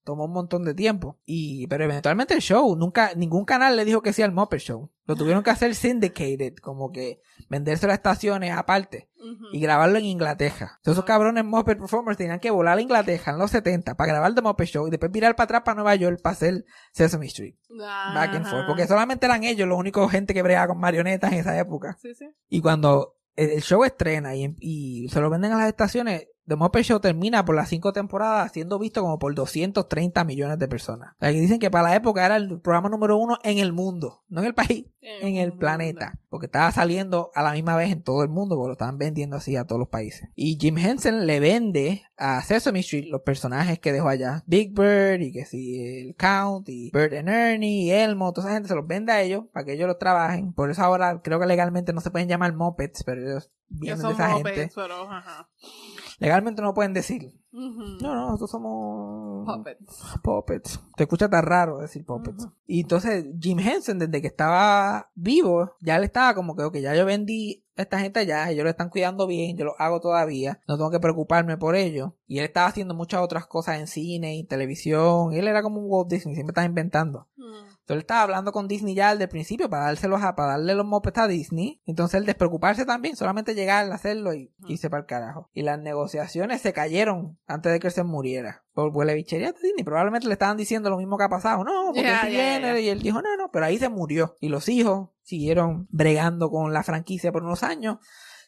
tomó 0.04 0.26
un 0.26 0.32
montón 0.32 0.64
de 0.64 0.74
tiempo. 0.74 1.18
Y, 1.24 1.66
pero 1.66 1.84
eventualmente 1.84 2.34
el 2.34 2.40
show, 2.40 2.76
nunca, 2.76 3.14
ningún 3.14 3.44
canal 3.44 3.76
le 3.76 3.84
dijo 3.84 4.02
que 4.02 4.12
sea 4.12 4.26
el 4.26 4.32
Muppet 4.32 4.60
Show. 4.60 4.90
Lo 5.06 5.16
tuvieron 5.16 5.42
que 5.42 5.50
hacer 5.50 5.74
syndicated, 5.74 6.56
como 6.62 6.92
que 6.92 7.20
venderse 7.48 7.86
las 7.86 7.96
estaciones 7.96 8.52
aparte 8.52 9.10
y 9.52 9.60
grabarlo 9.60 9.98
en 9.98 10.04
Inglaterra. 10.04 10.72
Entonces, 10.76 10.92
esos 10.92 11.04
cabrones 11.04 11.44
Muppet 11.44 11.78
Performers 11.78 12.18
tenían 12.18 12.40
que 12.40 12.50
volar 12.50 12.78
a 12.78 12.80
Inglaterra 12.80 13.32
en 13.32 13.38
los 13.38 13.50
70 13.50 13.96
para 13.96 14.12
grabar 14.12 14.34
The 14.34 14.42
Muppet 14.42 14.68
Show 14.68 14.86
y 14.86 14.90
después 14.90 15.10
virar 15.10 15.34
para 15.34 15.44
atrás 15.44 15.62
para 15.64 15.76
Nueva 15.76 15.94
York 15.94 16.20
para 16.22 16.34
hacer 16.34 16.64
Sesame 16.92 17.26
Street. 17.26 17.56
Back 17.70 18.34
and 18.34 18.46
forth. 18.46 18.66
Porque 18.66 18.86
solamente 18.86 19.26
eran 19.26 19.44
ellos 19.44 19.66
los 19.66 19.78
únicos 19.78 20.10
gente 20.10 20.34
que 20.34 20.42
bregaba 20.42 20.68
con 20.68 20.78
marionetas 20.78 21.32
en 21.32 21.38
esa 21.38 21.58
época. 21.58 21.96
Sí, 22.00 22.14
sí. 22.14 22.26
Y 22.48 22.60
cuando 22.60 23.16
el, 23.36 23.50
el 23.50 23.62
show 23.62 23.84
estrena 23.84 24.36
y, 24.36 24.54
y 24.60 25.08
se 25.08 25.20
lo 25.20 25.30
venden 25.30 25.52
a 25.52 25.58
las 25.58 25.68
estaciones, 25.68 26.28
The 26.46 26.56
Muppet 26.56 26.84
Show 26.84 27.00
termina 27.00 27.44
por 27.44 27.54
las 27.56 27.70
cinco 27.70 27.92
temporadas 27.92 28.52
siendo 28.52 28.78
visto 28.78 29.00
como 29.00 29.18
por 29.18 29.34
230 29.34 30.24
millones 30.24 30.58
de 30.58 30.68
personas. 30.68 31.12
O 31.14 31.16
sea, 31.20 31.32
que 31.32 31.40
dicen 31.40 31.58
que 31.58 31.70
para 31.70 31.88
la 31.88 31.96
época 31.96 32.24
era 32.24 32.36
el 32.36 32.60
programa 32.60 32.90
número 32.90 33.16
uno 33.16 33.38
en 33.42 33.58
el 33.58 33.72
mundo, 33.72 34.24
no 34.28 34.40
en 34.40 34.46
el 34.46 34.54
país, 34.54 34.86
en 35.00 35.36
el 35.36 35.54
planeta. 35.54 36.18
Porque 36.28 36.46
estaba 36.46 36.70
saliendo 36.72 37.30
a 37.34 37.42
la 37.42 37.52
misma 37.52 37.76
vez 37.76 37.92
en 37.92 38.02
todo 38.02 38.22
el 38.22 38.28
mundo, 38.28 38.56
porque 38.56 38.68
lo 38.68 38.72
estaban 38.72 38.98
vendiendo 38.98 39.36
así 39.36 39.56
a 39.56 39.64
todos 39.64 39.78
los 39.78 39.88
países. 39.88 40.28
Y 40.34 40.58
Jim 40.60 40.76
Henson 40.76 41.26
le 41.26 41.40
vende 41.40 42.02
a 42.16 42.42
Sesame 42.42 42.80
Street 42.80 43.06
los 43.08 43.22
personajes 43.22 43.78
que 43.78 43.92
dejó 43.92 44.08
allá. 44.08 44.42
Big 44.46 44.72
Bird 44.74 45.22
y 45.22 45.32
que 45.32 45.46
si 45.46 45.80
el 45.80 46.14
Count 46.16 46.68
y 46.68 46.90
Bert 46.90 47.14
and 47.14 47.28
Ernie 47.28 47.84
y 47.84 47.90
Elmo, 47.90 48.32
toda 48.32 48.48
esa 48.48 48.54
gente 48.54 48.68
se 48.68 48.74
los 48.74 48.86
vende 48.86 49.12
a 49.12 49.22
ellos 49.22 49.44
para 49.52 49.64
que 49.64 49.72
ellos 49.72 49.88
los 49.88 49.98
trabajen. 49.98 50.52
Por 50.52 50.70
eso 50.70 50.82
ahora 50.82 51.22
creo 51.22 51.40
que 51.40 51.46
legalmente 51.46 51.92
no 51.92 52.00
se 52.00 52.10
pueden 52.10 52.28
llamar 52.28 52.54
Muppets, 52.54 53.02
pero 53.04 53.22
ellos 53.22 53.50
vienen 53.68 54.02
de 54.02 54.12
esa 54.12 54.28
Muppets, 54.28 54.56
gente. 54.56 54.72
pero 54.74 55.10
ajá. 55.10 55.48
Legalmente 56.18 56.62
no 56.62 56.74
pueden 56.74 56.92
decir. 56.92 57.40
Ujú. 57.52 57.98
No, 58.02 58.14
no, 58.14 58.26
nosotros 58.26 58.50
somos 58.50 59.46
Puppets. 59.46 60.04
Puppets. 60.22 60.80
Te 60.96 61.04
escucha 61.04 61.28
tan 61.28 61.44
raro 61.44 61.78
decir 61.78 62.04
puppets. 62.04 62.48
Y 62.66 62.80
entonces 62.80 63.26
Jim 63.40 63.58
Henson, 63.58 63.98
desde 63.98 64.20
que 64.20 64.26
estaba 64.26 65.10
vivo, 65.14 65.72
ya 65.80 65.98
le 65.98 66.06
estaba 66.06 66.34
como 66.34 66.56
que, 66.56 66.64
ok, 66.64 66.76
ya 66.78 66.94
yo 66.94 67.04
vendí 67.04 67.64
a 67.76 67.82
esta 67.82 67.98
gente 67.98 68.24
ya, 68.24 68.50
ellos 68.50 68.64
lo 68.64 68.70
están 68.70 68.88
cuidando 68.88 69.26
bien, 69.26 69.56
yo 69.56 69.64
lo 69.64 69.74
hago 69.78 70.00
todavía, 70.00 70.60
no 70.68 70.76
tengo 70.76 70.90
que 70.90 71.00
preocuparme 71.00 71.56
por 71.56 71.76
ello. 71.76 72.16
Y 72.26 72.38
él 72.38 72.44
estaba 72.44 72.68
haciendo 72.68 72.94
muchas 72.94 73.20
otras 73.20 73.46
cosas 73.46 73.78
en 73.78 73.86
cine 73.86 74.36
y 74.36 74.44
televisión. 74.44 75.32
Él 75.32 75.48
era 75.48 75.62
como 75.62 75.80
un 75.80 75.86
Walt 75.88 76.08
Disney, 76.10 76.34
siempre 76.34 76.52
estaba 76.52 76.66
inventando. 76.66 77.28
Mm. 77.36 77.73
Entonces 77.84 77.96
él 77.96 78.04
estaba 78.04 78.22
hablando 78.22 78.50
con 78.50 78.66
Disney 78.66 78.94
ya 78.94 79.10
desde 79.10 79.24
el 79.24 79.28
principio 79.28 79.68
para 79.68 79.84
dárselos 79.84 80.22
a, 80.22 80.34
para 80.34 80.52
darle 80.52 80.74
los 80.74 80.86
mopeds 80.86 81.18
a 81.18 81.28
Disney. 81.28 81.82
Entonces 81.84 82.18
él 82.18 82.24
despreocuparse 82.24 82.86
también, 82.86 83.14
solamente 83.14 83.54
llegar 83.54 83.92
a 83.92 83.94
hacerlo 83.94 84.32
y 84.32 84.50
irse 84.68 84.88
para 84.88 85.02
el 85.02 85.06
carajo. 85.06 85.50
Y 85.52 85.64
las 85.64 85.78
negociaciones 85.78 86.62
se 86.62 86.72
cayeron 86.72 87.38
antes 87.46 87.70
de 87.70 87.80
que 87.80 87.88
él 87.88 87.92
se 87.92 88.02
muriera. 88.02 88.64
Por 88.72 88.88
huele 88.96 89.12
bichería 89.12 89.52
de 89.52 89.58
Disney. 89.62 89.84
Probablemente 89.84 90.26
le 90.28 90.32
estaban 90.32 90.56
diciendo 90.56 90.88
lo 90.88 90.96
mismo 90.96 91.18
que 91.18 91.24
ha 91.24 91.28
pasado. 91.28 91.62
No, 91.62 91.84
porque 91.88 92.04
Ya, 92.04 92.22
él 92.22 92.28
sí 92.28 92.36
ya, 92.38 92.58
viene. 92.58 92.80
Y 92.80 92.88
él 92.88 93.02
dijo, 93.02 93.20
no, 93.20 93.36
no, 93.36 93.50
pero 93.52 93.66
ahí 93.66 93.76
se 93.76 93.90
murió. 93.90 94.34
Y 94.40 94.48
los 94.48 94.70
hijos 94.70 95.10
siguieron 95.20 95.86
bregando 95.90 96.48
con 96.48 96.72
la 96.72 96.84
franquicia 96.84 97.32
por 97.32 97.42
unos 97.42 97.62
años. 97.62 97.98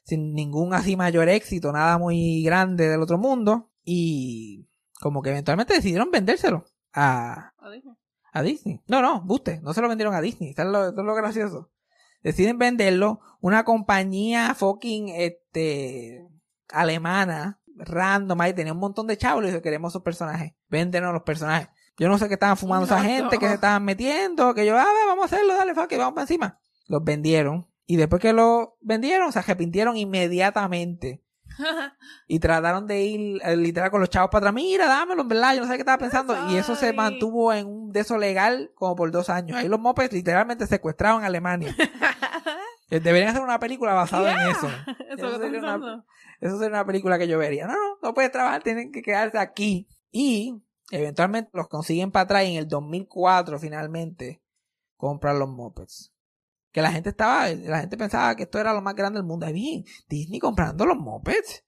Sin 0.03 0.33
ningún 0.33 0.73
así 0.73 0.97
mayor 0.97 1.29
éxito, 1.29 1.73
nada 1.73 1.99
muy 1.99 2.43
grande 2.43 2.89
del 2.89 3.03
otro 3.03 3.19
mundo. 3.19 3.71
Y 3.85 4.67
como 4.99 5.21
que 5.21 5.29
eventualmente 5.29 5.75
decidieron 5.75 6.11
vendérselo 6.11 6.65
a, 6.95 7.53
dije. 7.71 7.91
A 8.37 8.43
Disney. 8.43 8.83
No, 8.87 9.01
no, 9.01 9.23
buste, 9.23 9.61
no 9.63 9.73
se 9.73 9.81
lo 9.81 9.89
vendieron 9.89 10.15
a 10.15 10.21
Disney. 10.21 10.51
Esto 10.51 10.63
es 10.63 10.69
lo, 10.69 10.89
esto 10.89 11.01
es 11.01 11.07
lo 11.07 11.15
gracioso. 11.15 11.71
Deciden 12.23 12.59
venderlo. 12.59 13.21
Una 13.41 13.65
compañía 13.65 14.55
fucking 14.55 15.09
este 15.09 16.27
alemana, 16.69 17.61
random, 17.77 18.41
ahí 18.41 18.53
tenía 18.53 18.73
un 18.73 18.79
montón 18.79 19.07
de 19.07 19.17
chavos 19.17 19.45
y 19.45 19.49
dijo, 19.49 19.63
queremos 19.63 19.93
esos 19.93 20.03
personajes. 20.03 20.53
Véndenos 20.69 21.13
los 21.13 21.23
personajes. 21.23 21.69
Yo 21.99 22.09
no 22.09 22.19
sé 22.19 22.29
qué 22.29 22.35
estaban 22.35 22.57
fumando 22.57 22.85
esa 22.85 23.03
gente, 23.03 23.39
que 23.39 23.49
se 23.49 23.55
estaban 23.55 23.85
metiendo, 23.85 24.53
que 24.55 24.67
yo, 24.67 24.77
a 24.77 24.85
ver, 24.85 25.07
vamos 25.07 25.23
a 25.23 25.35
hacerlo, 25.35 25.55
dale, 25.55 25.75
fuck, 25.75 25.91
it, 25.93 25.99
vamos 25.99 26.15
para 26.15 26.25
encima. 26.25 26.61
Los 26.89 27.03
vendieron. 27.03 27.69
Y 27.87 27.97
después 27.97 28.21
que 28.21 28.33
lo 28.33 28.77
vendieron, 28.81 29.33
se 29.33 29.39
arrepintieron 29.39 29.97
inmediatamente. 29.97 31.25
Y 32.29 32.39
trataron 32.41 32.87
de 32.87 33.03
ir 33.03 33.41
eh, 33.45 33.57
literal 33.57 33.91
con 33.91 34.01
los 34.01 34.11
chavos 34.11 34.31
para 34.31 34.49
atrás. 34.49 34.55
Mira, 34.55 34.87
dámelo, 34.87 35.23
en 35.23 35.29
verdad. 35.29 35.55
Yo 35.55 35.61
no 35.63 35.67
sé 35.67 35.75
qué 35.75 35.81
estaba 35.81 35.99
pensando. 35.99 36.35
Y 36.51 36.57
eso 36.57 36.75
se 36.77 36.93
mantuvo 36.93 37.53
en 37.53 37.67
un 37.67 37.93
de 37.93 38.01
eso 38.01 38.19
legal 38.19 38.71
como 38.75 38.97
por 38.97 39.11
dos 39.11 39.31
años. 39.31 39.57
Ahí 39.57 39.69
los 39.69 39.81
mopeds 39.81 40.13
literalmente 40.13 40.67
secuestraron 40.67 41.23
a 41.23 41.27
Alemania. 41.27 41.75
Eh, 42.89 43.01
Deberían 43.01 43.31
hacer 43.31 43.43
una 43.43 43.59
película 43.59 43.95
basada 43.95 44.31
en 44.45 44.49
eso. 44.51 44.69
Eso 44.87 44.93
Eso 45.09 45.17
que 45.17 45.27
estoy 45.33 45.41
sería 45.41 45.59
una- 45.59 45.73
pensando. 45.73 46.05
Eso 46.41 46.57
sería 46.59 46.69
una 46.77 46.87
película 46.87 47.19
que 47.19 47.27
yo 47.27 47.37
vería. 47.37 47.67
No, 47.67 47.73
no, 47.73 47.99
no 48.01 48.15
puedes 48.15 48.31
trabajar, 48.31 48.63
tienen 48.63 48.93
que 48.93 49.03
quedarse 49.03 49.39
aquí. 49.39 49.89
Y 50.13 50.63
Eventualmente 50.93 51.51
los 51.53 51.67
consiguen 51.67 52.13
para 52.13 52.23
atrás 52.23 52.45
y 52.45 52.53
en 52.53 52.59
el 52.59 52.69
2004 52.69 53.59
finalmente 53.59 54.41
compran 54.97 55.41
los 55.41 55.49
mopeds. 55.49 56.13
Que 56.77 56.83
la 56.83 56.93
gente 56.93 57.09
estaba, 57.09 57.49
la 57.49 57.81
gente 57.81 57.97
pensaba 57.97 58.37
que 58.37 58.43
esto 58.43 58.59
era 58.59 58.75
lo 58.75 58.83
más 58.83 58.95
grande 58.95 59.19
del 59.19 59.27
mundo. 59.27 59.47
Ahí 59.47 59.55
bien, 59.55 59.87
Disney 60.11 60.39
comprando 60.39 60.85
los 60.85 60.99
mopeds. 60.99 61.65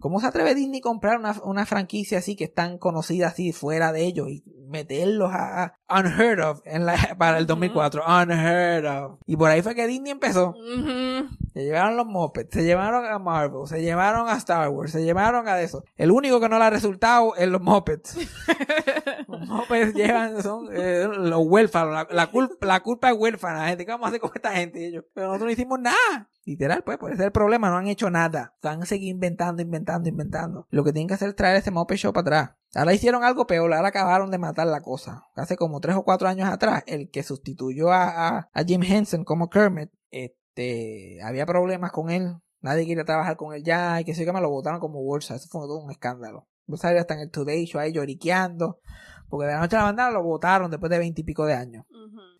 ¿Cómo 0.00 0.20
se 0.20 0.26
atreve 0.26 0.54
Disney 0.54 0.80
a 0.80 0.82
comprar 0.82 1.18
una, 1.18 1.34
una 1.44 1.66
franquicia 1.66 2.18
así 2.18 2.36
que 2.36 2.44
es 2.44 2.54
tan 2.54 2.78
conocida 2.78 3.28
así 3.28 3.52
fuera 3.52 3.92
de 3.92 4.04
ellos 4.04 4.28
y 4.28 4.44
meterlos 4.68 5.30
a, 5.32 5.74
a 5.88 6.00
unheard 6.00 6.40
of 6.40 6.60
en 6.64 6.84
la, 6.86 6.94
para 7.18 7.38
el 7.38 7.46
2004? 7.46 8.02
Unheard 8.06 8.86
of. 8.86 9.18
Y 9.26 9.36
por 9.36 9.50
ahí 9.50 9.62
fue 9.62 9.74
que 9.74 9.86
Disney 9.86 10.12
empezó. 10.12 10.50
Ujú. 10.50 11.28
Se 11.54 11.64
llevaron 11.64 11.96
los 11.96 12.06
mopeds, 12.06 12.50
se 12.54 12.62
llevaron 12.64 13.04
a 13.06 13.18
Marvel, 13.18 13.66
se 13.66 13.80
llevaron 13.82 14.28
a 14.28 14.34
Star 14.36 14.68
Wars, 14.68 14.92
se 14.92 15.02
llevaron 15.02 15.48
a 15.48 15.60
eso. 15.60 15.82
El 15.96 16.10
único 16.12 16.38
que 16.40 16.48
no 16.48 16.58
le 16.58 16.64
ha 16.64 16.70
resultado 16.70 17.34
es 17.36 17.48
los 17.48 17.60
mopeds. 17.60 18.16
los 19.28 19.40
mopeds 19.46 19.94
llevan, 19.94 20.40
son 20.42 20.68
eh, 20.72 21.08
los 21.08 21.40
huérfanos. 21.46 21.92
La, 21.92 22.06
la, 22.10 22.30
cul- 22.30 22.56
la 22.60 22.80
culpa 22.80 23.10
es 23.10 23.16
huérfana, 23.18 23.68
gente. 23.68 23.84
¿Qué 23.84 23.90
vamos 23.90 24.06
a 24.06 24.08
hacer 24.08 24.20
con 24.20 24.30
esta 24.34 24.52
gente? 24.52 24.80
Y 24.80 24.84
ellos, 24.84 25.04
pero 25.14 25.28
nosotros 25.28 25.46
no 25.46 25.52
hicimos 25.52 25.80
nada. 25.80 26.28
Literal, 26.48 26.82
pues, 26.82 26.96
puede 26.96 27.14
ser 27.14 27.26
el 27.26 27.32
problema. 27.32 27.68
No 27.68 27.76
han 27.76 27.88
hecho 27.88 28.08
nada. 28.08 28.54
Están 28.54 28.86
seguir 28.86 29.10
inventando, 29.10 29.60
inventando, 29.60 30.08
inventando. 30.08 30.66
Lo 30.70 30.82
que 30.82 30.94
tienen 30.94 31.06
que 31.06 31.12
hacer 31.12 31.28
es 31.28 31.36
traer 31.36 31.56
ese 31.56 31.70
moped 31.70 31.96
show 31.96 32.10
para 32.14 32.22
atrás. 32.22 32.56
Ahora 32.74 32.94
hicieron 32.94 33.22
algo 33.22 33.46
peor. 33.46 33.70
Ahora 33.74 33.88
acabaron 33.88 34.30
de 34.30 34.38
matar 34.38 34.66
la 34.66 34.80
cosa. 34.80 35.26
Hace 35.36 35.58
como 35.58 35.78
tres 35.80 35.96
o 35.96 36.04
cuatro 36.04 36.26
años 36.26 36.48
atrás, 36.48 36.84
el 36.86 37.10
que 37.10 37.22
sustituyó 37.22 37.92
a, 37.92 38.28
a, 38.28 38.50
a 38.50 38.64
Jim 38.64 38.82
Henson 38.82 39.24
como 39.24 39.50
Kermit, 39.50 39.90
este, 40.10 41.18
había 41.22 41.44
problemas 41.44 41.92
con 41.92 42.08
él. 42.08 42.36
Nadie 42.62 42.86
quería 42.86 43.04
trabajar 43.04 43.36
con 43.36 43.52
él 43.52 43.62
ya. 43.62 44.00
Y 44.00 44.06
que 44.06 44.14
se 44.14 44.24
que 44.24 44.32
me 44.32 44.40
lo 44.40 44.48
votaron 44.48 44.80
como 44.80 45.02
bolsa. 45.02 45.34
Eso 45.34 45.48
fue 45.50 45.60
todo 45.66 45.80
un 45.80 45.90
escándalo. 45.90 46.48
Vos 46.66 46.80
sabés, 46.80 47.02
hasta 47.02 47.12
en 47.12 47.20
el 47.20 47.30
Today 47.30 47.66
Show 47.66 47.82
ahí 47.82 47.92
lloriqueando. 47.92 48.80
Porque 49.28 49.46
de 49.46 49.52
la 49.54 49.60
noche 49.60 49.76
a 49.76 49.80
la 49.80 49.92
mañana 49.92 50.10
lo 50.10 50.22
votaron 50.22 50.70
después 50.70 50.90
de 50.90 50.98
veintipico 50.98 51.44
de 51.44 51.54
años. 51.54 51.84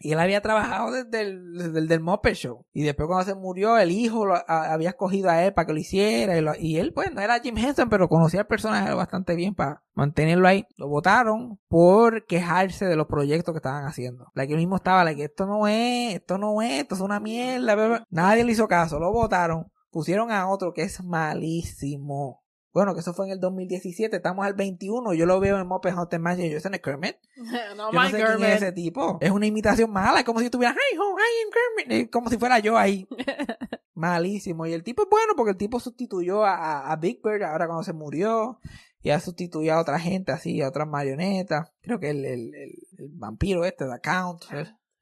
Y 0.01 0.13
él 0.13 0.21
había 0.21 0.41
trabajado 0.41 0.93
desde 0.93 1.21
el, 1.23 1.53
desde 1.55 1.79
el 1.81 1.89
del 1.89 2.01
Muppet 2.01 2.35
Show. 2.35 2.65
Y 2.73 2.83
después 2.85 3.09
cuando 3.09 3.25
se 3.25 3.35
murió, 3.35 3.77
el 3.79 3.91
hijo 3.91 4.25
lo, 4.27 4.35
a- 4.37 4.73
había 4.73 4.91
escogido 4.91 5.29
a 5.29 5.43
él 5.45 5.53
para 5.53 5.67
que 5.67 5.73
lo 5.73 5.79
hiciera. 5.81 6.39
Y, 6.39 6.41
lo- 6.41 6.55
y 6.59 6.79
él, 6.79 6.93
pues, 6.93 7.13
no 7.13 7.21
era 7.21 7.41
Jim 7.41 7.59
Henson, 7.59 7.89
pero 7.89 8.09
conocía 8.09 8.41
al 8.41 8.47
personaje 8.47 8.95
bastante 8.95 9.35
bien 9.35 9.55
para 9.55 9.83
mantenerlo 9.95 10.47
ahí. 10.47 10.65
Lo 10.77 10.89
votaron 10.89 11.59
por 11.69 12.25
quejarse 12.27 12.85
de 12.87 12.95
los 12.97 13.07
proyectos 13.09 13.53
que 13.53 13.59
estaban 13.59 13.87
haciendo. 13.87 14.27
La 14.35 14.47
que 14.47 14.53
él 14.53 14.59
mismo 14.61 14.77
estaba, 14.77 15.03
la 15.05 15.15
que 15.15 15.25
esto 15.25 15.47
no 15.47 15.67
es, 15.67 16.15
esto 16.15 16.39
no 16.39 16.63
es, 16.63 16.83
esto 16.83 16.95
es 16.95 17.01
una 17.01 17.19
mierda. 17.21 18.05
Nadie 18.09 18.45
le 18.45 18.53
hizo 18.53 18.69
caso, 18.69 18.99
lo 19.01 19.13
votaron. 19.13 19.67
Pusieron 19.91 20.31
a 20.31 20.49
otro 20.49 20.73
que 20.73 20.83
es 20.83 21.03
malísimo. 21.03 22.43
Bueno, 22.73 22.95
que 22.95 23.01
eso 23.01 23.15
fue 23.15 23.27
en 23.27 23.33
el 23.33 23.41
2017, 23.41 24.17
estamos 24.17 24.45
al 24.47 24.55
21, 24.55 25.15
yo 25.15 25.27
lo 25.27 25.41
veo 25.41 25.59
en 25.59 25.67
Muppet 25.67 25.95
Hunter 25.97 26.21
Magic 26.21 26.45
y 26.47 26.51
yo, 26.51 26.59
ese 26.59 26.69
no 26.71 26.77
es 26.77 26.83
Kermit. 26.83 27.17
no, 27.77 27.91
Yo 27.93 27.99
no 27.99 28.05
sé 28.05 28.11
quién 28.17 28.23
es 28.23 28.29
Kermit. 28.29 28.49
ese 28.51 28.73
tipo. 28.73 29.19
Es 29.21 29.31
una 29.31 29.47
imitación 29.47 29.91
mala. 29.91 30.19
Es 30.21 30.25
como 30.25 30.39
si 30.41 30.45
estuviera, 30.47 30.75
hey, 30.75 30.99
ho, 30.99 31.17
I 31.19 31.23
am 31.45 31.87
Kermit", 31.87 32.11
Como 32.11 32.29
si 32.31 32.37
fuera 32.39 32.59
yo 32.59 32.77
ahí. 32.77 33.09
Malísimo. 33.95 34.67
Y 34.67 34.73
el 34.73 34.85
tipo 34.85 35.03
es 35.03 35.09
bueno 35.11 35.35
porque 35.37 35.51
el 35.53 35.57
tipo 35.57 35.81
sustituyó 35.81 36.45
a, 36.45 36.55
a- 36.55 36.93
a 36.93 36.97
Big 36.97 37.21
Bird 37.23 37.43
ahora 37.43 37.67
cuando 37.67 37.83
se 37.83 37.93
murió. 37.93 38.61
Y 39.01 39.11
ha 39.11 39.21
sustituido 39.21 39.75
a 39.75 39.81
otra 39.81 39.99
gente 40.01 40.33
así, 40.33 40.61
a 40.61 40.69
otras 40.69 40.89
marionetas. 40.89 41.71
Creo 41.81 42.01
que 42.01 42.11
el, 42.11 42.25
el, 42.25 42.55
el, 42.55 42.73
el 42.99 43.09
vampiro 43.13 43.65
este, 43.65 43.85
The 43.87 44.01
Count, 44.03 44.43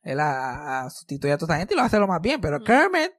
él, 0.07 0.21
ha, 0.21 0.83
ha 0.85 0.91
sustituido 0.91 1.35
a 1.35 1.39
toda 1.39 1.55
esa 1.55 1.59
gente 1.61 1.75
y 1.75 1.77
lo 1.77 1.83
hace 1.83 1.99
lo 1.99 2.07
más 2.07 2.21
bien. 2.21 2.41
Pero 2.41 2.59
Mm. 2.61 2.65
Kermit 2.65 3.11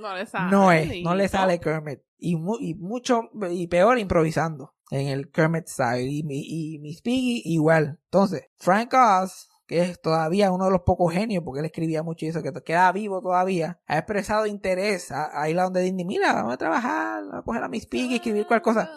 No 0.00 0.14
le 0.14 0.26
sale. 0.26 0.50
no 0.50 0.72
es, 0.72 1.02
no 1.02 1.14
le 1.14 1.28
sale 1.28 1.58
Kermit. 1.60 2.00
Y, 2.18 2.36
mu- 2.36 2.58
y 2.60 2.74
mucho, 2.74 3.30
y 3.50 3.66
peor 3.68 3.98
improvisando 3.98 4.74
en 4.90 5.08
el 5.08 5.30
Kermit 5.30 5.66
style. 5.68 6.08
Y, 6.10 6.22
mi- 6.22 6.44
y 6.46 6.78
Miss 6.78 7.00
Piggy 7.02 7.42
igual. 7.46 7.98
Entonces, 8.04 8.44
Frank 8.58 8.92
Oz, 8.94 9.48
que 9.66 9.80
es 9.80 10.00
todavía 10.00 10.52
uno 10.52 10.66
de 10.66 10.70
los 10.72 10.82
pocos 10.82 11.12
genios, 11.14 11.42
porque 11.44 11.60
él 11.60 11.66
escribía 11.66 12.02
mucho 12.02 12.26
y 12.26 12.28
eso, 12.28 12.42
que 12.42 12.52
queda 12.64 12.92
vivo 12.92 13.22
todavía, 13.22 13.80
ha 13.86 13.96
expresado 13.98 14.46
interés 14.46 15.10
a, 15.10 15.40
a 15.40 15.48
ir 15.48 15.58
a 15.58 15.62
donde 15.64 15.80
Disney, 15.80 16.04
mira, 16.04 16.32
vamos 16.34 16.52
a 16.54 16.58
trabajar, 16.58 17.22
vamos 17.22 17.38
a 17.40 17.42
coger 17.42 17.62
a 17.62 17.68
Miss 17.68 17.86
Piggy, 17.86 18.16
escribir 18.16 18.46
cualquier 18.46 18.74
cosa. 18.74 18.90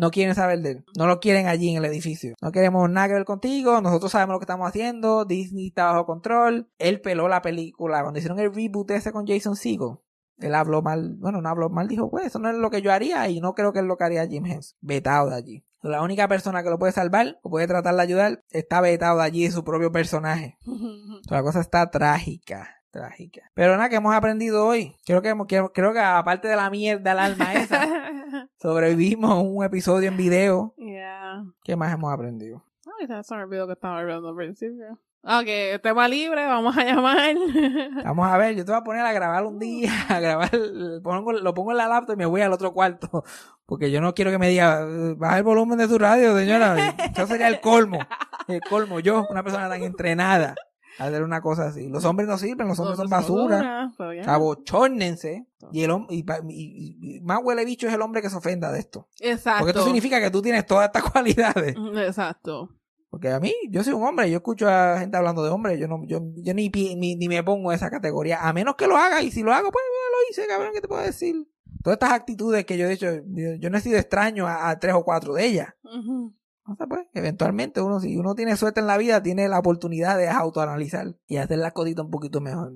No 0.00 0.10
quieren 0.10 0.34
saber 0.34 0.60
de 0.60 0.70
él. 0.70 0.84
No 0.96 1.06
lo 1.06 1.20
quieren 1.20 1.46
allí 1.46 1.68
en 1.68 1.76
el 1.76 1.84
edificio. 1.84 2.34
No 2.40 2.52
queremos 2.52 2.88
nada 2.88 3.08
que 3.08 3.14
ver 3.14 3.26
contigo. 3.26 3.82
Nosotros 3.82 4.10
sabemos 4.10 4.32
lo 4.32 4.38
que 4.38 4.44
estamos 4.44 4.66
haciendo. 4.66 5.26
Disney 5.26 5.66
está 5.66 5.92
bajo 5.92 6.06
control. 6.06 6.70
Él 6.78 7.02
peló 7.02 7.28
la 7.28 7.42
película. 7.42 8.00
Cuando 8.00 8.18
hicieron 8.18 8.38
el 8.38 8.54
reboot 8.54 8.92
ese 8.92 9.12
con 9.12 9.26
Jason 9.26 9.56
Segel. 9.56 9.98
Él 10.38 10.54
habló 10.54 10.80
mal. 10.80 11.16
Bueno, 11.18 11.42
no 11.42 11.50
habló 11.50 11.68
mal. 11.68 11.86
Dijo, 11.86 12.10
pues 12.10 12.24
eso 12.24 12.38
no 12.38 12.48
es 12.48 12.56
lo 12.56 12.70
que 12.70 12.80
yo 12.80 12.90
haría. 12.90 13.28
Y 13.28 13.42
no 13.42 13.52
creo 13.52 13.74
que 13.74 13.80
es 13.80 13.84
lo 13.84 13.98
que 13.98 14.04
haría 14.04 14.26
Jim 14.26 14.46
Henson. 14.46 14.78
Vetado 14.80 15.28
de 15.28 15.36
allí. 15.36 15.64
La 15.82 16.00
única 16.00 16.26
persona 16.28 16.62
que 16.62 16.70
lo 16.70 16.78
puede 16.78 16.92
salvar 16.92 17.38
o 17.42 17.50
puede 17.50 17.66
tratar 17.66 17.94
de 17.94 18.00
ayudar 18.00 18.44
está 18.48 18.80
vetado 18.80 19.18
de 19.18 19.24
allí 19.24 19.44
de 19.44 19.50
su 19.50 19.64
propio 19.64 19.92
personaje. 19.92 20.56
La 21.28 21.42
cosa 21.42 21.60
está 21.60 21.90
trágica. 21.90 22.79
Trágica. 22.90 23.42
Pero 23.54 23.76
nada 23.76 23.88
que 23.88 23.96
hemos 23.96 24.14
aprendido 24.14 24.66
hoy. 24.66 24.96
Creo 25.06 25.22
que, 25.22 25.28
hemos- 25.28 25.46
creo, 25.46 25.72
creo 25.72 25.92
que 25.92 26.00
aparte 26.00 26.48
de 26.48 26.56
la 26.56 26.68
mierda 26.70 27.10
del 27.10 27.18
alma 27.20 27.54
esa, 27.54 27.86
sobrevivimos 28.60 29.30
a 29.30 29.34
un 29.38 29.64
episodio 29.64 30.08
en 30.08 30.16
video. 30.16 30.74
yeah. 30.76 31.44
¿Qué 31.64 31.76
más 31.76 31.92
hemos 31.92 32.12
aprendido? 32.12 32.64
Ay, 33.00 33.06
se 33.22 33.34
me 33.36 33.42
olvidó 33.44 33.66
que 33.66 33.74
estaba 33.74 33.98
hablando 34.00 34.28
al 34.30 34.36
principio. 34.36 34.98
Ok, 35.22 35.82
tema 35.82 36.08
libre, 36.08 36.46
vamos 36.46 36.76
a 36.78 36.82
llamar. 36.84 37.34
Vamos 38.04 38.26
a 38.26 38.38
ver, 38.38 38.54
yo 38.56 38.64
te 38.64 38.72
voy 38.72 38.80
a 38.80 38.84
poner 38.84 39.04
a 39.04 39.12
grabar 39.12 39.44
un 39.44 39.58
día, 39.58 39.92
a 40.08 40.18
grabar, 40.18 40.50
pongo- 41.02 41.32
lo 41.32 41.52
pongo 41.52 41.72
en 41.72 41.76
la 41.76 41.88
laptop 41.88 42.14
y 42.14 42.16
me 42.16 42.24
voy 42.26 42.40
al 42.40 42.52
otro 42.54 42.72
cuarto. 42.72 43.22
Porque 43.66 43.90
yo 43.90 44.00
no 44.00 44.14
quiero 44.14 44.30
que 44.30 44.38
me 44.38 44.48
diga, 44.48 44.80
"Eh, 44.80 45.14
baja 45.18 45.36
el 45.36 45.42
volumen 45.44 45.76
de 45.76 45.88
tu 45.88 45.98
radio, 45.98 46.34
señora. 46.38 46.96
Eso 47.14 47.26
sería 47.26 47.48
el 47.48 47.60
colmo. 47.60 47.98
El 48.48 48.62
colmo. 48.62 48.98
Yo, 48.98 49.26
una 49.30 49.42
persona 49.42 49.68
tan 49.68 49.82
entrenada, 49.82 50.54
hacer 51.08 51.22
una 51.22 51.40
cosa 51.40 51.66
así. 51.66 51.88
Los 51.88 52.04
hombres 52.04 52.28
no 52.28 52.38
sirven, 52.38 52.68
los 52.68 52.78
hombres 52.78 52.96
son 52.98 53.08
basura. 53.08 53.90
ya. 54.14 54.34
Abochórnense. 54.34 55.46
Y 55.72 55.82
el 55.82 55.90
y, 56.08 56.24
y- 56.48 57.20
más 57.22 57.40
huele 57.42 57.64
bicho 57.64 57.86
es 57.88 57.94
el 57.94 58.02
hombre 58.02 58.22
que 58.22 58.30
se 58.30 58.36
ofenda 58.36 58.70
de 58.72 58.78
esto. 58.80 59.08
Exacto. 59.20 59.58
Porque 59.60 59.70
esto 59.70 59.84
significa 59.84 60.20
que 60.20 60.30
tú 60.30 60.42
tienes 60.42 60.66
todas 60.66 60.86
estas 60.86 61.02
cualidades. 61.10 61.74
Exacto. 61.96 62.70
Porque 63.10 63.28
a 63.28 63.40
mí, 63.40 63.52
yo 63.70 63.82
soy 63.82 63.92
un 63.92 64.04
hombre, 64.04 64.30
yo 64.30 64.36
escucho 64.36 64.68
a 64.68 64.98
gente 65.00 65.16
hablando 65.16 65.42
de 65.42 65.50
hombres, 65.50 65.80
yo 65.80 65.88
no, 65.88 66.00
yo, 66.06 66.20
yo 66.36 66.54
ni, 66.54 66.68
ni, 66.70 67.16
ni 67.16 67.28
me 67.28 67.42
pongo 67.42 67.72
en 67.72 67.76
esa 67.76 67.90
categoría, 67.90 68.46
a 68.48 68.52
menos 68.52 68.76
que 68.76 68.86
lo 68.86 68.96
haga, 68.96 69.20
y 69.20 69.32
si 69.32 69.42
lo 69.42 69.52
hago, 69.52 69.72
pues 69.72 69.84
lo 70.12 70.30
hice, 70.30 70.46
cabrón, 70.46 70.70
¿qué 70.72 70.80
te 70.80 70.86
puedo 70.86 71.02
decir? 71.02 71.34
Todas 71.82 71.96
estas 71.96 72.12
actitudes 72.12 72.64
que 72.64 72.78
yo 72.78 72.86
he 72.86 72.90
dicho, 72.90 73.08
yo, 73.26 73.54
yo 73.58 73.68
no 73.68 73.78
he 73.78 73.80
sido 73.80 73.98
extraño 73.98 74.46
a, 74.46 74.70
a 74.70 74.78
tres 74.78 74.94
o 74.94 75.02
cuatro 75.02 75.34
de 75.34 75.44
ellas. 75.44 75.74
Ujú. 75.82 76.32
Pues, 76.88 77.06
eventualmente 77.14 77.80
uno, 77.80 78.00
si 78.00 78.16
uno 78.16 78.34
tiene 78.34 78.56
suerte 78.56 78.80
en 78.80 78.86
la 78.86 78.96
vida, 78.96 79.22
tiene 79.22 79.48
la 79.48 79.58
oportunidad 79.58 80.16
de 80.16 80.28
autoanalizar 80.28 81.16
y 81.26 81.36
hacer 81.38 81.58
las 81.58 81.72
cositas 81.72 82.04
un 82.04 82.10
poquito 82.10 82.40
mejor. 82.40 82.72